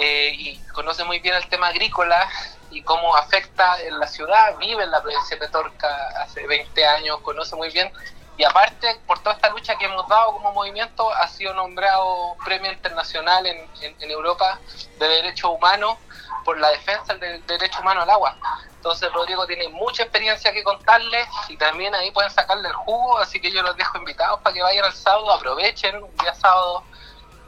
[0.00, 2.28] eh, y conoce muy bien el tema agrícola
[2.70, 5.88] y cómo afecta en la ciudad, vive en la provincia de Petorca
[6.22, 7.92] hace 20 años, conoce muy bien
[8.36, 12.70] y aparte por toda esta lucha que hemos dado como movimiento ha sido nombrado premio
[12.70, 14.60] internacional en, en- Europa
[14.96, 15.98] de derechos humanos
[16.44, 18.38] por la defensa del derecho humano al agua.
[18.76, 23.40] Entonces Rodrigo tiene mucha experiencia que contarles y también ahí pueden sacarle el jugo, así
[23.40, 26.86] que yo los dejo invitados para que vayan al sábado, aprovechen un día sábado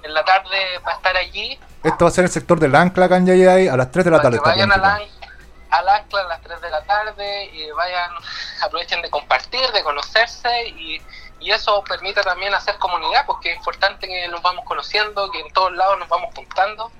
[0.02, 3.16] en la tarde para estar allí, Esto va a ser el sector del Ancla, acá
[3.16, 4.42] en Yayay, a las 3 de la para tarde.
[4.42, 5.24] que vayan al, planificado.
[5.24, 5.30] an-
[5.70, 8.10] al ancla a las 3 de la tarde y vayan,
[8.62, 11.00] aprovechen de compartir, de conocerse y,
[11.40, 15.52] y eso permite también hacer comunidad, porque es importante que nos vamos conociendo, que en
[15.52, 16.90] todos lados nos vamos juntando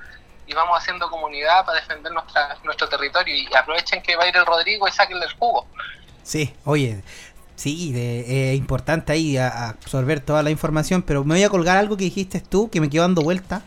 [0.47, 4.37] y vamos haciendo comunidad para defender nuestra, nuestro territorio y aprovechen que va a ir
[4.37, 5.67] el Rodrigo y saquenle el jugo.
[6.23, 7.03] Sí, oye,
[7.61, 11.97] sí, es importante ahí a- absorber toda la información, pero me voy a colgar algo
[11.97, 13.63] que dijiste tú, que me quedó dando vuelta.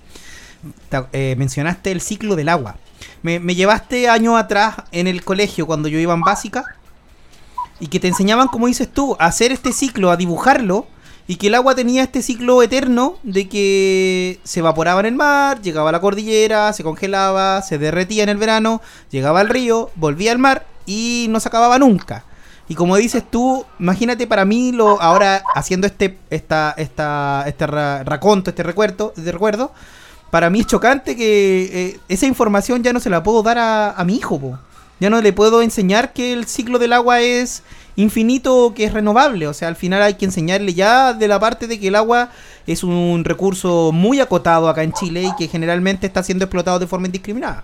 [0.90, 2.78] Ta- eh, mencionaste el ciclo del agua.
[3.22, 6.64] Me, me llevaste años atrás en el colegio cuando yo iba en básica
[7.80, 10.88] y que te enseñaban, como dices tú, a hacer este ciclo, a dibujarlo
[11.28, 15.62] y que el agua tenía este ciclo eterno de que se evaporaba en el mar,
[15.62, 20.32] llegaba a la cordillera, se congelaba, se derretía en el verano, llegaba al río, volvía
[20.32, 22.24] al mar y no se acababa nunca.
[22.70, 28.04] Y como dices tú, imagínate para mí lo ahora haciendo este esta esta este ra-
[28.04, 29.72] raconto, este recuerdo, de recuerdo,
[30.32, 34.04] para mí es chocante que eh, esa información ya no se la puedo dar a,
[34.06, 34.58] mi hijo, po.
[35.00, 37.64] Ya no le puedo enseñar que el ciclo del agua es
[37.98, 39.48] infinito que es renovable.
[39.48, 42.30] O sea, al final hay que enseñarle ya de la parte de que el agua
[42.66, 46.88] es un recurso muy acotado acá en Chile y que generalmente está siendo explotado de
[46.88, 47.64] forma indiscriminada.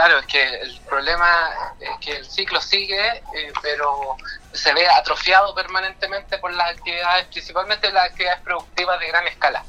[0.00, 4.16] Claro, es que el problema es que el ciclo sigue, eh, pero
[4.50, 9.62] se ve atrofiado permanentemente por las actividades, principalmente las actividades productivas de gran escala,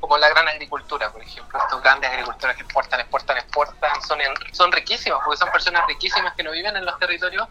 [0.00, 1.60] como la gran agricultura, por ejemplo.
[1.60, 6.34] Estos grandes agricultores que exportan, exportan, exportan, son, en- son riquísimos, porque son personas riquísimas
[6.34, 7.46] que no viven en los territorios.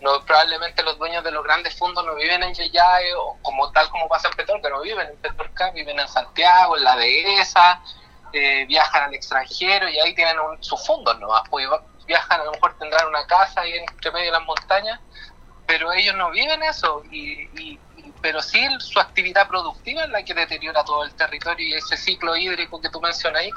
[0.00, 3.90] No, probablemente los dueños de los grandes fondos no viven en Yeyay o como tal
[3.90, 7.82] como pasa en Petorca, no viven en Petorca, viven en Santiago, en la dehesa,
[8.34, 11.68] eh, viajan al extranjero y ahí tienen un, sus fondos nomás, pues
[12.04, 15.00] viajan, a lo mejor tendrán una casa ahí entre medio de las montañas,
[15.66, 17.78] pero ellos no viven eso, y,
[18.20, 22.36] pero sí su actividad productiva es la que deteriora todo el territorio y ese ciclo
[22.36, 23.50] hídrico que tú mencionas ahí,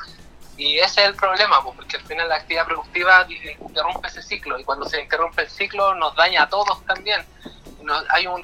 [0.58, 4.60] y ese es el problema, pues, porque al final la actividad productiva interrumpe ese ciclo,
[4.60, 7.26] y cuando se interrumpe el ciclo nos daña a todos también.
[8.10, 8.42] Hay un,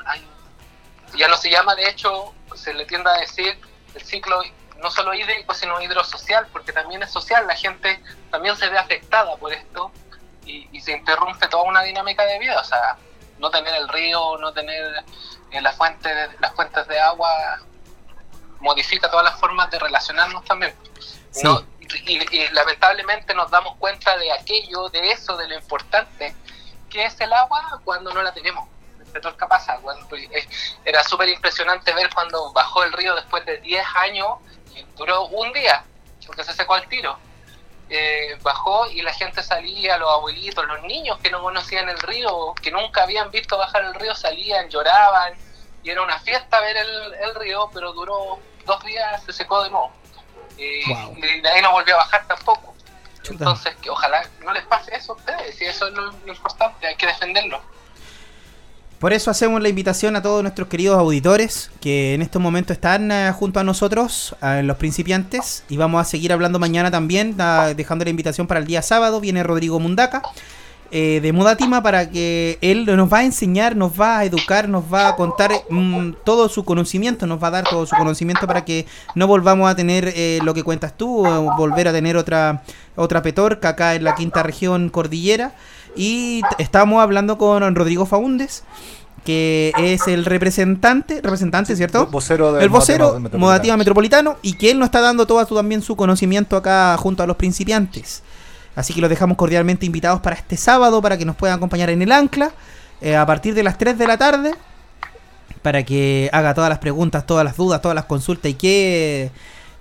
[1.16, 3.60] ya no se llama, de hecho, se le tiende a decir
[3.94, 4.42] el ciclo
[4.84, 8.00] no solo hídrico, sino hidrosocial, porque también es social, la gente
[8.30, 9.92] también se ve afectada por esto
[10.46, 12.98] y, y se interrumpe toda una dinámica de vida, o sea,
[13.40, 15.04] no tener el río, no tener
[15.52, 17.60] eh, la fuente las fuentes de agua
[18.60, 20.76] modifica todas las formas de relacionarnos también.
[21.32, 21.44] Sí.
[21.44, 21.66] No,
[22.06, 26.36] y, y lamentablemente nos damos cuenta de aquello, de eso, de lo importante
[26.94, 28.70] que es el agua cuando no la tenemos.
[29.00, 30.48] En Petorca pasa, cuando, eh,
[30.86, 34.28] era súper impresionante ver cuando bajó el río después de 10 años
[34.98, 35.84] duró un día,
[36.26, 37.18] porque se secó al tiro.
[37.90, 42.54] eh, bajó y la gente salía, los abuelitos, los niños que no conocían el río,
[42.62, 45.34] que nunca habían visto bajar el río, salían, lloraban,
[45.84, 49.70] y era una fiesta ver el, el río, pero duró dos días, se secó de
[49.70, 49.92] nuevo.
[50.58, 50.82] Eh,
[51.18, 52.74] Y de ahí no volvió a bajar tampoco.
[53.30, 56.88] Entonces, que ojalá no les pase eso a ustedes, y eso es lo, lo importante,
[56.88, 57.62] hay que defenderlo.
[59.04, 63.12] Por eso hacemos la invitación a todos nuestros queridos auditores que en estos momentos están
[63.12, 67.36] eh, junto a nosotros, los principiantes, y vamos a seguir hablando mañana también,
[67.76, 69.20] dejando la invitación para el día sábado.
[69.20, 70.22] Viene Rodrigo Mundaca
[70.96, 74.84] eh, de Mudatima para que él nos va a enseñar, nos va a educar, nos
[74.94, 78.64] va a contar mm, todo su conocimiento, nos va a dar todo su conocimiento para
[78.64, 82.62] que no volvamos a tener eh, lo que cuentas tú, o volver a tener otra,
[82.96, 85.56] otra petorca acá en la quinta región cordillera.
[85.96, 88.64] Y estamos hablando con Rodrigo Faúndes,
[89.26, 92.06] que es el representante, representante, ¿cierto?
[92.06, 93.20] vocero el vocero.
[93.34, 97.24] Modatima Metropolitano y que él nos está dando todo su, también su conocimiento acá junto
[97.24, 98.22] a los principiantes.
[98.76, 102.02] Así que los dejamos cordialmente invitados para este sábado para que nos puedan acompañar en
[102.02, 102.52] el ancla
[103.02, 104.54] eh, a partir de las 3 de la tarde
[105.62, 109.32] para que haga todas las preguntas, todas las dudas, todas las consultas y qué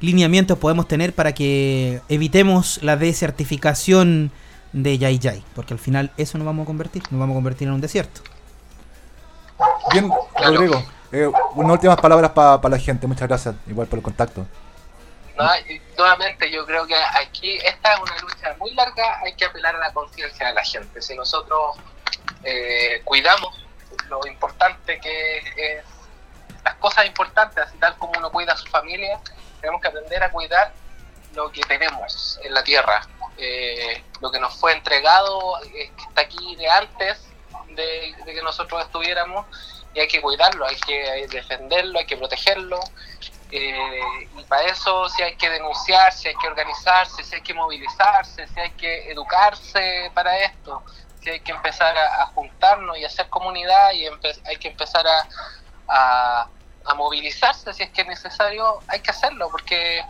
[0.00, 4.30] lineamientos podemos tener para que evitemos la desertificación
[4.72, 7.68] de Yay Yay, porque al final eso nos vamos a convertir, nos vamos a convertir
[7.68, 8.20] en un desierto.
[9.92, 10.10] Bien,
[10.42, 10.82] Rodrigo.
[11.12, 13.06] eh, unas últimas palabras para la gente.
[13.06, 14.46] Muchas gracias, igual por el contacto.
[15.96, 19.78] Nuevamente yo creo que aquí esta es una lucha muy larga, hay que apelar a
[19.78, 21.00] la conciencia de la gente.
[21.00, 21.76] Si nosotros
[22.44, 23.56] eh, cuidamos
[24.08, 25.84] lo importante que es,
[26.64, 29.20] las cosas importantes, así tal como uno cuida a su familia,
[29.60, 30.72] tenemos que aprender a cuidar
[31.34, 33.06] lo que tenemos en la tierra,
[33.38, 37.26] eh, lo que nos fue entregado, eh, que está aquí de antes
[37.68, 39.46] de que nosotros estuviéramos,
[39.94, 42.80] y hay que cuidarlo, hay que defenderlo, hay que protegerlo,
[43.54, 47.52] eh, y para eso si hay que denunciar, si hay que organizarse, si hay que
[47.52, 50.82] movilizarse, si hay que educarse para esto,
[51.20, 56.48] si hay que empezar a, juntarnos y hacer comunidad y hay que empezar a,
[56.86, 60.02] a, movilizarse si es que es necesario, hay que hacerlo porque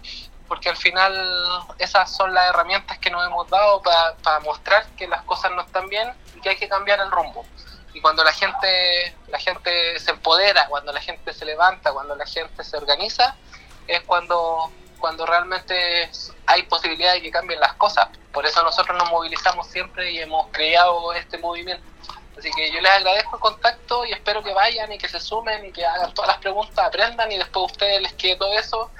[0.46, 5.22] porque al final esas son las herramientas que nos hemos dado para mostrar que las
[5.22, 7.46] cosas no están bien y que hay que cambiar el rumbo.
[7.94, 12.26] Y cuando la gente, la gente se empodera, cuando la gente se levanta, cuando la
[12.26, 13.36] gente se organiza,
[13.86, 16.10] es cuando, cuando realmente
[16.46, 18.08] hay posibilidad de que cambien las cosas.
[18.32, 21.84] Por eso nosotros nos movilizamos siempre y hemos creado este movimiento.
[22.38, 25.66] Así que yo les agradezco el contacto y espero que vayan y que se sumen
[25.66, 28.90] y que hagan todas las preguntas, aprendan y después ustedes les quede todo eso,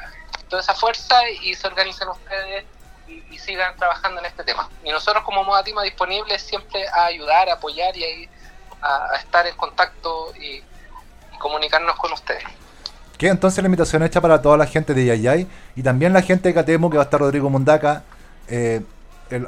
[0.50, 2.66] toda esa fuerza y se organicen ustedes
[3.08, 4.68] y, sigan trabajando en este tema.
[4.84, 8.30] Y nosotros como Modatima disponibles siempre a ayudar, apoyar y a, ir-
[8.82, 10.62] a- a estar en contacto y,
[11.38, 12.44] comunicarnos con ustedes.
[13.18, 16.48] Que entonces la invitación hecha para toda la gente de Yayay y también la gente
[16.48, 18.04] de Catemo que va a estar Rodrigo Mundaca.
[18.48, 18.80] eh,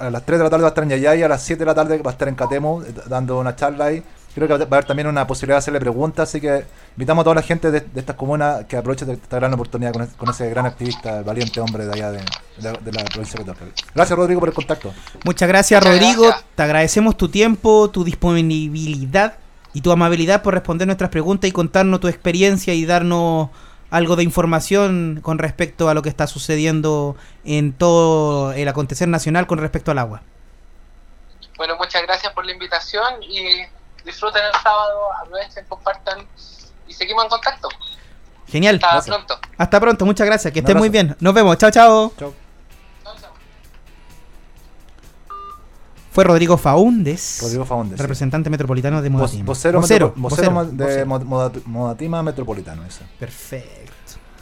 [0.01, 1.67] a las 3 de la tarde va a estar en Yayay, a las 7 de
[1.67, 4.03] la tarde va a estar en Catemo eh, dando una charla ahí.
[4.35, 6.65] Creo que va a haber también una posibilidad de hacerle preguntas, así que
[6.97, 10.03] invitamos a toda la gente de, de estas comunas que aproveche esta gran oportunidad con,
[10.03, 12.19] ese- con ese gran activista, valiente hombre de allá de,
[12.59, 13.77] de- de la provincia de Católica.
[13.95, 14.93] Gracias Rodrigo por el contacto.
[15.25, 16.23] Muchas gracias, Muchas Rodrigo.
[16.25, 16.45] gracias.
[16.57, 19.35] Te agradecemos tu tiempo, tu disponibilidad
[19.73, 23.51] y tu amabilidad por responder nuestras preguntas y contarnos tu experiencia y darnos
[23.91, 29.47] algo de información con respecto a lo que está sucediendo en todo el acontecer nacional
[29.47, 30.23] con respecto al agua.
[31.57, 33.63] Bueno, muchas gracias por la invitación y
[34.05, 36.27] disfruten el sábado, aprovechen, compartan
[36.87, 37.69] y seguimos en contacto.
[38.47, 38.77] Genial.
[38.77, 39.17] Hasta Gracias.
[39.17, 39.39] pronto.
[39.57, 40.53] Hasta pronto, muchas gracias.
[40.53, 41.17] Que estén muy bien.
[41.21, 41.57] Nos vemos.
[41.59, 42.13] Chao, chao.
[42.19, 42.35] Chao.
[46.13, 47.97] Fue Rodrigo Faúndes, Rodrigo Faúndes.
[47.97, 48.03] sí.
[48.03, 49.45] representante metropolitano de Modatima.
[49.45, 52.85] vocero, vocero, vocero vocero, de Modatima Metropolitano.
[52.87, 53.03] Ese.
[53.19, 53.84] Perfecto.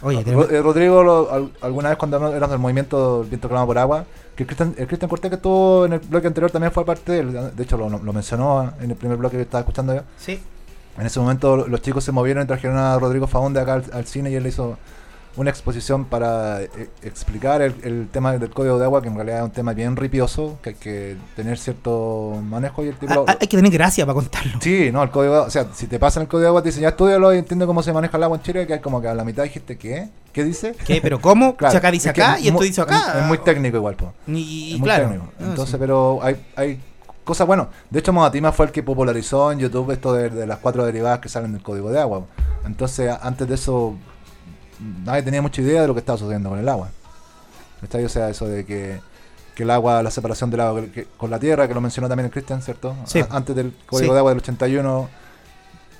[0.03, 3.79] Oye, tenemos- eh, Rodrigo, lo- al- alguna vez cuando éramos del movimiento Viento Clamado por
[3.79, 4.05] Agua,
[4.35, 7.13] que el Cristian, el Cristian Cortés que estuvo en el bloque anterior también fue parte
[7.13, 7.51] de él.
[7.55, 10.03] De hecho, lo, lo mencionó en el primer bloque que estaba escuchando yo.
[10.17, 10.41] sí.
[10.99, 14.05] En ese momento los chicos se movieron y trajeron a Rodrigo Faunde acá al, al
[14.07, 14.77] cine y él hizo
[15.37, 19.39] una exposición para eh, explicar el, el tema del código de agua, que en realidad
[19.39, 23.13] es un tema bien ripioso, que hay que tener cierto manejo y el tipo...
[23.13, 24.53] Ah, ah, hay que tener gracia para contarlo.
[24.61, 26.63] Sí, no, el código de agua, o sea, si te pasan el código de agua,
[26.63, 28.81] te dicen, ya estudialo y entiende cómo se maneja el agua en Chile, que es
[28.81, 30.11] como que a la mitad dijiste, ¿qué?
[30.33, 30.75] ¿Qué dice?
[30.85, 31.01] ¿Qué?
[31.01, 31.57] ¿Pero cómo?
[31.63, 33.13] Claro, si acá dice es que acá y esto dice acá.
[33.15, 34.13] Es, es muy técnico igual, po.
[34.27, 35.09] Y, Es muy claro.
[35.09, 35.33] técnico.
[35.39, 35.77] Entonces, sí.
[35.79, 36.81] pero hay, hay
[37.25, 40.59] cosas, bueno, de hecho Modatima fue el que popularizó en YouTube esto de, de las
[40.59, 42.27] cuatro derivadas que salen del código de agua.
[42.65, 43.97] Entonces, antes de eso,
[45.05, 46.91] nadie tenía mucha idea de lo que estaba sucediendo con el agua.
[47.81, 48.05] ¿Cachai?
[48.05, 49.01] O sea, eso de que,
[49.55, 52.27] que el agua, la separación del agua que- con la tierra, que lo mencionó también
[52.27, 52.95] el Cristian, ¿cierto?
[53.07, 53.21] Sí.
[53.21, 54.13] A- antes del código Sí.
[54.15, 55.09] de agua del 81,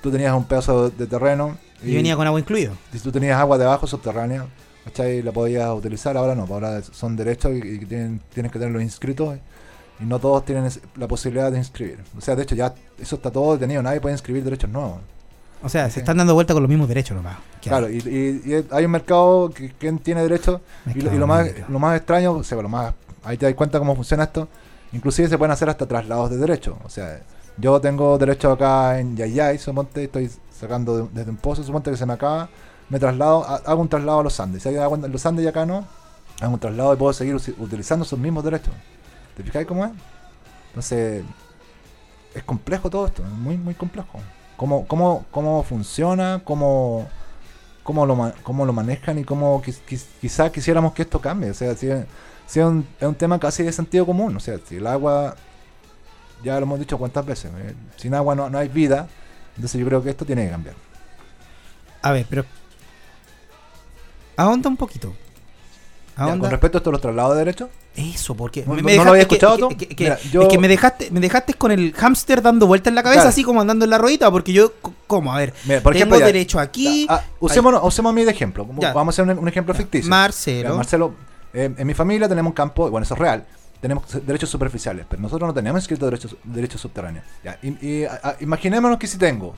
[0.01, 2.73] tú tenías un pedazo de terreno Y venía con agua incluido.
[2.91, 4.45] si tú tenías agua debajo subterránea,
[4.85, 5.21] ¿cachai?
[5.21, 9.37] La podías utilizar, ahora no, ahora son derechos y, y tienen, tienes que tenerlos inscritos
[9.99, 11.99] y no todos tienen la posibilidad de inscribir.
[12.17, 14.99] O sea, de hecho ya eso está todo detenido, nadie puede inscribir derechos nuevos.
[15.63, 17.37] O sea, se están dando vuelta con los mismos derechos nomás.
[17.61, 20.61] ¿Qué Claro, y, y- y hay un mercado que quien tiene derecho
[20.93, 23.55] y, lo, y lo más lo más extraño, o sea, lo más ahí te das
[23.55, 24.47] cuenta cómo funciona esto.
[24.91, 26.77] Inclusive se pueden hacer hasta traslados de derecho.
[26.83, 27.21] O sea,
[27.57, 31.97] yo tengo derecho acá en Yayay, suponte, estoy sacando de- desde un pozo, suponte que
[31.97, 32.49] se me acaba,
[32.89, 34.63] me traslado, ha- hago un traslado a los Andes.
[34.63, 35.87] Si hay en los Andes y acá no,
[36.41, 38.73] hago un traslado y puedo seguir utilizando esos mismos derechos.
[39.37, 39.91] ¿Te fijáis cómo es?
[40.69, 41.23] Entonces,
[42.35, 44.19] es complejo todo esto, es muy, muy complejo.
[44.57, 46.41] ¿Cómo, cómo, cómo funciona?
[46.43, 47.07] ¿Cómo,
[47.83, 49.19] cómo, lo, cómo lo manejan?
[49.19, 51.51] Y cómo quizás quisiéramos que esto cambie.
[51.51, 52.05] O sea, si es,
[52.57, 54.35] un, es un tema casi de sentido común.
[54.35, 55.35] O sea, si el agua,
[56.43, 59.07] ya lo hemos dicho cuántas veces, eh, sin agua no, no hay vida.
[59.55, 60.75] Entonces yo creo que esto tiene que cambiar.
[62.01, 62.45] A ver, pero.
[64.35, 65.13] Ahonda un poquito.
[66.17, 68.63] Ya, con respecto a esto los traslados de derechos, Eso, porque.
[68.65, 69.69] ¿No- me- no- lo había escuchado que- tú?
[69.69, 72.89] que- que- Mira, Es yo- que me dejaste, me dejaste con el hámster dando vuelta
[72.89, 73.29] en la cabeza, Claro.
[73.29, 74.73] así como andando en la ruedita, porque yo.
[75.07, 75.33] ¿Cómo?
[75.33, 75.53] A ver.
[75.65, 77.05] Mira, por tengo ejemplo, ya- derecho aquí.
[77.09, 78.67] Ah, usemos, usemos a mí de ejemplo.
[78.79, 78.93] Ya.
[78.93, 80.09] Vamos a hacer un, un ejemplo ficticio.
[80.09, 80.69] Marcelo.
[80.69, 81.13] Ya, Marcelo,
[81.53, 83.45] eh, en mi familia tenemos un campo, bueno, eso es real.
[83.81, 87.25] Tenemos derechos superficiales, pero nosotros no tenemos inscritos derechos, derechos subterráneos.
[87.43, 89.55] Ya, y, y, a- a- imaginémonos que si tengo,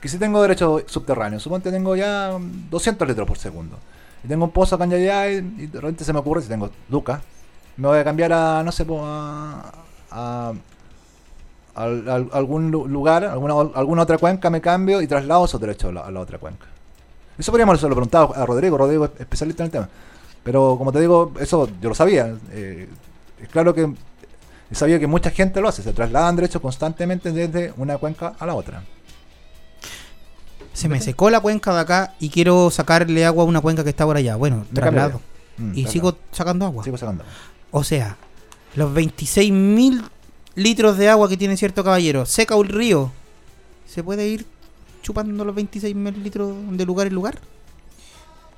[0.00, 3.78] que si tengo derechos subterráneos, suponte tengo ya mm, 200 litros por segundo.
[4.24, 4.92] Y tengo un pozo acá en
[5.58, 7.20] y de repente se me ocurre, si tengo Lucas,
[7.76, 9.72] me voy a cambiar a, no sé, a,
[10.10, 10.52] a-
[11.74, 15.92] al- algún lu- lugar, alguna, alguna otra cuenca, me cambio y traslado esos derechos a
[15.92, 16.66] la, a la otra cuenca.
[17.38, 19.88] Eso podríamos haberlo preguntado a Rodrigo, Rodrigo es especialista en el tema.
[20.42, 22.34] Pero como te digo, eso yo lo sabía.
[22.50, 22.88] eh,
[23.40, 23.92] es claro que
[24.72, 28.54] sabía que mucha gente lo hace, se trasladan derechos constantemente desde una cuenca a la
[28.54, 28.82] otra.
[30.78, 33.90] Se me secó la cuenca de acá y quiero sacarle agua a una cuenca que
[33.90, 34.36] está por allá.
[34.36, 35.20] Bueno, Me traslado.
[35.56, 35.92] Mm, y traslado.
[35.92, 36.84] sigo sacando agua.
[36.84, 37.24] Sigo sacando.
[37.72, 38.16] O sea,
[38.76, 40.04] los 26.000
[40.54, 43.10] litros de agua que tiene cierto caballero, seca un río,
[43.88, 44.46] ¿se puede ir
[45.02, 47.40] chupando los 26.000 litros de lugar en lugar?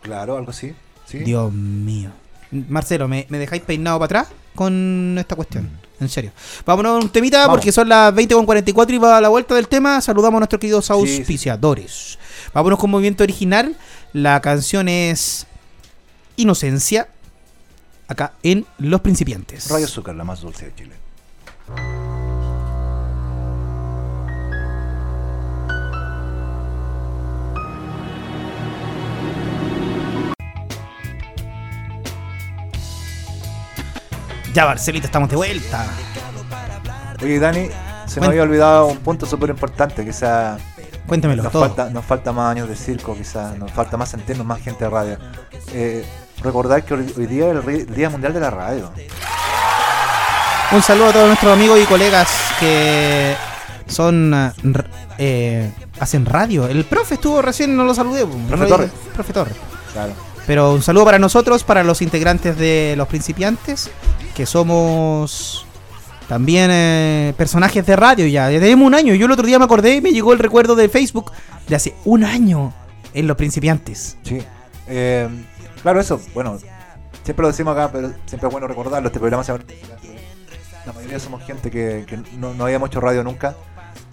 [0.02, 0.74] Claro, algo así.
[1.06, 1.20] ¿sí?
[1.20, 2.10] Dios mío.
[2.51, 5.70] Marcelo, ¿me, me dejáis peinado para atrás con esta cuestión?
[6.01, 6.32] En serio.
[6.64, 7.56] Vámonos a un temita Vamos.
[7.59, 10.01] porque son las 20.44 y va a la vuelta del tema.
[10.01, 10.93] Saludamos a nuestros queridos sí.
[10.93, 12.18] auspiciadores.
[12.55, 13.77] Vámonos con movimiento original.
[14.12, 15.47] La canción es
[16.36, 17.09] Inocencia.
[18.09, 19.70] Acá en Los Principiantes.
[19.70, 21.99] Radio Azúcar, la más dulce de Chile.
[34.52, 35.86] Ya, Marcelito, estamos de vuelta.
[37.22, 37.68] Oye, Dani,
[38.06, 40.05] se me había olvidado un punto súper importante.
[40.05, 40.59] Quizá
[41.06, 41.62] Cuéntamelo nos todo.
[41.62, 44.90] falta, nos falta más años de circo, quizás nos falta más sentirnos más gente de
[44.90, 45.18] radio.
[45.72, 46.05] Eh,
[46.43, 48.90] recordar que hoy, hoy día es el, Día Mundial de la Radio.
[50.72, 52.28] Un saludo a todos nuestros amigos y colegas
[52.59, 53.35] que
[53.86, 54.52] son
[55.18, 56.66] eh, hacen radio.
[56.66, 58.24] El profe estuvo recién, no lo saludé.
[58.24, 58.36] po.
[58.48, 58.90] Profe Torres.
[59.14, 59.56] Profe Torres.
[59.93, 60.12] Claro.
[60.47, 63.90] Pero un saludo para nosotros, para los integrantes de los principiantes,
[64.35, 65.66] que somos
[66.31, 68.51] también eh, personajes de radio ya.
[68.51, 69.15] Ya tenemos un año.
[69.15, 71.32] Yo el otro día me acordé y me llegó el recuerdo de Facebook
[71.66, 72.73] de hace un año
[73.15, 74.16] en los principiantes.
[74.23, 74.40] Sí.
[74.86, 75.28] Eh,
[75.82, 76.57] claro, eso, bueno,
[77.24, 79.09] siempre lo decimos acá, pero siempre es bueno recordarlo.
[79.09, 79.52] Este programa se
[80.86, 83.57] La mayoría somos gente que, que no, no habíamos hecho radio nunca.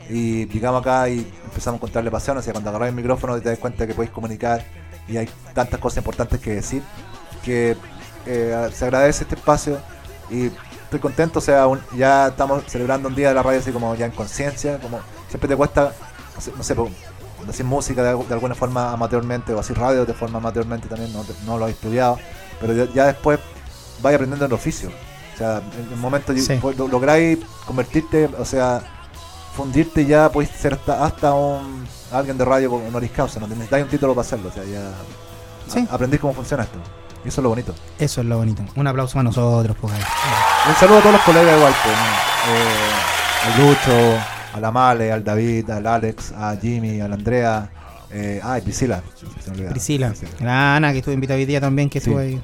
[0.09, 2.35] Y llegamos acá y empezamos a contarle pasión.
[2.37, 4.65] O sea, cuando agarras el micrófono te das cuenta que podéis comunicar
[5.07, 6.81] y hay tantas cosas importantes que decir.
[7.43, 7.77] Que
[8.25, 9.77] eh, se agradece este espacio
[10.29, 10.45] y
[10.83, 11.39] estoy contento.
[11.39, 14.11] O sea, un- ya estamos celebrando un día de la radio así como ya en
[14.11, 14.79] conciencia.
[14.79, 14.99] Como
[15.29, 15.93] siempre te cuesta,
[16.35, 16.75] no sé,
[17.49, 21.23] hacer música de, de alguna forma amateurmente o hacer radio de forma amateurmente también, no,
[21.45, 22.17] no lo he estudiado,
[22.59, 23.39] pero ya, ya después
[24.01, 24.89] vais aprendiendo el oficio.
[25.33, 26.59] O sea, en un momento Sí.
[26.77, 28.81] lo- lográis convertirte, o sea,
[29.55, 33.83] fundirte ya, podéis ser hasta, hasta un alguien de radio con honoris causa, no necesitáis
[33.85, 34.91] un título para hacerlo, o sea, ya
[35.67, 35.87] Sí.
[35.89, 36.79] aprendís cómo funciona esto.
[37.27, 37.75] Eso es lo bonito.
[37.99, 38.63] Eso es lo bonito.
[38.75, 39.93] Un aplauso a nosotros, pues.
[39.93, 40.01] ahí.
[40.69, 41.95] Un saludo a todos los colegas igual, pues.
[42.49, 44.19] Eh, al Lucho,
[44.53, 47.69] a la Male, al David, al Alex, a Jimmy, a la Andrea,
[48.09, 49.01] eh, ah, y Priscila.
[49.19, 49.71] se me olvidaba.
[49.73, 50.13] Priscila.
[50.39, 52.09] La Ana, que estuvo invitada hoy día también, que Sí.
[52.09, 52.41] estuvo ahí.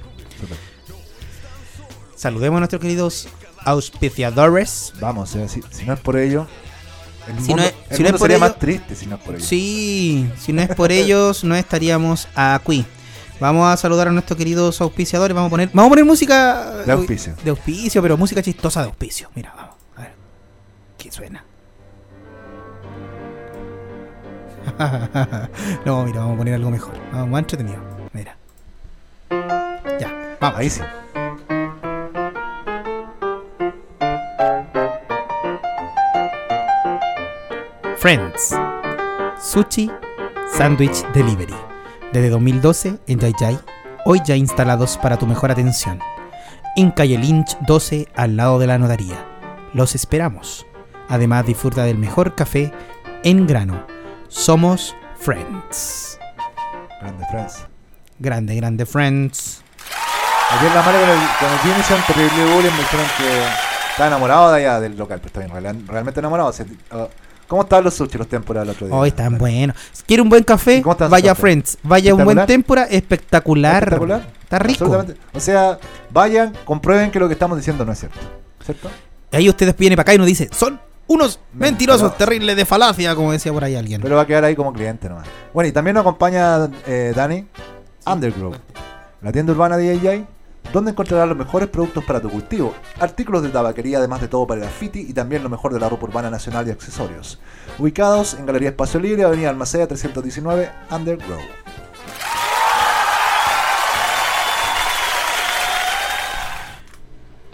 [2.16, 3.28] Saludemos a nuestros queridos
[3.66, 4.94] auspiciadores.
[5.00, 6.48] Vamos, eh, si, si no es por ello,
[7.28, 8.96] el Si mundo, no es- el si no es mundo por sería ello- más triste
[8.96, 9.46] si no es por ello.
[9.46, 12.86] Sí, si no es por ellos, no estaríamos aquí.
[13.40, 15.36] Vamos a saludar a nuestros queridos auspiciadores.
[15.36, 17.36] Vamos a poner, vamos a poner música De auspicio.
[17.44, 19.30] De auspicio, pero música chistosa de auspicio.
[19.36, 19.76] Mira, vamos.
[19.98, 20.14] A ver.
[20.98, 21.44] ¿Qué suena?
[25.86, 26.94] no, mira, vamos a poner algo mejor.
[27.12, 27.78] Vamos, más entretenido.
[28.14, 28.38] Mira.
[30.40, 30.60] Vamos.
[30.60, 30.82] Ahí sí.
[37.98, 38.54] Friends.
[39.40, 39.90] Sushi
[40.52, 41.73] Sandwich Delivery.
[42.14, 43.60] Desde 2012 en Yay Yay,
[44.06, 46.00] hoy ya instalados para tu mejor atención.
[46.76, 49.26] En calle Lynch 12 al lado de la notaría.
[49.74, 50.66] Los esperamos.
[51.10, 52.72] Además disfruta del mejor café
[53.24, 53.86] en grano.
[54.28, 56.20] Somos Friends.
[57.02, 57.68] Grande Friends.
[58.20, 59.62] Grande, grande Friends.
[60.52, 63.44] Ayer la madre con el, con el hicieron terrible bullying, me dijeron que
[63.90, 66.50] estaba enamorado de allá del local, pero está bien, real- realmente enamorado.
[66.52, 67.08] uh,
[67.54, 68.96] ¿Cómo estaban los sushi los temporadas el otro día?
[68.96, 69.78] Hoy están buenos.
[69.92, 71.36] Si quiere un buen café, ¿Cómo están sus vaya a?
[71.36, 71.78] Friends.
[71.84, 73.76] Vaya un buen tempura, espectacular.
[73.84, 74.28] Espectacular.
[74.42, 75.06] Está rico.
[75.34, 75.78] O sea,
[76.10, 78.18] vayan, comprueben que lo que estamos diciendo no es cierto.
[78.66, 78.90] ¿Cierto?
[79.32, 82.18] Ahí ustedes vienen para acá y nos dicen, son unos mentirosos Mentirosos.
[82.18, 84.02] terribles de falacia, como decía por ahí alguien.
[84.02, 85.28] Pero va a quedar ahí como cliente nomás.
[85.54, 87.46] Bueno, y también nos acompaña eh, Dani
[88.08, 88.58] Undergrove,
[89.22, 90.26] la tienda urbana de DJ,
[90.72, 94.62] donde encontrarás los mejores productos para tu cultivo, artículos de tabaquería, además de todo para
[94.62, 97.40] el graffiti y también lo mejor de la ropa urbana nacional y accesorios.
[97.78, 101.64] Ubicados en Galería Espacio Libre, Avenida Almacea 319, Undergrove.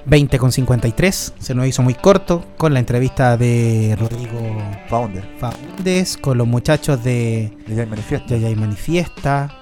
[0.10, 1.34] con 20,53.
[1.40, 4.58] Se nos hizo muy corto con la entrevista de Rodrigo
[4.90, 5.24] Founder.
[5.40, 8.36] Faúndez, con los muchachos de DJ Manifiesta.
[8.36, 9.54] DJ Manifiesta,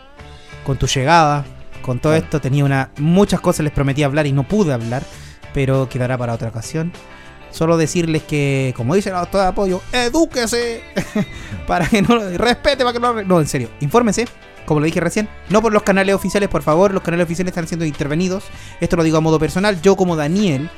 [0.65, 1.45] con tu llegada.
[1.87, 2.25] Con todo Claro.
[2.25, 5.01] esto tenía una muchas cosas les prometí hablar y no pude hablar,
[5.55, 6.91] pero quedará para otra ocasión.
[7.49, 10.83] Solo decirles que, como dice la doctora de apoyo, edúquese
[11.67, 13.23] para que no respete, para que no.
[13.23, 14.27] No, en serio, infórmese,
[14.65, 17.67] como lo dije recién, no por los canales oficiales, por favor, los canales oficiales están
[17.67, 18.43] siendo intervenidos.
[18.81, 20.69] Esto lo digo a modo personal, yo como Daniel,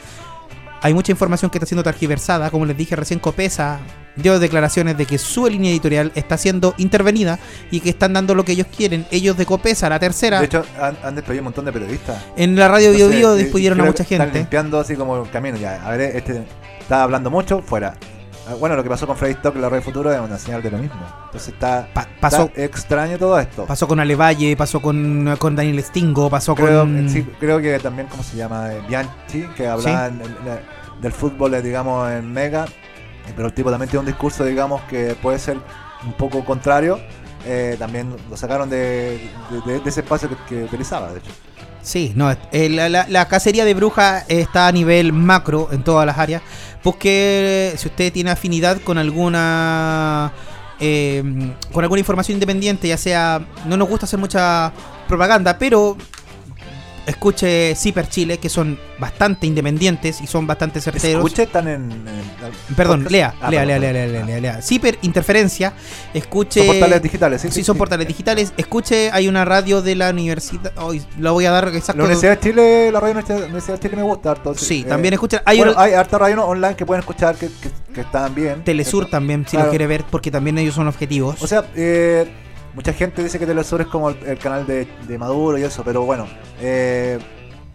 [0.82, 3.80] hay mucha información que está siendo tergiversada, como les dije recién, Copesa
[4.16, 7.40] dio declaraciones de que su línea editorial está siendo intervenida
[7.72, 9.06] y que están dando lo que ellos quieren.
[9.12, 12.22] Ellos de Copesa, la tercera, De hecho, han, han despedido un montón de periodistas.
[12.36, 14.40] en la radio Bio Entonces, Bio despidieron a mucha que Están gente.
[14.40, 15.82] limpiando así como el camino ya.
[15.86, 16.44] A ver, este
[16.80, 17.96] está hablando mucho, fuera.
[18.50, 20.62] Ah, Bueno, lo que pasó con Freddy Stock en la red futuro es una señal
[20.64, 21.00] de lo mismo.
[21.26, 23.66] Entonces está, Pa- pasó, está extraño todo esto.
[23.66, 27.10] pasó con Alevalle, pasó con, con Daniel Stingo, pasó creo, con...
[27.10, 28.74] sí, creo que también, ¿cómo se llama?
[28.74, 32.66] Eh, Bianchi, que hablaba en- en- en- del fútbol, eh, digamos, en Mega.
[32.66, 35.58] eh, Pero el tipo también tiene un discurso, digamos, que puede ser
[36.06, 37.00] un poco contrario.
[37.46, 41.32] eh, también lo sacaron de, de- de- de ese espacio que, que utilizaba, de hecho.
[41.82, 46.06] Sí, no, eh, la, la- la cacería de brujas está a nivel macro en todas
[46.06, 46.42] las áreas.
[46.84, 50.32] Busque si usted tiene afinidad con alguna
[50.80, 51.24] eh,
[51.74, 54.72] con alguna información independiente, ya sea no nos gusta hacer mucha
[55.08, 55.98] propaganda, pero
[57.10, 61.24] escuche Ciper Chile, que son bastante independientes y son bastante certeros.
[61.26, 61.92] Escuche, están en.
[61.92, 63.12] en- Perdón, podcast.
[63.12, 64.28] lea, Ah, lea, lea, perdón, lea, perdón.
[64.28, 64.62] lea, lea, lea.
[64.62, 65.74] Ciper Interferencia,
[66.14, 66.60] escuche.
[66.66, 67.78] Son portales digitales, sí, Sí, sí, son sí.
[67.80, 68.54] portales digitales.
[68.58, 70.72] Escuche, hay una radio de la universidad.
[70.78, 71.98] Hoy lo voy a dar exacto.
[71.98, 74.54] La Universidad de Chile, la radio Universidad Universidad de Chile me gusta harto.
[74.56, 75.42] Sí, eh, también escucha.
[75.46, 78.64] Hay bueno, hay harta radio online que pueden escuchar que, que, que están bien.
[78.64, 79.66] Telesur también, si Claro.
[79.66, 81.42] lo quiere ver, porque también ellos son objetivos.
[81.42, 82.30] O sea, eh,
[82.74, 85.84] mucha gente dice que Telesur es como el, el canal de, de Maduro y eso,
[85.84, 86.28] pero bueno,
[86.62, 87.20] eh,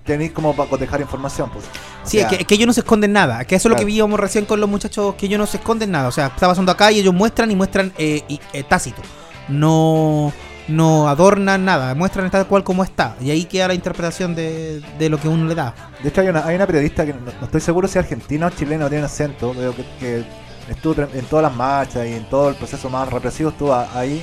[0.05, 1.65] tenéis como para cotejar información, pues.
[1.65, 3.45] O sí, sea, es que, que ellos no se esconden nada.
[3.45, 5.91] Que eso es lo que víamos recién con los muchachos, que ellos no se esconden
[5.91, 6.09] nada.
[6.09, 9.01] O sea, está pasando acá y ellos muestran y muestran eh, y- eh, tácito.
[9.49, 10.33] No,
[10.69, 13.17] no adornan nada, muestran tal cual como está.
[13.21, 15.75] Y ahí queda la interpretación de, de lo que uno le da.
[16.03, 18.47] De hecho, hay una, hay una periodista que no, no estoy seguro si es argentina
[18.47, 20.25] o chilena, tiene acento, pero que, que
[20.71, 24.23] estuvo en todas las marchas y en todo el proceso más represivo, estuvo ahí.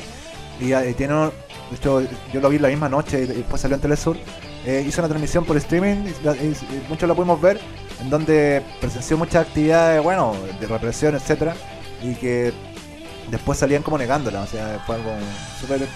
[0.62, 1.32] Y, eh, tiene, un-
[1.72, 2.02] de hecho,
[2.32, 4.18] yo lo vi la misma noche y después salió en Telesur.
[4.64, 7.60] eh, hizo una transmisión por streaming, y y- y muchos la pudimos ver,
[8.00, 11.56] en donde presenció muchas actividades, bueno, de represión, etcétera,
[12.04, 12.54] y que
[13.32, 15.10] después salían como negándola, o sea, fue algo
[15.60, 15.88] súper eh,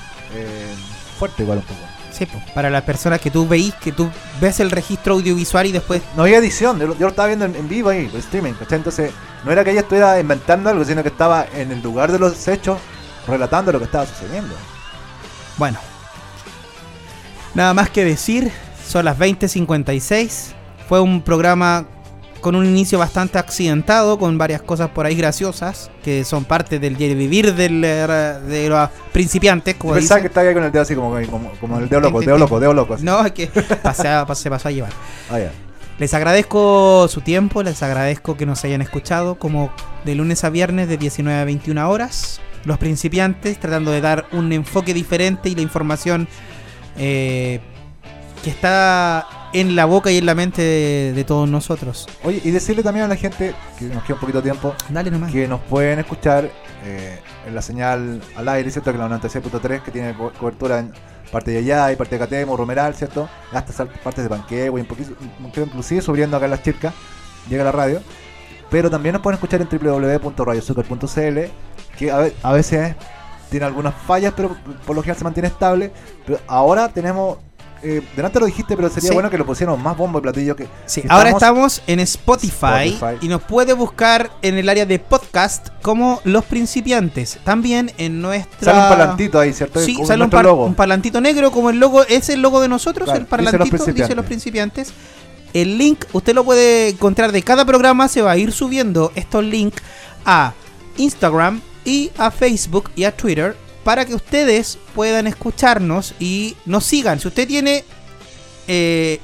[1.19, 1.79] fuerte igual un poco.
[2.11, 4.09] Sí, po, para las personas que tú veís, que tú
[4.41, 7.45] ves el registro audiovisual y después No había edición, yo, lo- yo lo estaba viendo
[7.45, 8.79] en, en vivo ahí, por streaming, ¿cachai?
[8.79, 9.11] Entonces,
[9.43, 12.47] no era que ella estuviera inventando algo, sino que estaba en el lugar de los
[12.47, 12.79] hechos,
[13.27, 14.53] relatando lo que estaba sucediendo.
[15.57, 15.79] Bueno.
[17.53, 18.51] Nada más que decir,
[18.87, 20.53] son las 20.56.
[20.89, 21.85] Fue un programa
[22.41, 26.95] con un inicio bastante accidentado, con varias cosas por ahí graciosas, que son parte del
[26.95, 28.05] vivir del, eh,
[28.45, 31.79] de los principiantes, como pensaba que estaba ahí con el dedo así como, como, como
[31.79, 32.93] el dedo loco, dedo loco, dedo loco.
[32.93, 33.03] así.
[33.05, 33.47] No, es que
[33.81, 34.91] pasé a- se pasó a llevar.
[35.31, 35.39] Ah.
[35.97, 39.71] Les agradezco su tiempo, les agradezco que nos hayan escuchado como
[40.03, 42.41] de lunes a viernes de 19 a 21 horas.
[42.65, 46.27] Los principiantes tratando de dar un enfoque diferente y la información
[46.97, 47.59] eh,
[48.43, 52.07] que está en la boca y en la mente de, de todos nosotros.
[52.23, 55.09] Oye, y decirle también a la gente, que nos queda un poquito de tiempo, Dale
[55.11, 55.31] nomás.
[55.31, 56.49] que nos pueden escuchar
[56.85, 58.91] eh, en la señal al aire, ¿cierto?
[58.91, 60.91] Que la 96.3 que tiene co- cobertura en
[61.31, 63.29] parte de allá y parte de Catemo, Romeral, ¿cierto?
[63.53, 66.93] Hasta partes de Panquehue, un poquito, un poquito inclusive subiendo acá en las chircas,
[67.49, 68.01] llega la radio.
[68.75, 71.39] Pero también nos pueden escuchar en www.radiosucar.cl,
[71.97, 72.93] que a, a veces
[73.49, 74.53] tiene algunas fallas, pero
[74.85, 75.93] por lo general se mantiene estable.
[76.25, 77.37] Pero ahora tenemos,
[77.81, 79.13] eh, delante lo dijiste, pero sería Sí.
[79.13, 82.89] bueno que lo pusieran más bombo y platillo que Sí, que ahora estamos en Spotify,
[82.95, 83.17] Spotify.
[83.25, 87.39] y nos puede buscar en el área de podcast como Los Principiantes.
[87.45, 88.73] También en nuestra...
[88.73, 89.79] Sale un parlantito ahí, ¿cierto?
[89.79, 90.65] Sí, Como sale un, par- logo.
[90.65, 93.77] un parlantito negro como el logo, es el logo de nosotros, Claro, el dice parlantito
[93.77, 94.91] Los dice, los principiantes.
[95.55, 99.41] El link usted lo puede encontrar de cada programa, se va a ir subiendo estos
[99.41, 99.81] links
[100.25, 100.53] a
[100.97, 103.55] Instagram y a Facebook y a Twitter
[103.85, 107.21] para que ustedes puedan escucharnos y nos sigan.
[107.21, 107.85] Si usted tiene
[108.67, 109.21] eh,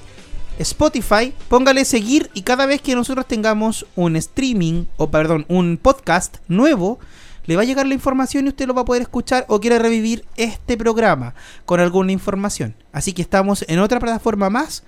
[0.58, 6.38] Spotify, póngale seguir y cada vez que nosotros tengamos un streaming, o perdón, un podcast
[6.48, 7.00] nuevo,
[7.46, 9.80] le va a llegar la información y usted lo va a poder escuchar o quiere
[9.80, 11.36] revivir este programa
[11.66, 12.74] con alguna información.
[12.94, 14.84] Así que estamos en otra plataforma más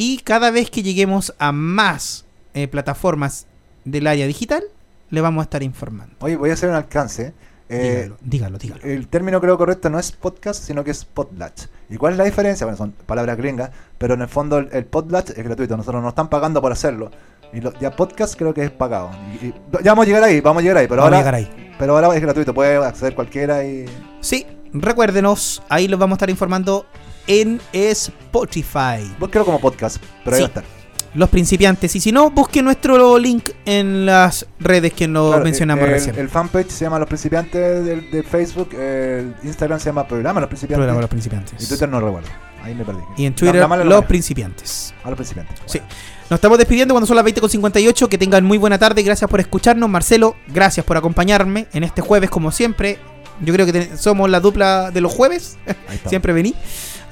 [0.00, 2.24] y cada vez que lleguemos a más
[2.54, 3.46] eh, plataformas
[3.84, 4.62] del área digital,
[5.10, 6.14] le vamos a estar informando.
[6.20, 7.34] Oye, voy a hacer un alcance.
[7.68, 8.82] Eh, dígalo, dígalo, dígalo.
[8.82, 11.64] El término creo correcto no es podcast, sino que es podlatch.
[11.90, 12.64] ¿Y cuál es la diferencia?
[12.64, 15.76] Bueno, son palabras gringas, pero en el fondo el, el podlatch es gratuito.
[15.76, 17.10] Nosotros nos están pagando por hacerlo.
[17.52, 19.10] Y lo- ya podcast creo que es pagado.
[19.42, 19.54] Y- y-
[19.84, 20.86] ya vamos a llegar ahí, vamos a llegar ahí.
[20.88, 21.74] Pero Vamos a ahora, llegar ahí.
[21.78, 23.84] Pero ahora es gratuito, puede acceder cualquiera y...
[24.22, 26.86] Sí, recuérdenos, ahí los vamos a estar informando
[27.30, 29.08] en Spotify.
[29.18, 30.48] Búsquelo como podcast, pero ahí Sí.
[30.48, 30.80] va a estar.
[31.14, 31.94] Los principiantes.
[31.96, 36.18] Y si no, busque nuestro link en las redes que nos Claro, mencionamos el, recién.
[36.18, 40.78] El fanpage se llama Los Principiantes de, Facebook, el Instagram se llama Programa Los Principiantes.
[40.78, 41.64] Programa Los Principiantes.
[41.64, 42.28] Y Twitter no recuerdo.
[42.62, 43.00] Ahí me perdí.
[43.16, 44.04] Y en Twitter, Los.
[44.04, 44.94] Principiantes.
[45.02, 45.58] A los principiantes.
[45.66, 45.80] Sí.
[46.28, 48.08] Nos estamos despidiendo cuando son las 20.58.
[48.08, 49.02] Que tengan muy buena tarde.
[49.02, 49.88] Gracias por escucharnos.
[49.88, 52.98] Marcelo, gracias por acompañarme en este jueves, como siempre.
[53.40, 55.56] Yo creo que somos la dupla de los jueves.
[56.06, 56.54] siempre vení.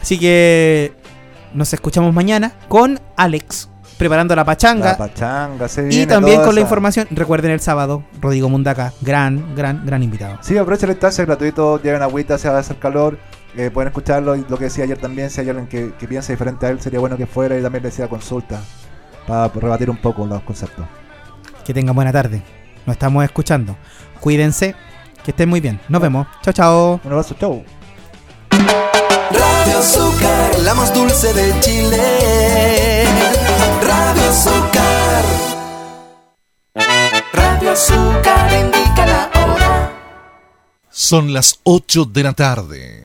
[0.01, 0.93] Así que
[1.55, 3.69] nos escuchamos mañana con Alex
[3.99, 4.93] preparando la pachanga.
[4.93, 7.07] La pachanga, se y también con la información.
[7.11, 10.39] Recuerden el sábado, Rodrigo Mundaca, gran, gran, gran invitado.
[10.41, 13.19] Sí, aprovechen la instancia, es gratuito, lleven agüita, se va a hacer calor,
[13.57, 16.33] eh, pueden escucharlo y lo que decía ayer también, si hay alguien que, que piensa
[16.33, 18.61] diferente a él, sería bueno que fuera y también le decía consulta
[19.27, 20.87] para rebatir un poco los conceptos.
[21.65, 22.43] Que tengan buena tarde.
[22.87, 23.77] Nos estamos escuchando.
[24.21, 24.75] Cuídense.
[25.23, 25.79] Que estén muy bien.
[25.89, 26.27] Nos vemos.
[26.43, 27.01] Chao, chao.
[27.05, 27.63] Un abrazo, chau.
[28.51, 33.05] Radio Azúcar, la más dulce de Chile.
[33.83, 35.25] Radio Azúcar.
[37.33, 39.93] Radio Azúcar indica la hora.
[40.91, 42.89] Son las 8 de la tarde.